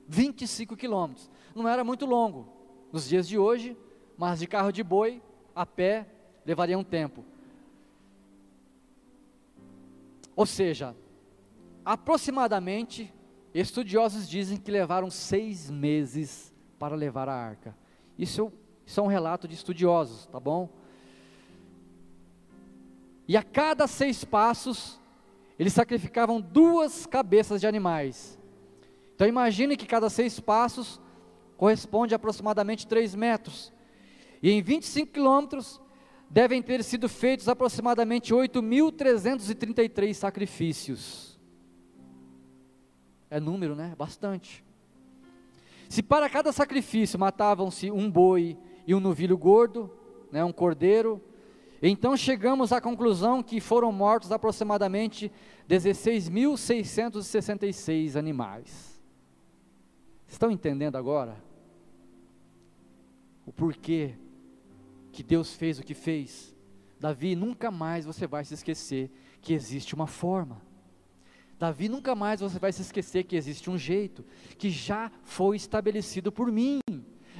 25 0.07 0.75
quilômetros. 0.75 1.29
Não 1.53 1.67
era 1.67 1.83
muito 1.83 2.07
longo 2.07 2.51
nos 2.91 3.07
dias 3.07 3.27
de 3.27 3.37
hoje, 3.37 3.77
mas 4.17 4.39
de 4.39 4.47
carro 4.47 4.71
de 4.71 4.81
boi, 4.81 5.21
a 5.53 5.67
pé, 5.67 6.07
levaria 6.43 6.79
um 6.79 6.83
tempo. 6.83 7.23
Ou 10.35 10.47
seja, 10.47 10.95
aproximadamente, 11.85 13.13
estudiosos 13.61 14.27
dizem 14.29 14.57
que 14.57 14.69
levaram 14.69 15.09
seis 15.09 15.69
meses 15.69 16.53
para 16.77 16.95
levar 16.95 17.27
a 17.29 17.33
arca. 17.33 17.75
Isso, 18.17 18.51
isso 18.85 18.99
é 18.99 19.03
um 19.03 19.07
relato 19.07 19.47
de 19.47 19.55
estudiosos, 19.55 20.25
tá 20.27 20.39
bom? 20.39 20.69
E 23.27 23.35
a 23.35 23.43
cada 23.43 23.87
seis 23.87 24.23
passos, 24.23 24.99
eles 25.59 25.73
sacrificavam 25.73 26.39
duas 26.39 27.05
cabeças 27.05 27.59
de 27.59 27.67
animais. 27.67 28.37
Então 29.15 29.27
imagine 29.27 29.75
que 29.75 29.85
cada 29.85 30.09
seis 30.09 30.39
passos 30.39 31.01
corresponde 31.57 32.13
a 32.13 32.17
aproximadamente 32.17 32.87
três 32.87 33.15
metros. 33.15 33.73
E 34.41 34.51
em 34.51 34.61
25 34.61 35.11
quilômetros, 35.11 35.81
devem 36.29 36.61
ter 36.61 36.83
sido 36.83 37.09
feitos 37.09 37.49
aproximadamente 37.49 38.33
8.333 38.33 40.13
sacrifícios. 40.13 41.36
É 43.29 43.39
número, 43.39 43.75
né? 43.75 43.93
Bastante. 43.97 44.65
Se 45.89 46.01
para 46.03 46.29
cada 46.29 46.51
sacrifício 46.51 47.17
matavam-se 47.19 47.89
um 47.89 48.11
boi 48.11 48.57
e 48.85 48.93
um 48.93 48.99
novilho 48.99 49.37
gordo, 49.37 49.89
né, 50.31 50.43
um 50.43 50.51
cordeiro, 50.51 51.23
então 51.81 52.15
chegamos 52.17 52.73
à 52.73 52.81
conclusão 52.81 53.43
que 53.43 53.61
foram 53.61 53.91
mortos 53.91 54.31
aproximadamente 54.31 55.31
16.666 55.69 58.15
animais. 58.15 58.99
Estão 60.27 60.49
entendendo 60.51 60.97
agora? 60.97 61.37
O 63.45 63.51
porquê 63.51 64.15
que 65.11 65.21
Deus 65.23 65.55
fez 65.55 65.79
o 65.79 65.83
que 65.83 65.93
fez. 65.93 66.55
Davi, 66.99 67.35
nunca 67.35 67.69
mais 67.71 68.05
você 68.05 68.27
vai 68.27 68.43
se 68.43 68.53
esquecer 68.53 69.09
que 69.41 69.53
existe 69.53 69.95
uma 69.95 70.07
forma. 70.07 70.61
Davi, 71.59 71.89
nunca 71.89 72.13
mais 72.13 72.39
você 72.39 72.59
vai 72.59 72.71
se 72.71 72.81
esquecer 72.81 73.23
que 73.23 73.35
existe 73.35 73.69
um 73.69 73.77
jeito 73.77 74.23
que 74.57 74.69
já 74.69 75.11
foi 75.23 75.55
estabelecido 75.55 76.31
por 76.31 76.51
mim. 76.51 76.79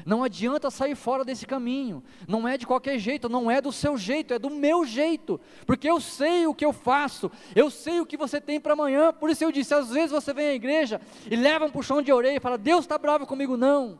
Não 0.05 0.23
adianta 0.23 0.71
sair 0.71 0.95
fora 0.95 1.23
desse 1.23 1.45
caminho. 1.45 2.03
Não 2.27 2.47
é 2.47 2.57
de 2.57 2.65
qualquer 2.65 2.97
jeito, 2.97 3.29
não 3.29 3.49
é 3.49 3.61
do 3.61 3.71
seu 3.71 3.97
jeito, 3.97 4.33
é 4.33 4.39
do 4.39 4.49
meu 4.49 4.85
jeito. 4.85 5.39
Porque 5.65 5.89
eu 5.89 5.99
sei 5.99 6.47
o 6.47 6.53
que 6.53 6.65
eu 6.65 6.73
faço, 6.73 7.31
eu 7.55 7.69
sei 7.69 7.99
o 7.99 8.05
que 8.05 8.17
você 8.17 8.39
tem 8.39 8.59
para 8.59 8.73
amanhã. 8.73 9.13
Por 9.13 9.29
isso 9.29 9.43
eu 9.43 9.51
disse: 9.51 9.73
às 9.73 9.89
vezes 9.89 10.11
você 10.11 10.33
vem 10.33 10.47
à 10.47 10.53
igreja 10.53 11.01
e 11.29 11.35
leva 11.35 11.65
um 11.65 11.71
puxão 11.71 12.01
de 12.01 12.11
orelha 12.11 12.37
e 12.37 12.41
fala: 12.41 12.57
Deus 12.57 12.85
está 12.85 12.97
bravo 12.97 13.25
comigo. 13.25 13.57
Não 13.57 13.99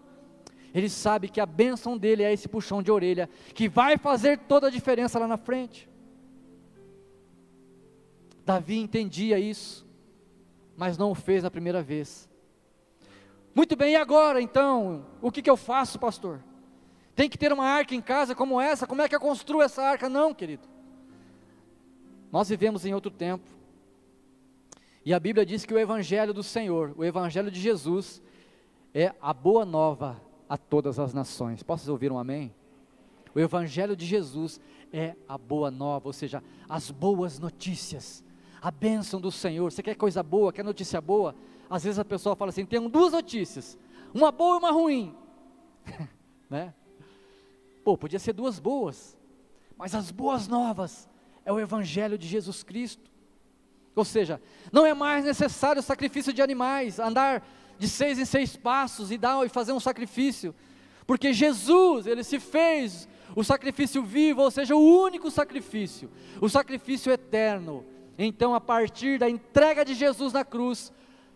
ele 0.73 0.89
sabe 0.89 1.27
que 1.27 1.41
a 1.41 1.45
bênção 1.45 1.97
dele 1.97 2.21
é 2.21 2.31
esse 2.31 2.47
puxão 2.47 2.83
de 2.83 2.91
orelha, 2.91 3.27
que 3.55 3.67
vai 3.67 3.97
fazer 3.97 4.37
toda 4.37 4.67
a 4.67 4.69
diferença 4.69 5.17
lá 5.17 5.27
na 5.27 5.37
frente. 5.37 5.89
Davi 8.45 8.77
entendia 8.77 9.39
isso, 9.39 9.86
mas 10.77 10.97
não 10.97 11.11
o 11.11 11.15
fez 11.15 11.43
a 11.43 11.51
primeira 11.51 11.81
vez. 11.81 12.29
Muito 13.53 13.75
bem, 13.75 13.93
e 13.93 13.95
agora 13.95 14.39
então? 14.39 15.03
O 15.19 15.31
que, 15.31 15.41
que 15.41 15.49
eu 15.49 15.57
faço, 15.57 15.97
pastor? 15.97 16.39
Tem 17.15 17.27
que 17.27 17.37
ter 17.37 17.51
uma 17.51 17.65
arca 17.65 17.95
em 17.95 18.01
casa 18.01 18.35
como 18.35 18.61
essa? 18.61 18.85
Como 18.85 19.01
é 19.01 19.09
que 19.09 19.15
eu 19.15 19.19
construo 19.19 19.63
essa 19.63 19.81
arca? 19.81 20.07
Não, 20.07 20.35
querido. 20.35 20.67
Nós 22.31 22.47
vivemos 22.47 22.85
em 22.85 22.93
outro 22.93 23.09
tempo. 23.09 23.49
E 25.03 25.11
a 25.13 25.19
Bíblia 25.19 25.43
diz 25.43 25.65
que 25.65 25.73
o 25.73 25.79
Evangelho 25.79 26.33
do 26.33 26.43
Senhor, 26.43 26.93
o 26.95 27.03
Evangelho 27.03 27.49
de 27.49 27.59
Jesus, 27.59 28.21
é 28.93 29.15
a 29.19 29.33
boa 29.33 29.65
nova 29.65 30.21
a 30.47 30.57
todas 30.57 30.99
as 30.99 31.13
nações. 31.13 31.63
Posso 31.63 31.91
ouvir 31.91 32.11
um 32.11 32.19
amém? 32.19 32.53
O 33.33 33.39
Evangelho 33.39 33.95
de 33.95 34.05
Jesus 34.05 34.59
é 34.93 35.15
a 35.27 35.37
boa 35.37 35.71
nova, 35.71 36.07
ou 36.07 36.13
seja, 36.13 36.43
as 36.69 36.91
boas 36.91 37.39
notícias, 37.39 38.23
a 38.61 38.71
bênção 38.71 39.19
do 39.19 39.31
Senhor. 39.31 39.71
Você 39.71 39.83
quer 39.83 39.95
coisa 39.95 40.21
boa, 40.23 40.51
quer 40.51 40.63
notícia 40.63 40.99
boa? 40.99 41.35
Às 41.69 41.83
vezes 41.83 41.99
a 41.99 42.05
pessoa 42.05 42.35
fala 42.35 42.49
assim: 42.49 42.65
tem 42.65 42.87
duas 42.89 43.13
notícias, 43.13 43.77
uma 44.13 44.31
boa 44.31 44.55
e 44.55 44.59
uma 44.59 44.71
ruim, 44.71 45.15
né? 46.49 46.73
Pô, 47.83 47.97
podia 47.97 48.19
ser 48.19 48.33
duas 48.33 48.59
boas, 48.59 49.17
mas 49.77 49.95
as 49.95 50.11
boas 50.11 50.47
novas 50.47 51.09
é 51.45 51.51
o 51.51 51.59
Evangelho 51.59 52.17
de 52.17 52.27
Jesus 52.27 52.63
Cristo. 52.63 53.09
Ou 53.95 54.05
seja, 54.05 54.41
não 54.71 54.85
é 54.85 54.93
mais 54.93 55.25
necessário 55.25 55.79
o 55.79 55.83
sacrifício 55.83 56.31
de 56.31 56.41
animais, 56.41 56.99
andar 56.99 57.43
de 57.79 57.87
seis 57.87 58.19
em 58.19 58.25
seis 58.25 58.55
passos 58.55 59.11
e 59.11 59.17
dar 59.17 59.43
e 59.45 59.49
fazer 59.49 59.71
um 59.71 59.79
sacrifício, 59.79 60.53
porque 61.05 61.31
Jesus, 61.31 62.05
ele 62.05 62.23
se 62.23 62.39
fez 62.39 63.07
o 63.35 63.43
sacrifício 63.43 64.03
vivo, 64.03 64.41
ou 64.41 64.51
seja, 64.51 64.75
o 64.75 65.03
único 65.03 65.31
sacrifício, 65.31 66.11
o 66.41 66.49
sacrifício 66.49 67.11
eterno. 67.11 67.85
Então, 68.17 68.55
a 68.55 68.61
partir 68.61 69.19
da 69.19 69.29
entrega 69.29 69.85
de 69.85 69.93
Jesus 69.93 70.33
na 70.33 70.43
cruz, 70.43 70.91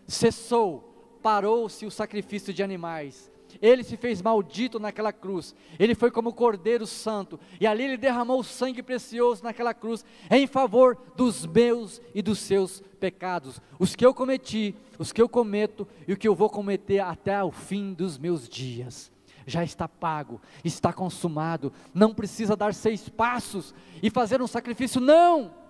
cessou, 0.06 1.18
parou-se 1.22 1.86
o 1.86 1.90
sacrifício 1.90 2.52
de 2.52 2.62
animais. 2.62 3.30
Ele 3.60 3.82
se 3.82 3.96
fez 3.96 4.22
maldito 4.22 4.78
naquela 4.78 5.12
cruz. 5.12 5.54
Ele 5.78 5.94
foi 5.94 6.10
como 6.10 6.32
Cordeiro 6.32 6.86
Santo. 6.86 7.38
E 7.60 7.66
ali 7.66 7.84
ele 7.84 7.96
derramou 7.96 8.40
o 8.40 8.44
sangue 8.44 8.82
precioso 8.82 9.44
naquela 9.44 9.74
cruz 9.74 10.04
em 10.30 10.46
favor 10.46 10.96
dos 11.16 11.44
meus 11.44 12.00
e 12.14 12.22
dos 12.22 12.38
seus 12.38 12.82
pecados. 13.00 13.60
Os 13.78 13.94
que 13.94 14.06
eu 14.06 14.14
cometi, 14.14 14.74
os 14.98 15.12
que 15.12 15.20
eu 15.20 15.28
cometo 15.28 15.86
e 16.06 16.12
o 16.12 16.16
que 16.16 16.28
eu 16.28 16.34
vou 16.34 16.48
cometer 16.48 17.00
até 17.00 17.42
o 17.42 17.50
fim 17.50 17.92
dos 17.92 18.16
meus 18.16 18.48
dias. 18.48 19.10
Já 19.44 19.64
está 19.64 19.88
pago, 19.88 20.40
está 20.64 20.92
consumado. 20.92 21.72
Não 21.92 22.14
precisa 22.14 22.56
dar 22.56 22.72
seis 22.72 23.08
passos 23.08 23.74
e 24.02 24.08
fazer 24.08 24.40
um 24.40 24.46
sacrifício, 24.46 25.00
não. 25.00 25.61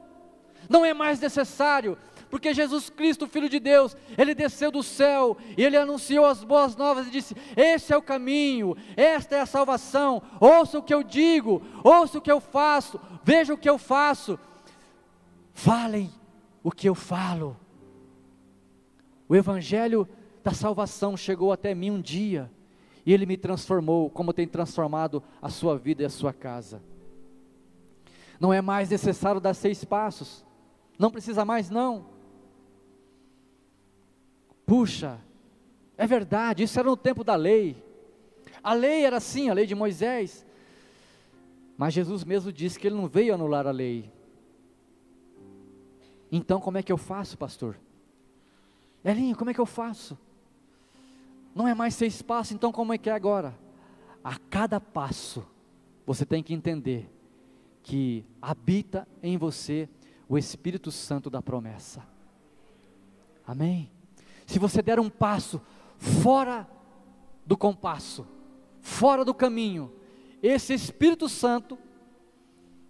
Não 0.68 0.84
é 0.84 0.94
mais 0.94 1.20
necessário 1.20 1.98
porque 2.32 2.54
Jesus 2.54 2.88
Cristo, 2.88 3.28
Filho 3.28 3.46
de 3.46 3.60
Deus, 3.60 3.94
ele 4.16 4.34
desceu 4.34 4.70
do 4.70 4.82
céu 4.82 5.36
e 5.54 5.62
ele 5.62 5.76
anunciou 5.76 6.24
as 6.24 6.42
boas 6.42 6.74
novas 6.74 7.06
e 7.06 7.10
disse: 7.10 7.36
Esse 7.54 7.92
é 7.92 7.96
o 7.96 8.00
caminho, 8.00 8.74
esta 8.96 9.36
é 9.36 9.40
a 9.42 9.46
salvação. 9.46 10.22
Ouça 10.40 10.78
o 10.78 10.82
que 10.82 10.94
eu 10.94 11.02
digo, 11.02 11.60
ouça 11.84 12.16
o 12.16 12.22
que 12.22 12.32
eu 12.32 12.40
faço, 12.40 12.98
veja 13.22 13.52
o 13.52 13.58
que 13.58 13.68
eu 13.68 13.76
faço. 13.76 14.38
Falem 15.52 16.10
o 16.62 16.70
que 16.70 16.88
eu 16.88 16.94
falo. 16.94 17.54
O 19.28 19.36
Evangelho 19.36 20.08
da 20.42 20.52
salvação 20.52 21.18
chegou 21.18 21.52
até 21.52 21.74
mim 21.74 21.90
um 21.90 22.00
dia 22.00 22.50
e 23.04 23.12
ele 23.12 23.26
me 23.26 23.36
transformou, 23.36 24.08
como 24.08 24.32
tem 24.32 24.48
transformado 24.48 25.22
a 25.42 25.50
sua 25.50 25.76
vida 25.76 26.02
e 26.02 26.06
a 26.06 26.10
sua 26.10 26.32
casa. 26.32 26.82
Não 28.40 28.54
é 28.54 28.62
mais 28.62 28.88
necessário 28.88 29.38
dar 29.38 29.52
seis 29.52 29.84
passos. 29.84 30.46
Não 30.98 31.10
precisa 31.10 31.44
mais, 31.44 31.70
não. 31.70 32.06
Puxa, 34.66 35.20
é 35.96 36.06
verdade, 36.06 36.62
isso 36.62 36.78
era 36.78 36.88
no 36.88 36.96
tempo 36.96 37.22
da 37.22 37.34
lei. 37.34 37.82
A 38.62 38.72
lei 38.72 39.04
era 39.04 39.16
assim, 39.16 39.48
a 39.48 39.54
lei 39.54 39.66
de 39.66 39.74
Moisés. 39.74 40.46
Mas 41.76 41.94
Jesus 41.94 42.24
mesmo 42.24 42.52
disse 42.52 42.78
que 42.78 42.86
ele 42.86 42.96
não 42.96 43.08
veio 43.08 43.34
anular 43.34 43.66
a 43.66 43.70
lei. 43.70 44.10
Então, 46.30 46.60
como 46.60 46.78
é 46.78 46.82
que 46.82 46.92
eu 46.92 46.96
faço, 46.96 47.36
pastor? 47.36 47.76
Elinho, 49.04 49.36
como 49.36 49.50
é 49.50 49.54
que 49.54 49.60
eu 49.60 49.66
faço? 49.66 50.16
Não 51.54 51.68
é 51.68 51.74
mais 51.74 51.94
seis 51.94 52.22
passos, 52.22 52.52
então 52.52 52.72
como 52.72 52.92
é 52.92 52.98
que 52.98 53.10
é 53.10 53.12
agora? 53.12 53.54
A 54.24 54.38
cada 54.38 54.80
passo, 54.80 55.44
você 56.06 56.24
tem 56.24 56.42
que 56.42 56.54
entender 56.54 57.10
que 57.82 58.24
habita 58.40 59.06
em 59.22 59.36
você 59.36 59.88
o 60.32 60.38
Espírito 60.38 60.90
Santo 60.90 61.28
da 61.28 61.42
promessa. 61.42 62.02
Amém? 63.46 63.90
Se 64.46 64.58
você 64.58 64.80
der 64.80 64.98
um 64.98 65.10
passo 65.10 65.60
fora 65.98 66.66
do 67.44 67.54
compasso, 67.54 68.26
fora 68.80 69.26
do 69.26 69.34
caminho, 69.34 69.92
esse 70.42 70.72
Espírito 70.72 71.28
Santo, 71.28 71.78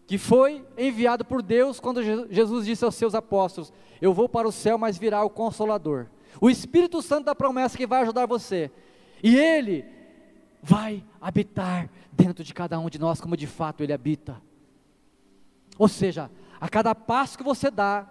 que 0.06 0.18
foi 0.18 0.64
enviado 0.78 1.24
por 1.24 1.42
Deus 1.42 1.80
quando 1.80 2.00
Jesus 2.30 2.64
disse 2.64 2.84
aos 2.84 2.94
seus 2.94 3.12
apóstolos: 3.12 3.72
Eu 4.00 4.14
vou 4.14 4.28
para 4.28 4.46
o 4.46 4.52
céu, 4.52 4.78
mas 4.78 4.96
virá 4.96 5.24
o 5.24 5.30
Consolador. 5.30 6.06
O 6.40 6.48
Espírito 6.48 7.02
Santo 7.02 7.24
da 7.24 7.34
promessa 7.34 7.76
que 7.76 7.88
vai 7.88 8.02
ajudar 8.02 8.24
você. 8.24 8.70
E 9.20 9.36
ele 9.36 9.84
vai 10.62 11.04
habitar 11.20 11.90
dentro 12.12 12.44
de 12.44 12.54
cada 12.54 12.78
um 12.78 12.88
de 12.88 13.00
nós, 13.00 13.20
como 13.20 13.36
de 13.36 13.48
fato 13.48 13.82
ele 13.82 13.92
habita. 13.92 14.40
Ou 15.76 15.88
seja, 15.88 16.30
a 16.62 16.68
cada 16.68 16.94
passo 16.94 17.36
que 17.36 17.42
você 17.42 17.72
dá, 17.72 18.06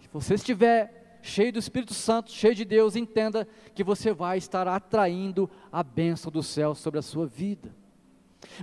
se 0.00 0.08
você 0.12 0.34
estiver 0.34 1.18
cheio 1.20 1.52
do 1.52 1.58
Espírito 1.58 1.92
Santo, 1.92 2.30
cheio 2.30 2.54
de 2.54 2.64
Deus, 2.64 2.94
entenda 2.94 3.44
que 3.74 3.82
você 3.82 4.12
vai 4.12 4.38
estar 4.38 4.68
atraindo 4.68 5.50
a 5.72 5.82
bênção 5.82 6.30
do 6.30 6.40
céu 6.40 6.76
sobre 6.76 7.00
a 7.00 7.02
sua 7.02 7.26
vida. 7.26 7.74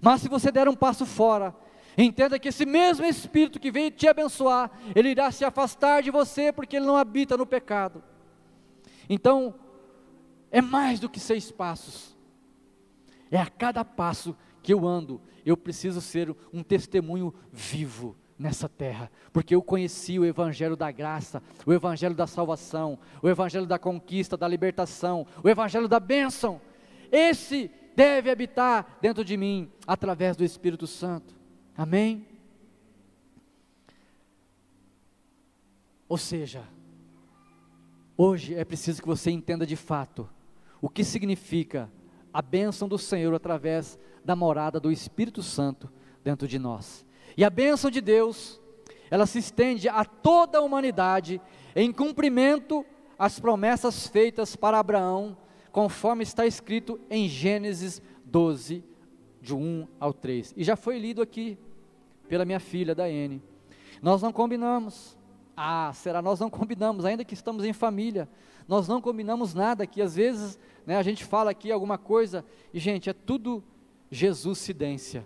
Mas 0.02 0.22
se 0.22 0.30
você 0.30 0.54
der 0.54 0.70
um 0.70 0.74
passo 0.74 1.06
fora, 1.06 1.54
entenda 1.98 2.40
que 2.40 2.48
esse 2.48 2.66
mesmo 2.66 3.06
Espírito 3.06 3.60
que 3.60 3.70
veio 3.70 3.92
te 3.92 4.08
abençoar, 4.08 4.72
ele 4.96 5.10
irá 5.10 5.30
se 5.32 5.44
afastar 5.44 6.02
de 6.02 6.12
você 6.12 6.54
porque 6.54 6.78
ele 6.78 6.86
não 6.86 6.96
habita 6.96 7.36
no 7.36 7.46
pecado. 7.46 8.02
Então, 9.10 9.54
é 10.50 10.62
mais 10.62 10.98
do 10.98 11.10
que 11.10 11.20
seis 11.20 11.52
passos. 11.52 12.16
É 13.30 13.38
a 13.38 13.48
cada 13.48 13.84
passo 13.84 14.34
que 14.64 14.74
eu 14.74 14.88
ando, 14.88 15.22
eu 15.46 15.58
preciso 15.58 16.00
ser 16.00 16.34
um 16.54 16.64
testemunho 16.64 17.36
vivo 17.52 18.16
nessa 18.38 18.68
terra, 18.68 19.10
porque 19.32 19.56
eu 19.56 19.62
conheci 19.62 20.20
o 20.20 20.26
evangelho 20.26 20.76
da 20.76 20.92
graça, 20.92 21.42
o 21.66 21.72
evangelho 21.72 22.14
da 22.14 22.28
salvação, 22.28 23.00
o 23.22 23.30
evangelho 23.30 23.66
da 23.66 23.80
conquista, 23.80 24.36
da 24.36 24.48
libertação, 24.48 25.26
o 25.44 25.50
evangelho 25.50 25.88
da 25.88 26.00
bênção. 26.00 26.60
Esse 27.12 27.72
deve 27.96 28.30
habitar 28.30 28.98
dentro 29.02 29.24
de 29.24 29.38
mim 29.38 29.72
através 29.88 30.36
do 30.36 30.44
Espírito 30.44 30.86
Santo. 30.86 31.34
Amém? 31.78 32.28
Ou 36.08 36.18
seja, 36.18 36.64
Hoje 38.18 38.56
é 38.56 38.64
preciso 38.64 39.02
que 39.02 39.08
você 39.08 39.30
entenda 39.30 39.66
de 39.66 39.76
fato 39.76 40.30
o 40.82 40.88
que 40.88 41.04
significa 41.04 41.92
a 42.34 42.42
bênção 42.42 42.88
do 42.88 42.98
Senhor 42.98 43.34
através 43.34 44.00
da 44.24 44.36
morada 44.36 44.80
do 44.80 44.92
Espírito 44.92 45.44
Santo 45.44 45.92
dentro 46.24 46.48
de 46.48 46.58
nós. 46.58 47.05
E 47.38 47.44
a 47.44 47.50
bênção 47.50 47.92
de 47.92 48.02
Deus, 48.02 48.62
ela 49.10 49.26
se 49.26 49.40
estende 49.40 49.90
a 49.90 50.06
toda 50.06 50.58
a 50.58 50.62
humanidade 50.62 51.42
em 51.76 51.92
cumprimento 51.92 52.86
às 53.20 53.40
promessas 53.40 54.08
feitas 54.08 54.56
para 54.56 54.80
Abraão, 54.80 55.38
conforme 55.72 56.24
está 56.24 56.46
escrito 56.46 57.00
em 57.10 57.28
Gênesis 57.28 58.02
12, 58.24 58.84
de 59.42 59.54
1 59.54 59.88
ao 60.00 60.14
3. 60.14 60.54
E 60.56 60.64
já 60.64 60.76
foi 60.76 60.98
lido 60.98 61.22
aqui 61.22 61.58
pela 62.28 62.46
minha 62.46 62.60
filha, 62.60 62.96
Daiane. 62.96 63.42
Nós 64.02 64.22
não 64.22 64.32
combinamos, 64.32 65.18
ah, 65.56 65.92
será? 65.94 66.22
Nós 66.22 66.40
não 66.40 66.50
combinamos, 66.50 67.06
ainda 67.06 67.26
que 67.26 67.34
estamos 67.34 67.66
em 67.66 67.74
família, 67.74 68.30
nós 68.68 68.88
não 68.88 69.02
combinamos 69.02 69.54
nada 69.54 69.84
aqui. 69.84 70.02
Às 70.02 70.16
vezes, 70.16 70.60
né, 70.86 70.98
a 70.98 71.04
gente 71.04 71.24
fala 71.24 71.52
aqui 71.52 71.72
alguma 71.72 71.98
coisa 71.98 72.44
e, 72.74 72.80
gente, 72.80 73.10
é 73.10 73.14
tudo 73.14 73.64
Jesuscidência. 74.10 75.26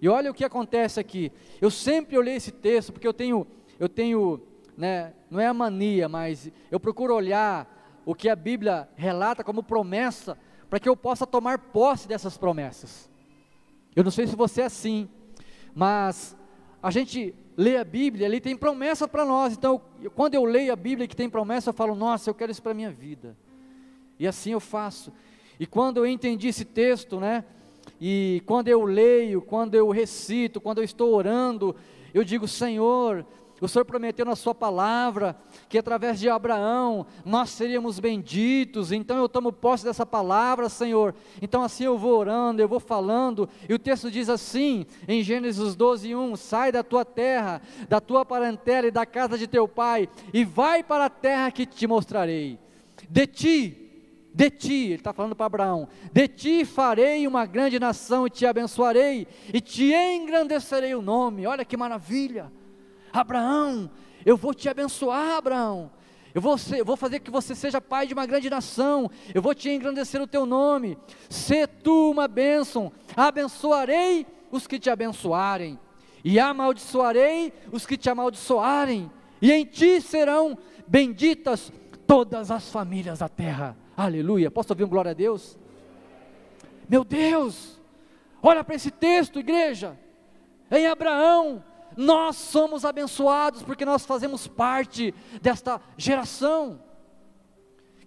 E 0.00 0.08
olha 0.08 0.30
o 0.30 0.34
que 0.34 0.44
acontece 0.44 1.00
aqui. 1.00 1.32
Eu 1.60 1.70
sempre 1.70 2.16
olhei 2.16 2.36
esse 2.36 2.52
texto 2.52 2.92
porque 2.92 3.06
eu 3.06 3.14
tenho, 3.14 3.46
eu 3.78 3.88
tenho, 3.88 4.40
né, 4.76 5.14
não 5.30 5.40
é 5.40 5.46
a 5.46 5.54
mania, 5.54 6.08
mas 6.08 6.50
eu 6.70 6.78
procuro 6.78 7.14
olhar 7.14 8.02
o 8.04 8.14
que 8.14 8.28
a 8.28 8.36
Bíblia 8.36 8.88
relata 8.94 9.42
como 9.42 9.62
promessa 9.62 10.38
para 10.68 10.78
que 10.78 10.88
eu 10.88 10.96
possa 10.96 11.26
tomar 11.26 11.58
posse 11.58 12.06
dessas 12.06 12.36
promessas. 12.36 13.10
Eu 13.94 14.04
não 14.04 14.10
sei 14.10 14.26
se 14.26 14.36
você 14.36 14.62
é 14.62 14.64
assim, 14.66 15.08
mas 15.74 16.36
a 16.82 16.90
gente 16.90 17.34
lê 17.56 17.76
a 17.76 17.84
Bíblia, 17.84 18.26
ele 18.26 18.40
tem 18.40 18.56
promessa 18.56 19.08
para 19.08 19.24
nós. 19.24 19.54
Então, 19.54 19.80
eu, 20.02 20.10
quando 20.10 20.34
eu 20.34 20.44
leio 20.44 20.72
a 20.72 20.76
Bíblia 20.76 21.08
que 21.08 21.16
tem 21.16 21.30
promessa, 21.30 21.70
eu 21.70 21.74
falo, 21.74 21.94
nossa, 21.94 22.28
eu 22.28 22.34
quero 22.34 22.52
isso 22.52 22.62
para 22.62 22.74
minha 22.74 22.90
vida. 22.90 23.36
E 24.18 24.26
assim 24.26 24.52
eu 24.52 24.60
faço. 24.60 25.12
E 25.58 25.66
quando 25.66 25.98
eu 25.98 26.06
entendi 26.06 26.48
esse 26.48 26.64
texto, 26.64 27.18
né? 27.18 27.44
E 28.00 28.42
quando 28.46 28.68
eu 28.68 28.84
leio, 28.84 29.40
quando 29.40 29.74
eu 29.74 29.90
recito, 29.90 30.60
quando 30.60 30.78
eu 30.78 30.84
estou 30.84 31.14
orando, 31.14 31.74
eu 32.12 32.24
digo, 32.24 32.46
Senhor, 32.46 33.24
o 33.60 33.66
Senhor 33.66 33.84
prometeu 33.86 34.26
na 34.26 34.36
Sua 34.36 34.54
palavra 34.54 35.34
que 35.68 35.78
através 35.78 36.20
de 36.20 36.28
Abraão 36.28 37.06
nós 37.24 37.50
seríamos 37.50 37.98
benditos, 37.98 38.92
então 38.92 39.16
eu 39.16 39.28
tomo 39.28 39.50
posse 39.50 39.84
dessa 39.84 40.04
palavra, 40.04 40.68
Senhor. 40.68 41.14
Então 41.40 41.62
assim 41.62 41.84
eu 41.84 41.96
vou 41.96 42.18
orando, 42.18 42.60
eu 42.60 42.68
vou 42.68 42.80
falando, 42.80 43.48
e 43.66 43.72
o 43.72 43.78
texto 43.78 44.10
diz 44.10 44.28
assim, 44.28 44.84
em 45.08 45.22
Gênesis 45.22 45.74
12, 45.74 46.14
1: 46.14 46.36
Sai 46.36 46.70
da 46.70 46.82
tua 46.82 47.04
terra, 47.04 47.62
da 47.88 48.00
tua 48.00 48.26
parentela 48.26 48.88
e 48.88 48.90
da 48.90 49.06
casa 49.06 49.38
de 49.38 49.46
teu 49.46 49.66
pai, 49.66 50.08
e 50.34 50.44
vai 50.44 50.82
para 50.82 51.06
a 51.06 51.10
terra 51.10 51.50
que 51.50 51.64
te 51.64 51.86
mostrarei. 51.86 52.58
De 53.08 53.26
ti, 53.26 53.85
de 54.36 54.50
ti, 54.50 54.84
ele 54.84 54.94
está 54.96 55.14
falando 55.14 55.34
para 55.34 55.46
Abraão, 55.46 55.88
de 56.12 56.28
ti 56.28 56.64
farei 56.66 57.26
uma 57.26 57.46
grande 57.46 57.80
nação 57.80 58.26
e 58.26 58.30
te 58.30 58.44
abençoarei, 58.44 59.26
e 59.52 59.62
te 59.62 59.94
engrandecerei 59.94 60.94
o 60.94 61.00
nome. 61.00 61.46
Olha 61.46 61.64
que 61.64 61.74
maravilha! 61.74 62.52
Abraão, 63.10 63.90
eu 64.26 64.36
vou 64.36 64.52
te 64.52 64.68
abençoar, 64.68 65.38
Abraão. 65.38 65.90
Eu 66.34 66.42
vou, 66.42 66.58
ser, 66.58 66.80
eu 66.80 66.84
vou, 66.84 66.98
fazer 66.98 67.20
que 67.20 67.30
você 67.30 67.54
seja 67.54 67.80
pai 67.80 68.06
de 68.06 68.12
uma 68.12 68.26
grande 68.26 68.50
nação. 68.50 69.10
Eu 69.34 69.40
vou 69.40 69.54
te 69.54 69.70
engrandecer 69.70 70.20
o 70.20 70.26
teu 70.26 70.44
nome. 70.44 70.98
Se 71.30 71.66
tu 71.66 72.10
uma 72.10 72.28
bênção, 72.28 72.92
abençoarei 73.16 74.26
os 74.50 74.66
que 74.66 74.78
te 74.78 74.90
abençoarem, 74.90 75.78
e 76.22 76.38
amaldiçoarei 76.38 77.54
os 77.72 77.86
que 77.86 77.96
te 77.96 78.10
amaldiçoarem, 78.10 79.10
e 79.40 79.50
em 79.50 79.64
ti 79.64 79.98
serão 80.02 80.58
benditas 80.86 81.72
todas 82.06 82.50
as 82.50 82.70
famílias 82.70 83.20
da 83.20 83.30
terra. 83.30 83.85
Aleluia. 83.96 84.50
Posso 84.50 84.72
ouvir 84.72 84.84
um 84.84 84.88
glória 84.88 85.12
a 85.12 85.14
Deus? 85.14 85.56
Meu 86.88 87.02
Deus, 87.02 87.80
olha 88.42 88.62
para 88.62 88.74
esse 88.74 88.90
texto, 88.90 89.40
igreja. 89.40 89.98
Em 90.70 90.86
Abraão, 90.86 91.64
nós 91.96 92.36
somos 92.36 92.84
abençoados 92.84 93.62
porque 93.62 93.84
nós 93.84 94.04
fazemos 94.04 94.46
parte 94.46 95.14
desta 95.40 95.80
geração. 95.96 96.80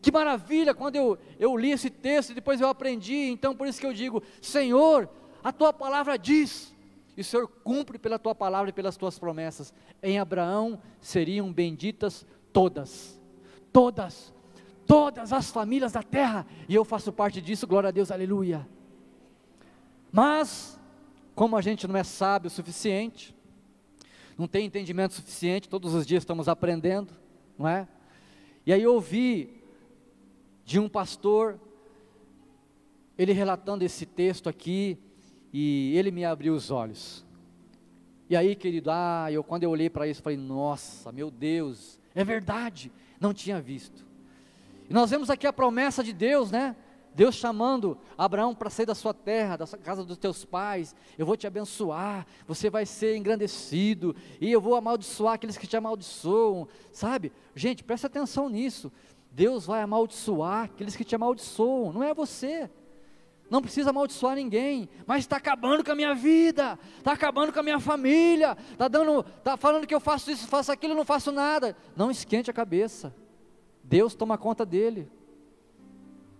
Que 0.01 0.11
maravilha 0.11 0.73
quando 0.73 0.95
eu, 0.95 1.17
eu 1.39 1.57
li 1.57 1.71
esse 1.71 1.89
texto 1.89 2.29
e 2.29 2.35
depois 2.35 2.61
eu 2.61 2.69
aprendi, 2.69 3.29
então 3.29 3.55
por 3.55 3.67
isso 3.67 3.81
que 3.81 3.87
eu 3.87 3.93
digo: 3.93 4.23
Senhor, 4.41 5.09
a 5.43 5.51
tua 5.51 5.73
palavra 5.73 6.17
diz, 6.17 6.73
e 7.17 7.21
o 7.21 7.23
Senhor 7.23 7.47
cumpre 7.63 7.97
pela 7.97 8.17
tua 8.19 8.33
palavra 8.33 8.69
e 8.69 8.73
pelas 8.73 8.95
tuas 8.95 9.19
promessas. 9.19 9.73
Em 10.01 10.19
Abraão 10.19 10.81
seriam 11.01 11.51
benditas 11.51 12.25
todas, 12.53 13.19
todas, 13.73 14.33
todas 14.89 15.31
as 15.31 15.51
famílias 15.51 15.91
da 15.91 16.01
terra, 16.01 16.47
e 16.67 16.73
eu 16.73 16.83
faço 16.83 17.13
parte 17.13 17.39
disso, 17.39 17.67
glória 17.67 17.89
a 17.89 17.91
Deus, 17.91 18.09
aleluia. 18.09 18.67
Mas, 20.11 20.79
como 21.35 21.55
a 21.55 21.61
gente 21.61 21.87
não 21.87 21.95
é 21.95 22.03
sábio 22.03 22.47
o 22.47 22.49
suficiente, 22.49 23.35
não 24.35 24.47
tem 24.47 24.65
entendimento 24.65 25.13
suficiente, 25.13 25.69
todos 25.69 25.93
os 25.93 26.07
dias 26.07 26.23
estamos 26.23 26.49
aprendendo, 26.49 27.13
não 27.55 27.67
é? 27.67 27.87
E 28.65 28.73
aí 28.73 28.81
eu 28.81 28.95
ouvi 28.95 29.61
de 30.65 30.79
um 30.79 30.89
pastor, 30.89 31.59
ele 33.15 33.31
relatando 33.31 33.85
esse 33.85 34.07
texto 34.07 34.49
aqui, 34.49 34.97
e 35.53 35.95
ele 35.95 36.09
me 36.09 36.25
abriu 36.25 36.55
os 36.55 36.71
olhos. 36.71 37.23
E 38.27 38.35
aí, 38.35 38.55
querido, 38.55 38.89
ah, 38.89 39.31
eu 39.31 39.43
quando 39.43 39.65
eu 39.65 39.69
olhei 39.69 39.89
para 39.89 40.07
isso, 40.07 40.23
falei, 40.23 40.37
nossa, 40.39 41.11
meu 41.11 41.29
Deus, 41.29 41.99
é 42.15 42.23
verdade, 42.23 42.91
não 43.19 43.35
tinha 43.35 43.61
visto. 43.61 44.09
E 44.89 44.93
nós 44.93 45.11
vemos 45.11 45.29
aqui 45.29 45.45
a 45.45 45.53
promessa 45.53 46.03
de 46.03 46.11
Deus, 46.11 46.49
né? 46.49 46.75
Deus 47.13 47.35
chamando 47.35 47.97
Abraão 48.17 48.55
para 48.55 48.69
sair 48.69 48.85
da 48.85 48.95
sua 48.95 49.13
terra, 49.13 49.57
da 49.57 49.67
casa 49.67 50.03
dos 50.03 50.17
teus 50.17 50.45
pais, 50.45 50.95
eu 51.17 51.25
vou 51.25 51.35
te 51.35 51.45
abençoar, 51.45 52.25
você 52.47 52.69
vai 52.69 52.85
ser 52.85 53.15
engrandecido, 53.15 54.15
e 54.39 54.51
eu 54.51 54.61
vou 54.61 54.75
amaldiçoar 54.75 55.33
aqueles 55.33 55.57
que 55.57 55.67
te 55.67 55.75
amaldiçoam, 55.75 56.67
sabe? 56.91 57.31
Gente, 57.55 57.83
presta 57.83 58.07
atenção 58.07 58.47
nisso. 58.49 58.91
Deus 59.31 59.65
vai 59.65 59.81
amaldiçoar 59.81 60.65
aqueles 60.65 60.95
que 60.95 61.03
te 61.03 61.15
amaldiçoam, 61.15 61.93
não 61.93 62.03
é 62.03 62.13
você. 62.13 62.69
Não 63.49 63.61
precisa 63.61 63.89
amaldiçoar 63.89 64.35
ninguém, 64.35 64.87
mas 65.07 65.19
está 65.19 65.37
acabando 65.37 65.83
com 65.83 65.91
a 65.91 65.95
minha 65.95 66.13
vida, 66.13 66.77
está 66.97 67.13
acabando 67.13 67.51
com 67.51 67.59
a 67.59 67.63
minha 67.63 67.79
família, 67.79 68.55
está 68.71 68.87
dando, 68.87 69.25
está 69.37 69.57
falando 69.57 69.87
que 69.87 69.93
eu 69.93 69.99
faço 69.99 70.29
isso, 70.29 70.47
faço 70.47 70.71
aquilo, 70.71 70.93
não 70.93 71.03
faço 71.03 71.31
nada. 71.31 71.75
Não 71.95 72.11
esquente 72.11 72.51
a 72.51 72.53
cabeça. 72.53 73.13
Deus 73.89 74.13
toma 74.13 74.37
conta 74.37 74.63
dele. 74.65 75.09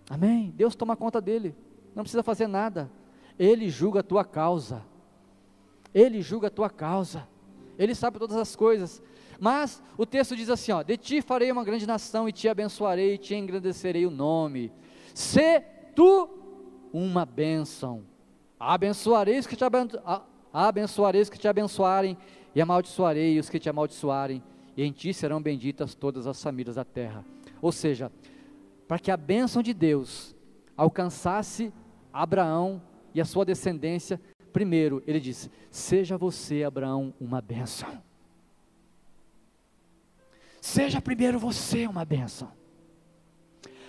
Amém? 0.08 0.54
Deus 0.56 0.76
toma 0.76 0.96
conta 0.96 1.20
dele. 1.20 1.54
Não 1.94 2.04
precisa 2.04 2.22
fazer 2.22 2.46
nada. 2.46 2.88
Ele 3.36 3.68
julga 3.68 4.00
a 4.00 4.02
tua 4.02 4.24
causa. 4.24 4.84
Ele 5.92 6.22
julga 6.22 6.46
a 6.46 6.50
tua 6.50 6.70
causa. 6.70 7.28
Ele 7.76 7.92
sabe 7.92 8.20
todas 8.20 8.36
as 8.36 8.54
coisas. 8.54 9.02
Mas 9.40 9.82
o 9.98 10.06
texto 10.06 10.36
diz 10.36 10.48
assim: 10.48 10.70
ó, 10.70 10.82
de 10.82 10.96
ti 10.96 11.20
farei 11.20 11.50
uma 11.50 11.64
grande 11.64 11.86
nação 11.86 12.28
e 12.28 12.32
te 12.32 12.48
abençoarei 12.48 13.14
e 13.14 13.18
te 13.18 13.34
engrandecerei 13.34 14.06
o 14.06 14.10
nome. 14.10 14.72
Se 15.12 15.60
tu 15.94 16.28
uma 16.92 17.26
bênção. 17.26 18.04
Abençoarei 18.58 19.38
os 19.38 19.46
que 19.46 19.56
te 19.56 19.64
abençoarei 20.52 21.22
os 21.22 21.30
que 21.30 21.38
te 21.38 21.48
abençoarem 21.48 22.16
e 22.54 22.60
amaldiçoarei 22.60 23.38
os 23.38 23.48
que 23.48 23.58
te 23.58 23.68
amaldiçoarem, 23.68 24.42
e 24.76 24.82
em 24.82 24.92
ti 24.92 25.14
serão 25.14 25.40
benditas 25.40 25.94
todas 25.94 26.26
as 26.26 26.42
famílias 26.42 26.76
da 26.76 26.84
terra. 26.84 27.24
Ou 27.60 27.72
seja, 27.72 28.10
para 28.88 28.98
que 28.98 29.10
a 29.10 29.16
bênção 29.16 29.62
de 29.62 29.72
Deus 29.72 30.34
alcançasse 30.76 31.72
Abraão 32.12 32.82
e 33.14 33.20
a 33.20 33.24
sua 33.24 33.44
descendência, 33.44 34.20
primeiro 34.52 35.02
ele 35.06 35.20
disse: 35.20 35.50
Seja 35.70 36.16
você, 36.16 36.64
Abraão, 36.64 37.14
uma 37.20 37.40
bênção. 37.40 38.02
Seja 40.60 41.00
primeiro 41.00 41.38
você 41.38 41.86
uma 41.86 42.04
bênção. 42.04 42.52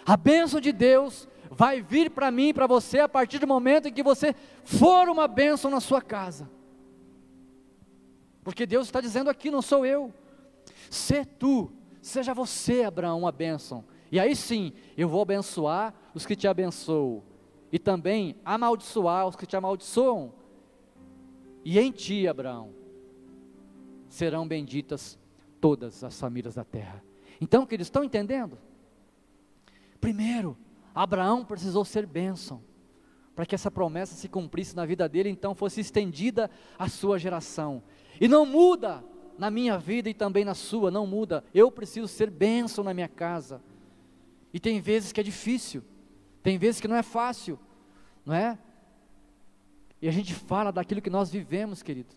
A 0.06 0.16
bênção 0.16 0.60
de 0.60 0.72
Deus 0.72 1.28
vai 1.50 1.82
vir 1.82 2.10
para 2.12 2.32
mim 2.32 2.54
para 2.54 2.66
você 2.66 3.00
a 3.00 3.10
partir 3.10 3.40
do 3.40 3.48
momento 3.48 3.88
em 3.88 3.94
que 3.94 4.02
você 4.02 4.34
for 4.64 5.10
uma 5.10 5.28
bênção 5.28 5.70
na 5.70 5.80
sua 5.80 6.02
casa. 6.02 6.50
Porque 8.44 8.66
Deus 8.66 8.88
está 8.88 9.02
dizendo 9.02 9.30
aqui, 9.30 9.52
não 9.52 9.62
sou 9.62 9.86
eu. 9.86 10.14
Se 10.90 11.26
tu, 11.26 11.72
seja 12.02 12.34
você, 12.34 12.84
Abraão, 12.84 13.20
uma 13.20 13.32
bênção. 13.32 13.84
E 14.12 14.20
aí 14.20 14.36
sim, 14.36 14.74
eu 14.98 15.08
vou 15.08 15.22
abençoar 15.22 15.94
os 16.14 16.26
que 16.26 16.36
te 16.36 16.48
abençoam, 16.48 17.24
e 17.72 17.80
também 17.80 18.36
amaldiçoar 18.44 19.28
os 19.28 19.36
que 19.36 19.46
te 19.46 19.56
amaldiçoam. 19.56 20.34
E 21.64 21.80
em 21.80 21.92
ti, 21.92 22.28
Abraão, 22.28 22.74
serão 24.10 24.48
benditas 24.48 25.18
todas 25.62 26.04
as 26.04 26.20
famílias 26.20 26.56
da 26.56 26.66
terra. 26.66 27.02
Então, 27.40 27.66
que 27.66 27.76
eles 27.76 27.88
estão 27.88 28.04
entendendo? 28.04 28.58
Primeiro, 30.02 30.58
Abraão 30.94 31.46
precisou 31.46 31.86
ser 31.86 32.06
bênção, 32.06 32.62
para 33.36 33.46
que 33.46 33.56
essa 33.56 33.72
promessa 33.72 34.16
se 34.16 34.28
cumprisse 34.28 34.76
na 34.76 34.86
vida 34.86 35.08
dele, 35.08 35.30
então 35.30 35.56
fosse 35.56 35.80
estendida 35.80 36.50
à 36.78 36.90
sua 36.90 37.18
geração. 37.18 37.82
E 38.20 38.28
não 38.28 38.46
muda 38.46 39.04
na 39.42 39.50
minha 39.50 39.76
vida 39.76 40.08
e 40.08 40.14
também 40.14 40.46
na 40.46 40.54
sua, 40.54 40.92
não 40.92 41.08
muda. 41.08 41.44
Eu 41.52 41.72
preciso 41.72 42.08
ser 42.08 42.30
bênção 42.30 42.84
na 42.84 42.94
minha 42.94 43.08
casa. 43.08 43.60
E 44.54 44.60
tem 44.60 44.80
vezes 44.80 45.12
que 45.12 45.20
é 45.20 45.24
difícil, 45.24 45.84
tem 46.44 46.60
vezes 46.60 46.80
que 46.80 46.88
não 46.88 46.96
é 46.96 47.02
fácil, 47.02 47.58
não 48.24 48.36
é? 48.36 48.56
E 50.00 50.08
a 50.08 50.12
gente 50.12 50.36
fala 50.36 50.72
daquilo 50.72 51.02
que 51.02 51.10
nós 51.10 51.32
vivemos, 51.32 51.82
querido. 51.82 52.14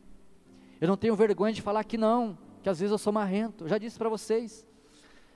Eu 0.79 0.87
não 0.87 0.99
tenho 0.99 1.16
vergonha 1.16 1.55
de 1.55 1.62
falar 1.62 1.83
que 1.85 1.97
não, 1.97 2.37
que 2.62 2.68
às 2.68 2.79
vezes 2.79 2.93
eu 2.93 2.99
sou 2.99 3.11
marrento. 3.11 3.64
Eu 3.64 3.68
já 3.68 3.79
disse 3.79 3.97
para 3.97 4.11
vocês. 4.11 4.66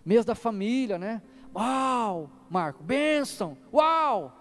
Mês 0.04 0.26
da 0.26 0.34
família, 0.34 0.98
né? 0.98 1.22
Uau, 1.56 2.30
Marco, 2.50 2.84
bênção, 2.84 3.56
uau! 3.72 4.38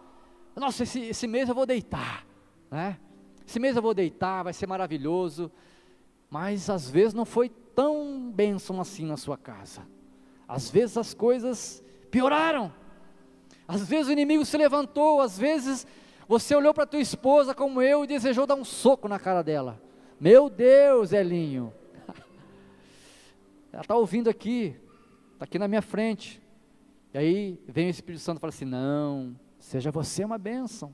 Nossa, 0.53 0.83
esse, 0.83 0.99
esse 0.99 1.25
mês 1.25 1.47
eu 1.47 1.55
vou 1.55 1.65
deitar, 1.65 2.27
né? 2.69 2.99
Esse 3.47 3.57
mês 3.57 3.77
eu 3.77 3.81
vou 3.81 3.93
deitar, 3.93 4.43
vai 4.43 4.51
ser 4.51 4.67
maravilhoso. 4.67 5.49
Mas 6.29 6.69
às 6.69 6.89
vezes 6.89 7.13
não 7.13 7.25
foi 7.25 7.49
tão 7.49 8.31
bênção 8.31 8.81
assim 8.81 9.05
na 9.05 9.17
sua 9.17 9.37
casa. 9.37 9.83
Às 10.47 10.69
vezes 10.69 10.97
as 10.97 11.13
coisas 11.13 11.83
pioraram. 12.09 12.73
Às 13.67 13.87
vezes 13.87 14.07
o 14.07 14.11
inimigo 14.11 14.45
se 14.45 14.57
levantou, 14.57 15.21
às 15.21 15.37
vezes 15.37 15.85
você 16.27 16.55
olhou 16.55 16.73
para 16.73 16.85
tua 16.85 16.99
esposa 16.99 17.53
como 17.53 17.81
eu 17.81 18.03
e 18.03 18.07
desejou 18.07 18.45
dar 18.45 18.55
um 18.55 18.63
soco 18.63 19.07
na 19.07 19.19
cara 19.19 19.41
dela. 19.41 19.81
Meu 20.19 20.49
Deus, 20.49 21.11
Elinho. 21.11 21.73
Ela 23.71 23.81
está 23.81 23.95
ouvindo 23.95 24.29
aqui, 24.29 24.75
está 25.33 25.45
aqui 25.45 25.59
na 25.59 25.67
minha 25.67 25.81
frente. 25.81 26.41
E 27.13 27.17
aí 27.17 27.61
vem 27.67 27.87
o 27.87 27.89
Espírito 27.89 28.21
Santo 28.21 28.37
e 28.37 28.41
fala 28.41 28.49
assim: 28.49 28.65
não, 28.65 29.35
seja 29.59 29.91
você 29.91 30.23
uma 30.23 30.37
bênção. 30.37 30.93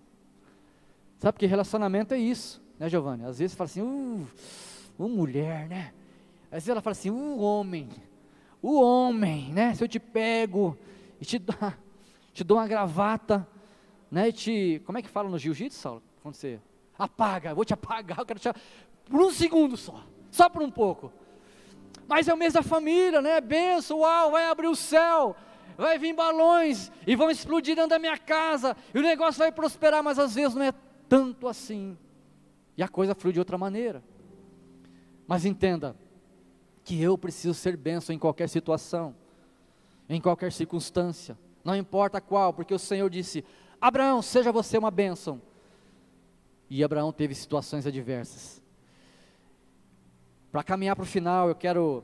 Sabe 1.20 1.40
que 1.40 1.46
relacionamento 1.46 2.14
é 2.14 2.18
isso, 2.18 2.62
né, 2.78 2.90
Giovanni? 2.90 3.24
Às 3.24 3.40
vezes 3.40 3.54
você 3.54 3.58
fala 3.58 3.70
assim, 3.70 3.82
uh, 3.82 4.28
uma 4.98 5.10
mulher, 5.10 5.68
né? 5.68 5.94
Às 6.46 6.58
vezes 6.58 6.70
ela 6.70 6.82
fala 6.82 6.91
assim, 6.91 7.10
uh, 7.10 7.39
homem, 7.39 7.89
o 8.62 8.82
homem, 8.82 9.52
né? 9.52 9.74
Se 9.74 9.84
eu 9.84 9.88
te 9.88 10.00
pego, 10.00 10.78
e 11.20 11.26
te, 11.26 11.39
dá, 11.39 11.78
te 12.34 12.44
dou 12.44 12.58
uma 12.58 12.68
gravata, 12.68 13.48
né? 14.12 14.30
E 14.30 14.34
te, 14.34 14.82
como 14.86 14.98
é 14.98 15.02
que 15.02 15.10
fala 15.10 15.30
no 15.30 15.39
jiu-jitsu, 15.39 15.80
Saulo? 15.80 16.04
Quando 16.22 16.36
você 16.36 16.60
apaga, 16.98 17.54
vou 17.54 17.66
te 17.66 17.74
apagar, 17.74 18.20
eu 18.20 18.26
quero 18.26 18.39
te 18.39 18.50
por 19.10 19.22
um 19.22 19.32
segundo 19.32 19.76
só, 19.76 20.02
só 20.32 20.50
por 20.50 20.62
um 20.62 20.72
pouco. 20.72 21.12
Mas 22.08 22.28
é 22.28 22.34
o 22.34 22.38
mês 22.38 22.54
da 22.54 22.62
família, 22.62 23.22
né? 23.22 23.41
Benção, 23.41 24.00
uau, 24.00 24.32
vai 24.32 24.46
abrir 24.46 24.68
o 24.68 24.76
céu, 24.76 25.36
vai 25.78 25.98
vir 25.98 26.14
balões 26.14 26.91
e 27.08 27.16
vão 27.16 27.30
explodir 27.30 27.76
dentro 27.76 27.89
da 27.89 28.00
minha 28.00 28.18
casa, 28.18 28.76
e 28.94 29.00
o 29.00 29.02
negócio 29.02 29.39
vai 29.39 29.52
prosperar, 29.52 30.04
mas 30.04 30.20
às 30.20 30.36
vezes 30.36 30.56
não 30.56 30.64
é 30.64 30.74
tanto 31.10 31.48
assim. 31.48 31.98
E 32.78 32.84
a 32.84 32.88
coisa 32.88 33.16
flui 33.16 33.34
de 33.34 33.39
outra 33.39 33.58
maneira. 33.58 34.04
Mas 35.28 35.45
entenda 35.45 35.95
que 36.84 37.01
eu 37.01 37.17
preciso 37.17 37.53
ser 37.53 37.78
benção 37.78 38.13
em 38.13 38.19
qualquer 38.19 38.49
situação 38.49 39.15
em 40.09 40.21
qualquer 40.21 40.51
circunstância, 40.51 41.38
não 41.63 41.76
importa 41.76 42.19
qual, 42.19 42.53
porque 42.53 42.74
o 42.74 42.80
Senhor 42.80 43.09
disse: 43.09 43.43
Abraão, 43.80 44.21
seja 44.21 44.51
você 44.51 44.78
uma 44.78 44.91
bênção. 44.91 45.41
E 46.69 46.84
Abraão 46.84 47.11
teve 47.11 47.36
situações 47.36 47.86
adversas. 47.86 48.61
Para 50.51 50.63
caminhar 50.63 50.95
para 50.95 51.03
o 51.03 51.07
final, 51.07 51.49
eu 51.49 51.55
quero 51.55 52.03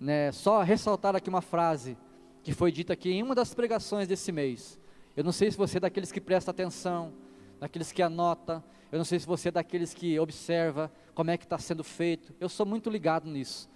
né, 0.00 0.32
só 0.32 0.62
ressaltar 0.62 1.14
aqui 1.14 1.28
uma 1.28 1.42
frase 1.42 1.96
que 2.42 2.52
foi 2.52 2.72
dita 2.72 2.92
aqui 2.92 3.10
em 3.10 3.22
uma 3.22 3.34
das 3.34 3.54
pregações 3.54 4.08
desse 4.08 4.32
mês. 4.32 4.78
Eu 5.16 5.22
não 5.22 5.32
sei 5.32 5.50
se 5.50 5.56
você 5.56 5.76
é 5.76 5.80
daqueles 5.80 6.10
que 6.10 6.20
presta 6.20 6.50
atenção, 6.50 7.12
daqueles 7.60 7.92
que 7.92 8.02
anota, 8.02 8.64
eu 8.92 8.98
não 8.98 9.04
sei 9.04 9.18
se 9.18 9.26
você 9.26 9.48
é 9.48 9.52
daqueles 9.52 9.94
que 9.94 10.20
observa 10.20 10.92
como 11.14 11.30
é 11.30 11.38
que 11.38 11.44
está 11.44 11.58
sendo 11.58 11.82
feito. 11.82 12.34
Eu 12.38 12.48
sou 12.48 12.66
muito 12.66 12.90
ligado 12.90 13.28
nisso. 13.28 13.70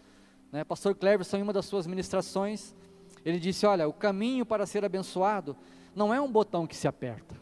Né? 0.53 0.63
Pastor 0.63 0.95
Cleverson, 0.95 1.39
em 1.39 1.43
uma 1.43 1.55
das 1.55 1.65
suas 1.65 1.87
ministrações, 1.87 2.75
ele 3.25 3.41
disse: 3.41 3.65
Olha, 3.65 3.89
o 3.89 3.93
caminho 3.95 4.45
para 4.45 4.67
ser 4.67 4.85
abençoado 4.85 5.57
não 5.95 6.13
é 6.13 6.21
um 6.21 6.31
botão 6.31 6.67
que 6.67 6.77
se 6.77 6.87
aperta. 6.87 7.35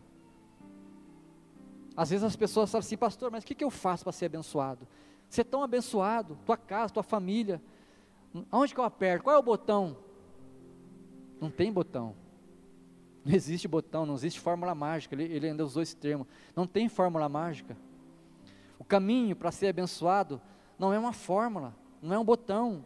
Às 1.96 2.10
vezes 2.10 2.24
as 2.24 2.36
pessoas 2.36 2.70
falam 2.70 2.84
assim, 2.84 2.96
pastor, 2.96 3.30
mas 3.30 3.44
o 3.44 3.46
que, 3.46 3.54
que 3.54 3.64
eu 3.64 3.70
faço 3.70 4.04
para 4.04 4.12
ser 4.12 4.26
abençoado? 4.26 4.86
Ser 5.28 5.42
é 5.42 5.44
tão 5.44 5.62
abençoado, 5.62 6.38
tua 6.44 6.56
casa, 6.56 6.92
tua 6.92 7.02
família. 7.02 7.60
Aonde 8.50 8.72
que 8.74 8.80
eu 8.80 8.84
aperto? 8.84 9.24
Qual 9.24 9.34
é 9.34 9.38
o 9.38 9.42
botão? 9.42 9.96
Não 11.40 11.50
tem 11.50 11.72
botão. 11.72 12.14
Não 13.24 13.34
existe 13.34 13.66
botão, 13.66 14.04
não 14.04 14.14
existe 14.14 14.38
fórmula 14.38 14.74
mágica. 14.74 15.14
Ele, 15.14 15.24
ele 15.24 15.48
ainda 15.48 15.64
usou 15.64 15.82
esse 15.82 15.96
termo. 15.96 16.26
Não 16.54 16.66
tem 16.66 16.88
fórmula 16.88 17.28
mágica. 17.28 17.76
O 18.78 18.84
caminho 18.84 19.34
para 19.34 19.50
ser 19.50 19.68
abençoado 19.68 20.40
não 20.78 20.92
é 20.92 20.98
uma 20.98 21.12
fórmula, 21.12 21.74
não 22.02 22.14
é 22.14 22.18
um 22.18 22.24
botão, 22.24 22.84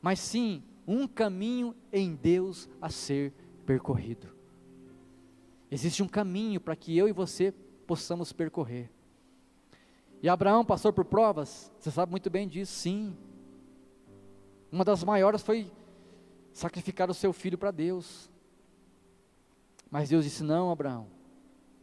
mas 0.00 0.20
sim 0.20 0.62
um 0.86 1.06
caminho 1.06 1.74
em 1.92 2.14
Deus 2.14 2.68
a 2.80 2.88
ser 2.88 3.34
percorrido. 3.66 4.28
Existe 5.70 6.02
um 6.02 6.08
caminho 6.08 6.60
para 6.60 6.74
que 6.74 6.96
eu 6.96 7.08
e 7.08 7.12
você 7.12 7.52
possamos 7.86 8.32
percorrer. 8.32 8.90
E 10.22 10.28
Abraão 10.28 10.64
passou 10.64 10.92
por 10.92 11.04
provas, 11.04 11.70
você 11.78 11.90
sabe 11.90 12.10
muito 12.10 12.30
bem 12.30 12.48
disso, 12.48 12.72
sim. 12.72 13.14
Uma 14.72 14.84
das 14.84 15.04
maiores 15.04 15.42
foi 15.42 15.70
sacrificar 16.52 17.10
o 17.10 17.14
seu 17.14 17.32
filho 17.32 17.58
para 17.58 17.70
Deus. 17.70 18.30
Mas 19.90 20.08
Deus 20.08 20.24
disse: 20.24 20.42
Não, 20.42 20.70
Abraão, 20.70 21.08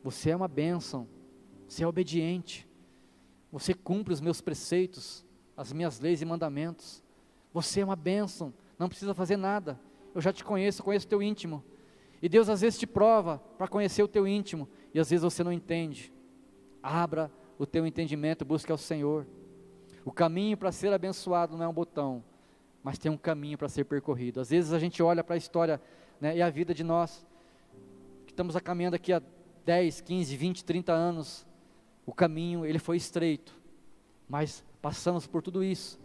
você 0.04 0.32
é 0.32 0.36
uma 0.36 0.48
bênção, 0.48 1.08
você 1.68 1.84
é 1.84 1.88
obediente, 1.88 2.68
você 3.52 3.74
cumpre 3.74 4.14
os 4.14 4.22
meus 4.22 4.42
preceitos, 4.42 5.26
as 5.56 5.72
minhas 5.72 6.00
leis 6.00 6.22
e 6.22 6.26
mandamentos, 6.26 7.04
você 7.54 7.82
é 7.82 7.86
uma 7.86 7.96
bênção, 7.96 8.54
não 8.78 8.90
precisa 8.90 9.14
fazer 9.14 9.38
nada. 9.38 9.80
Eu 10.14 10.22
já 10.22 10.32
te 10.32 10.44
conheço, 10.44 10.84
conheço 10.84 11.08
teu 11.08 11.22
íntimo. 11.22 11.64
E 12.22 12.30
Deus 12.30 12.50
às 12.50 12.62
vezes 12.62 12.80
te 12.80 12.88
prova 12.88 13.38
para 13.58 13.68
conhecer 13.68 14.02
o 14.04 14.08
teu 14.08 14.28
íntimo, 14.28 14.68
e 14.94 15.00
às 15.00 15.10
vezes 15.10 15.24
você 15.24 15.44
não 15.44 15.52
entende. 15.52 16.14
Abra 16.82 17.32
o 17.58 17.66
teu 17.66 17.86
entendimento, 17.86 18.46
busque 18.46 18.72
ao 18.72 18.78
Senhor. 18.78 19.26
O 20.04 20.12
caminho 20.12 20.56
para 20.58 20.72
ser 20.72 20.94
abençoado 20.94 21.58
não 21.58 21.66
é 21.66 21.68
um 21.68 21.74
botão, 21.74 22.24
mas 22.84 22.98
tem 22.98 23.12
um 23.12 23.18
caminho 23.18 23.58
para 23.58 23.68
ser 23.68 23.86
percorrido. 23.86 24.40
Às 24.40 24.50
vezes 24.50 24.72
a 24.72 24.80
gente 24.80 25.02
olha 25.02 25.24
para 25.24 25.36
a 25.36 25.38
história 25.38 25.82
né, 26.22 26.38
e 26.38 26.42
a 26.42 26.50
vida 26.50 26.74
de 26.74 26.84
nós, 26.84 27.26
estamos 28.36 28.54
caminhando 28.58 28.96
aqui 28.96 29.14
há 29.14 29.22
10, 29.64 30.02
15, 30.02 30.36
20, 30.36 30.66
30 30.66 30.92
anos, 30.92 31.46
o 32.06 32.14
caminho 32.14 32.66
ele 32.66 32.78
foi 32.78 32.98
estreito, 32.98 33.58
mas 34.28 34.62
passamos 34.82 35.26
por 35.26 35.42
tudo 35.42 35.64
isso 35.64 35.98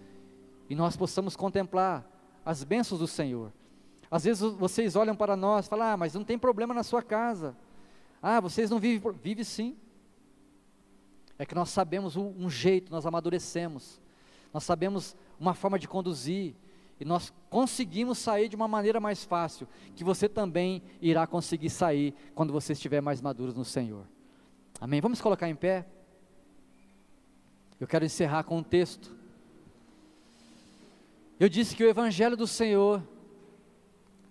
e 0.68 0.76
nós 0.76 0.96
possamos 0.96 1.34
contemplar 1.34 2.08
as 2.44 2.62
bênçãos 2.62 3.00
do 3.00 3.06
Senhor. 3.08 3.52
Às 4.08 4.24
vezes 4.24 4.40
vocês 4.40 4.94
olham 4.94 5.16
para 5.16 5.36
nós 5.36 5.66
e 5.66 5.68
falam, 5.68 5.88
ah, 5.88 5.96
mas 5.96 6.14
não 6.14 6.22
tem 6.22 6.38
problema 6.38 6.72
na 6.72 6.84
sua 6.84 7.02
casa. 7.02 7.56
Ah, 8.22 8.40
vocês 8.40 8.70
não 8.70 8.78
vivem, 8.78 9.12
vive 9.20 9.44
sim. 9.44 9.76
É 11.36 11.44
que 11.44 11.54
nós 11.54 11.70
sabemos 11.70 12.16
um, 12.16 12.32
um 12.38 12.48
jeito, 12.48 12.92
nós 12.92 13.04
amadurecemos, 13.04 14.00
nós 14.54 14.62
sabemos 14.62 15.16
uma 15.38 15.54
forma 15.54 15.78
de 15.80 15.88
conduzir, 15.88 16.54
e 17.00 17.04
nós 17.04 17.32
conseguimos 17.48 18.18
sair 18.18 18.46
de 18.46 18.54
uma 18.54 18.68
maneira 18.68 19.00
mais 19.00 19.24
fácil, 19.24 19.66
que 19.96 20.04
você 20.04 20.28
também 20.28 20.82
irá 21.00 21.26
conseguir 21.26 21.70
sair 21.70 22.14
quando 22.34 22.52
você 22.52 22.74
estiver 22.74 23.00
mais 23.00 23.22
maduro 23.22 23.54
no 23.54 23.64
Senhor. 23.64 24.04
Amém? 24.78 25.00
Vamos 25.00 25.20
colocar 25.20 25.48
em 25.48 25.56
pé? 25.56 25.86
Eu 27.80 27.86
quero 27.86 28.04
encerrar 28.04 28.44
com 28.44 28.58
um 28.58 28.62
texto. 28.62 29.16
Eu 31.38 31.48
disse 31.48 31.74
que 31.74 31.82
o 31.82 31.88
Evangelho 31.88 32.36
do 32.36 32.46
Senhor 32.46 33.02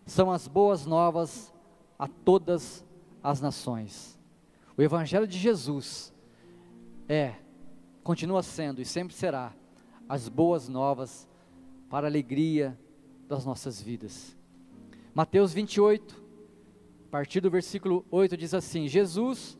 são 0.05 0.31
as 0.31 0.47
boas 0.47 0.85
novas 0.85 1.51
a 1.97 2.07
todas 2.07 2.85
as 3.23 3.41
nações. 3.41 4.19
O 4.77 4.81
Evangelho 4.83 5.27
de 5.27 5.39
Jesus 5.39 6.13
é, 7.07 7.33
continua 8.03 8.43
sendo 8.43 8.79
e 8.79 8.85
sempre 8.85 9.15
será 9.15 9.53
as 10.07 10.29
boas 10.29 10.67
novas 10.67 11.28
para 11.89 12.05
a 12.05 12.09
alegria 12.09 12.77
das 13.27 13.43
nossas 13.43 13.81
vidas. 13.81 14.37
Mateus 15.13 15.51
28, 15.51 16.23
a 17.07 17.11
partir 17.11 17.41
do 17.41 17.49
versículo 17.49 18.05
8, 18.11 18.37
diz 18.37 18.53
assim: 18.53 18.87
Jesus, 18.87 19.57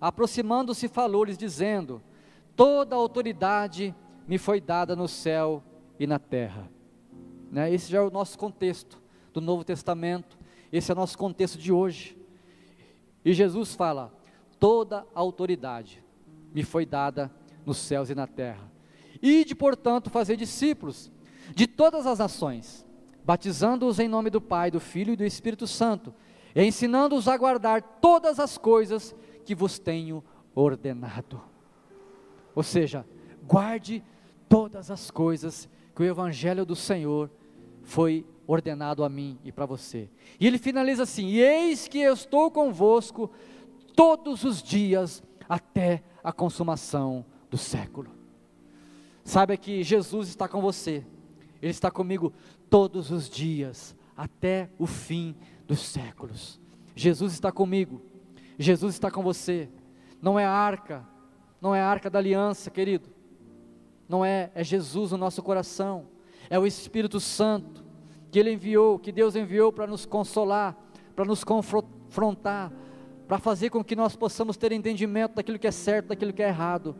aproximando-se, 0.00 0.86
falou-lhes, 0.86 1.36
dizendo: 1.36 2.00
Toda 2.54 2.94
autoridade 2.94 3.94
me 4.26 4.38
foi 4.38 4.60
dada 4.60 4.94
no 4.94 5.08
céu 5.08 5.62
e 5.98 6.06
na 6.06 6.18
terra. 6.18 6.70
Né? 7.50 7.72
Esse 7.72 7.90
já 7.90 7.98
é 7.98 8.02
o 8.02 8.10
nosso 8.10 8.38
contexto 8.38 9.02
do 9.32 9.40
Novo 9.40 9.64
Testamento, 9.64 10.38
esse 10.72 10.90
é 10.90 10.94
o 10.94 10.96
nosso 10.96 11.18
contexto 11.18 11.58
de 11.58 11.72
hoje. 11.72 12.16
E 13.24 13.32
Jesus 13.32 13.74
fala: 13.74 14.12
Toda 14.60 15.04
autoridade 15.12 16.04
me 16.54 16.62
foi 16.62 16.86
dada 16.86 17.32
nos 17.66 17.78
céus 17.78 18.10
e 18.10 18.14
na 18.14 18.28
terra. 18.28 18.70
Ide, 19.20 19.54
portanto, 19.54 20.10
fazer 20.10 20.36
discípulos 20.36 21.10
de 21.54 21.66
todas 21.66 22.06
as 22.06 22.18
nações, 22.18 22.86
batizando-os 23.24 23.98
em 23.98 24.08
nome 24.08 24.30
do 24.30 24.40
Pai, 24.40 24.70
do 24.70 24.80
Filho 24.80 25.12
e 25.12 25.16
do 25.16 25.24
Espírito 25.24 25.66
Santo, 25.66 26.14
e 26.54 26.62
ensinando-os 26.62 27.26
a 27.26 27.36
guardar 27.36 27.82
todas 28.00 28.38
as 28.38 28.56
coisas 28.56 29.14
que 29.44 29.54
vos 29.54 29.78
tenho 29.78 30.22
ordenado. 30.54 31.40
Ou 32.54 32.62
seja, 32.62 33.04
guarde 33.42 34.02
todas 34.48 34.90
as 34.90 35.10
coisas 35.10 35.68
que 35.94 36.02
o 36.02 36.06
Evangelho 36.06 36.64
do 36.64 36.76
Senhor 36.76 37.30
foi 37.82 38.24
ordenado 38.46 39.04
a 39.04 39.08
mim 39.08 39.38
e 39.44 39.50
para 39.50 39.66
você. 39.66 40.08
E 40.38 40.46
ele 40.46 40.58
finaliza 40.58 41.02
assim: 41.02 41.32
Eis 41.32 41.88
que 41.88 41.98
eu 41.98 42.14
estou 42.14 42.50
convosco 42.50 43.30
todos 43.94 44.44
os 44.44 44.62
dias 44.62 45.22
até 45.48 46.02
a 46.22 46.32
consumação 46.32 47.24
do 47.50 47.56
século. 47.56 48.10
Saiba 49.24 49.56
que 49.56 49.82
Jesus 49.82 50.28
está 50.28 50.46
com 50.46 50.60
você, 50.60 51.04
Ele 51.64 51.70
está 51.70 51.90
comigo 51.90 52.30
todos 52.68 53.10
os 53.10 53.26
dias, 53.26 53.96
até 54.14 54.68
o 54.78 54.86
fim 54.86 55.34
dos 55.66 55.80
séculos. 55.80 56.60
Jesus 56.94 57.32
está 57.32 57.50
comigo, 57.50 58.02
Jesus 58.58 58.92
está 58.92 59.10
com 59.10 59.22
você. 59.22 59.70
Não 60.20 60.38
é 60.38 60.44
a 60.44 60.50
arca, 60.50 61.08
não 61.62 61.74
é 61.74 61.80
a 61.80 61.88
arca 61.88 62.10
da 62.10 62.18
aliança, 62.18 62.70
querido. 62.70 63.08
Não 64.06 64.22
é, 64.22 64.50
é 64.54 64.62
Jesus 64.62 65.12
no 65.12 65.16
nosso 65.16 65.42
coração, 65.42 66.06
é 66.50 66.58
o 66.58 66.66
Espírito 66.66 67.18
Santo 67.18 67.82
que 68.30 68.38
Ele 68.38 68.52
enviou, 68.52 68.98
que 68.98 69.10
Deus 69.10 69.34
enviou 69.34 69.72
para 69.72 69.86
nos 69.86 70.04
consolar, 70.04 70.76
para 71.16 71.24
nos 71.24 71.42
confrontar, 71.42 72.70
para 73.26 73.38
fazer 73.38 73.70
com 73.70 73.82
que 73.82 73.96
nós 73.96 74.14
possamos 74.14 74.58
ter 74.58 74.70
entendimento 74.70 75.36
daquilo 75.36 75.58
que 75.58 75.66
é 75.66 75.70
certo, 75.70 76.08
daquilo 76.08 76.34
que 76.34 76.42
é 76.42 76.48
errado. 76.48 76.94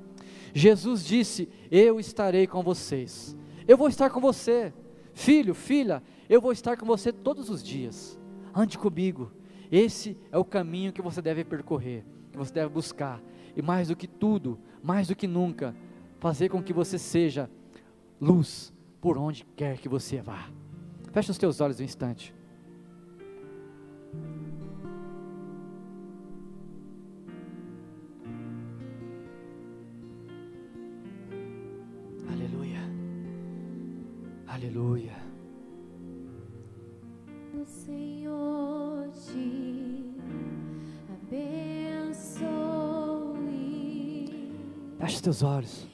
Jesus 0.54 1.04
disse: 1.04 1.50
Eu 1.70 2.00
estarei 2.00 2.46
com 2.46 2.62
vocês. 2.62 3.36
Eu 3.66 3.76
vou 3.76 3.88
estar 3.88 4.10
com 4.10 4.20
você, 4.20 4.72
filho, 5.12 5.54
filha, 5.54 6.02
eu 6.28 6.40
vou 6.40 6.52
estar 6.52 6.76
com 6.76 6.84
você 6.84 7.12
todos 7.12 7.48
os 7.48 7.62
dias. 7.62 8.18
Ande 8.54 8.78
comigo. 8.78 9.32
Esse 9.72 10.16
é 10.30 10.38
o 10.38 10.44
caminho 10.44 10.92
que 10.92 11.02
você 11.02 11.22
deve 11.22 11.44
percorrer, 11.44 12.04
que 12.30 12.38
você 12.38 12.52
deve 12.52 12.68
buscar. 12.68 13.20
E 13.56 13.62
mais 13.62 13.88
do 13.88 13.96
que 13.96 14.06
tudo, 14.06 14.58
mais 14.82 15.08
do 15.08 15.16
que 15.16 15.26
nunca, 15.26 15.74
fazer 16.18 16.48
com 16.48 16.62
que 16.62 16.72
você 16.72 16.98
seja 16.98 17.50
luz 18.20 18.72
por 19.00 19.16
onde 19.18 19.46
quer 19.56 19.78
que 19.78 19.88
você 19.88 20.20
vá. 20.20 20.48
Feche 21.12 21.30
os 21.30 21.38
teus 21.38 21.60
olhos 21.60 21.80
um 21.80 21.84
instante. 21.84 22.34
Aleluia. 34.64 35.12
O 37.52 37.66
Senhor 37.66 39.10
te 39.10 40.02
abençoe. 41.12 42.46
Feche 44.98 45.20
teus 45.20 45.42
olhos. 45.42 45.93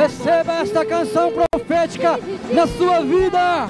Receba 0.00 0.54
esta 0.62 0.82
canção 0.82 1.30
profética 1.30 2.18
na 2.54 2.66
sua 2.66 3.02
vida. 3.02 3.68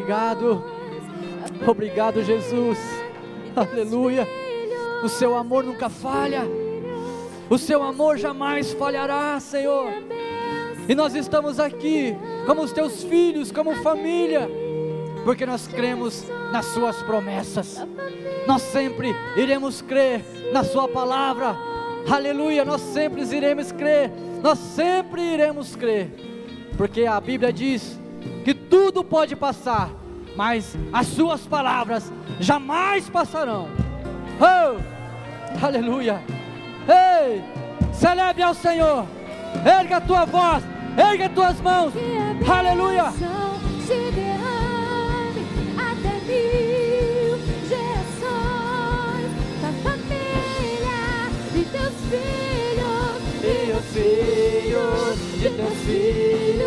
Obrigado. 0.00 0.64
Obrigado, 1.66 2.24
Jesus. 2.24 2.78
Aleluia. 3.54 4.26
O 5.04 5.08
seu 5.08 5.36
amor 5.36 5.62
nunca 5.62 5.90
falha. 5.90 6.42
O 7.50 7.58
seu 7.58 7.82
amor 7.82 8.16
jamais 8.16 8.72
falhará, 8.72 9.38
Senhor. 9.38 9.88
E 10.88 10.94
nós 10.94 11.14
estamos 11.14 11.60
aqui 11.60 12.16
como 12.46 12.62
os 12.62 12.72
teus 12.72 13.04
filhos, 13.04 13.52
como 13.52 13.74
família, 13.82 14.48
porque 15.24 15.44
nós 15.44 15.66
cremos 15.66 16.24
nas 16.50 16.64
suas 16.66 17.02
promessas. 17.02 17.76
Nós 18.46 18.62
sempre 18.62 19.14
iremos 19.36 19.82
crer 19.82 20.24
na 20.50 20.64
sua 20.64 20.88
palavra. 20.88 21.56
Aleluia, 22.10 22.64
nós 22.64 22.80
sempre 22.80 23.22
iremos 23.22 23.70
crer. 23.70 24.10
Nós 24.42 24.58
sempre 24.58 25.20
iremos 25.20 25.76
crer. 25.76 26.10
Porque 26.78 27.04
a 27.04 27.20
Bíblia 27.20 27.52
diz 27.52 28.00
que 28.50 28.54
tudo 28.54 29.04
pode 29.04 29.36
passar, 29.36 29.90
mas 30.34 30.76
as 30.92 31.06
suas 31.06 31.46
palavras 31.46 32.12
jamais 32.40 33.08
passarão. 33.08 33.68
Oh! 34.40 35.64
Aleluia! 35.64 36.20
Ei! 36.88 37.44
Celebre 37.92 38.42
ao 38.42 38.52
Senhor! 38.52 39.06
Erga 39.64 39.98
a 39.98 40.00
tua 40.00 40.24
voz! 40.24 40.64
Erga 40.96 41.26
as 41.26 41.32
tuas 41.32 41.60
mãos! 41.60 41.92
Aleluia! 42.50 43.12
teus 51.70 51.94
filhos 52.10 53.20
E 53.44 53.72
os 53.72 53.84
filhos 53.92 55.18
de 55.38 55.50
teus 55.50 55.78
filhos 55.84 56.59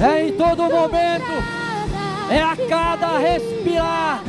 é 0.00 0.16
É 0.16 0.26
em 0.26 0.32
todo 0.32 0.64
momento, 0.64 1.32
é 2.30 2.42
a 2.42 2.56
cada 2.68 3.18
respirar, 3.18 4.22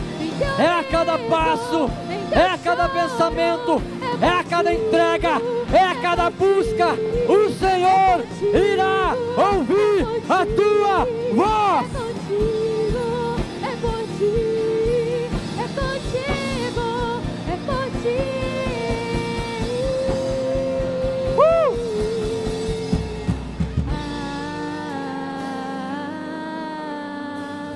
é 0.57 0.67
a 0.67 0.83
cada 0.83 1.17
passo, 1.17 1.89
é 2.31 2.41
a 2.41 2.57
cada 2.57 2.87
pensamento, 2.87 3.81
é 4.21 4.27
a 4.27 4.43
cada 4.43 4.73
entrega, 4.73 5.41
é 5.73 5.79
a 5.83 5.95
cada 5.95 6.29
busca. 6.29 6.93
O 7.27 7.49
Senhor 7.51 8.23
irá 8.53 9.15
ouvir 9.37 10.05
a 10.29 10.45
tua 10.45 11.05
voz. 11.33 12.15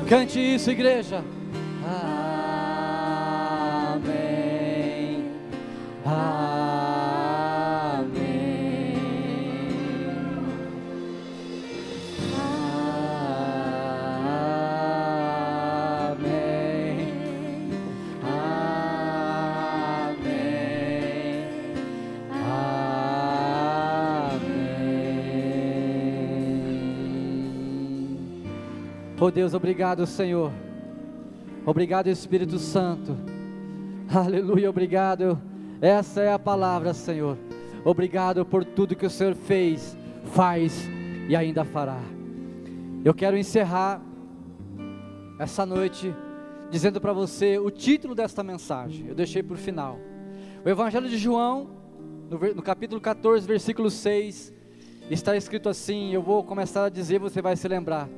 Cante 0.10 0.39
isso, 0.39 0.72
igreja. 0.72 1.24
Oh 29.30 29.32
Deus, 29.32 29.53
obrigado, 29.53 30.07
Senhor. 30.07 30.51
Obrigado, 31.63 32.07
Espírito 32.07 32.57
Santo. 32.57 33.15
Aleluia, 34.11 34.67
obrigado. 34.67 35.39
Essa 35.80 36.21
é 36.21 36.34
a 36.34 36.39
palavra, 36.39 36.95
Senhor. 36.95 37.38
Obrigado 37.86 38.43
por 38.43 38.65
tudo 38.65 38.95
que 38.95 39.05
o 39.05 39.09
Senhor 39.09 39.36
fez, 39.36 39.95
faz 40.34 40.89
e 41.30 41.36
ainda 41.36 41.63
fará. 41.63 42.01
Eu 43.05 43.13
quero 43.13 43.38
encerrar 43.38 44.01
essa 45.38 45.63
noite 45.63 46.11
dizendo 46.71 46.99
para 46.99 47.13
você 47.13 47.59
o 47.59 47.69
título 47.69 48.15
desta 48.15 48.41
mensagem. 48.41 49.09
Eu 49.09 49.13
deixei 49.13 49.43
para 49.43 49.53
o 49.53 49.57
final. 49.57 49.99
O 50.65 50.69
Evangelho 50.69 51.07
de 51.07 51.19
João, 51.19 51.69
no, 52.32 52.63
capítulo 52.63 52.99
14, 52.99 53.45
versículo 53.45 53.91
6, 53.91 54.51
está 55.11 55.38
escrito 55.38 55.69
assim. 55.69 56.15
Eu 56.15 56.23
vou 56.23 56.43
começar 56.43 56.86
a 56.86 56.89
dizer, 56.89 57.19
você 57.19 57.43
vai 57.43 57.55
se 57.55 57.67
lembrar. 57.67 58.09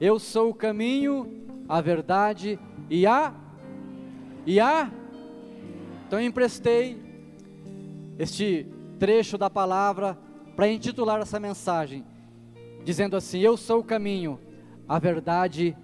Eu 0.00 0.18
sou 0.18 0.48
o 0.48 0.54
caminho, 0.54 1.44
a 1.68 1.78
verdade 1.82 2.58
e 2.88 3.06
a. 3.06 3.34
E 4.46 4.58
a. 4.58 4.90
Então 6.06 6.18
eu 6.18 6.24
emprestei 6.24 6.98
este 8.18 8.66
trecho 8.98 9.36
da 9.36 9.50
palavra 9.50 10.18
para 10.56 10.68
intitular 10.68 11.20
essa 11.20 11.38
mensagem, 11.38 12.02
dizendo 12.82 13.14
assim: 13.14 13.40
Eu 13.40 13.58
sou 13.58 13.80
o 13.80 13.84
caminho, 13.84 14.40
a 14.88 14.98
verdade 14.98 15.76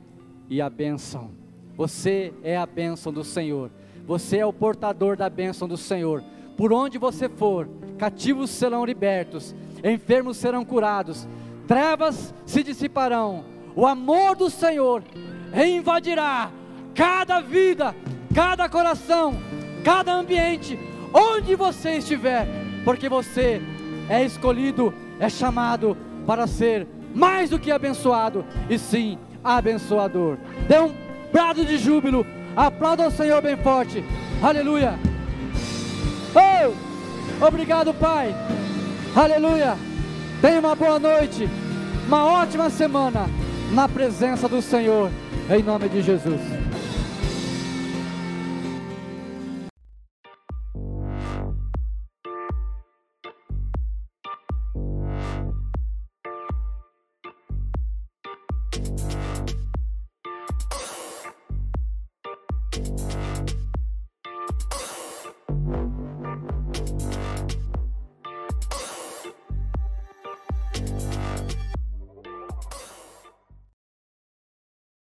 e 0.48 0.62
a 0.62 0.70
bênção. 0.70 1.32
Você 1.76 2.32
é 2.42 2.56
a 2.56 2.64
bênção 2.64 3.12
do 3.12 3.22
Senhor. 3.22 3.70
Você 4.06 4.38
é 4.38 4.46
o 4.46 4.52
portador 4.52 5.14
da 5.14 5.28
bênção 5.28 5.68
do 5.68 5.76
Senhor. 5.76 6.24
Por 6.56 6.72
onde 6.72 6.96
você 6.96 7.28
for, 7.28 7.68
cativos 7.98 8.48
serão 8.48 8.82
libertos, 8.82 9.54
enfermos 9.84 10.38
serão 10.38 10.64
curados, 10.64 11.28
trevas 11.68 12.32
se 12.46 12.62
dissiparão. 12.62 13.55
O 13.76 13.86
amor 13.86 14.34
do 14.34 14.48
Senhor 14.48 15.02
invadirá 15.54 16.50
cada 16.94 17.42
vida, 17.42 17.94
cada 18.34 18.66
coração, 18.70 19.36
cada 19.84 20.14
ambiente, 20.14 20.78
onde 21.12 21.54
você 21.54 21.98
estiver, 21.98 22.48
porque 22.86 23.06
você 23.06 23.60
é 24.08 24.24
escolhido, 24.24 24.94
é 25.20 25.28
chamado 25.28 25.94
para 26.26 26.46
ser 26.46 26.86
mais 27.14 27.50
do 27.50 27.58
que 27.58 27.70
abençoado, 27.70 28.46
e 28.70 28.78
sim 28.78 29.18
abençoador. 29.44 30.38
Dê 30.66 30.80
um 30.80 30.94
brado 31.30 31.62
de 31.62 31.76
júbilo, 31.76 32.26
aplauda 32.56 33.06
o 33.06 33.10
Senhor 33.10 33.42
bem 33.42 33.58
forte, 33.58 34.02
aleluia. 34.42 34.98
Oh, 36.34 37.44
obrigado, 37.46 37.92
Pai, 37.92 38.34
aleluia. 39.14 39.76
Tenha 40.40 40.60
uma 40.60 40.74
boa 40.74 40.98
noite, 40.98 41.46
uma 42.06 42.24
ótima 42.24 42.70
semana 42.70 43.28
na 43.72 43.88
presença 43.88 44.48
do 44.48 44.62
Senhor, 44.62 45.10
em 45.50 45.62
nome 45.62 45.88
de 45.88 46.02
Jesus. 46.02 46.40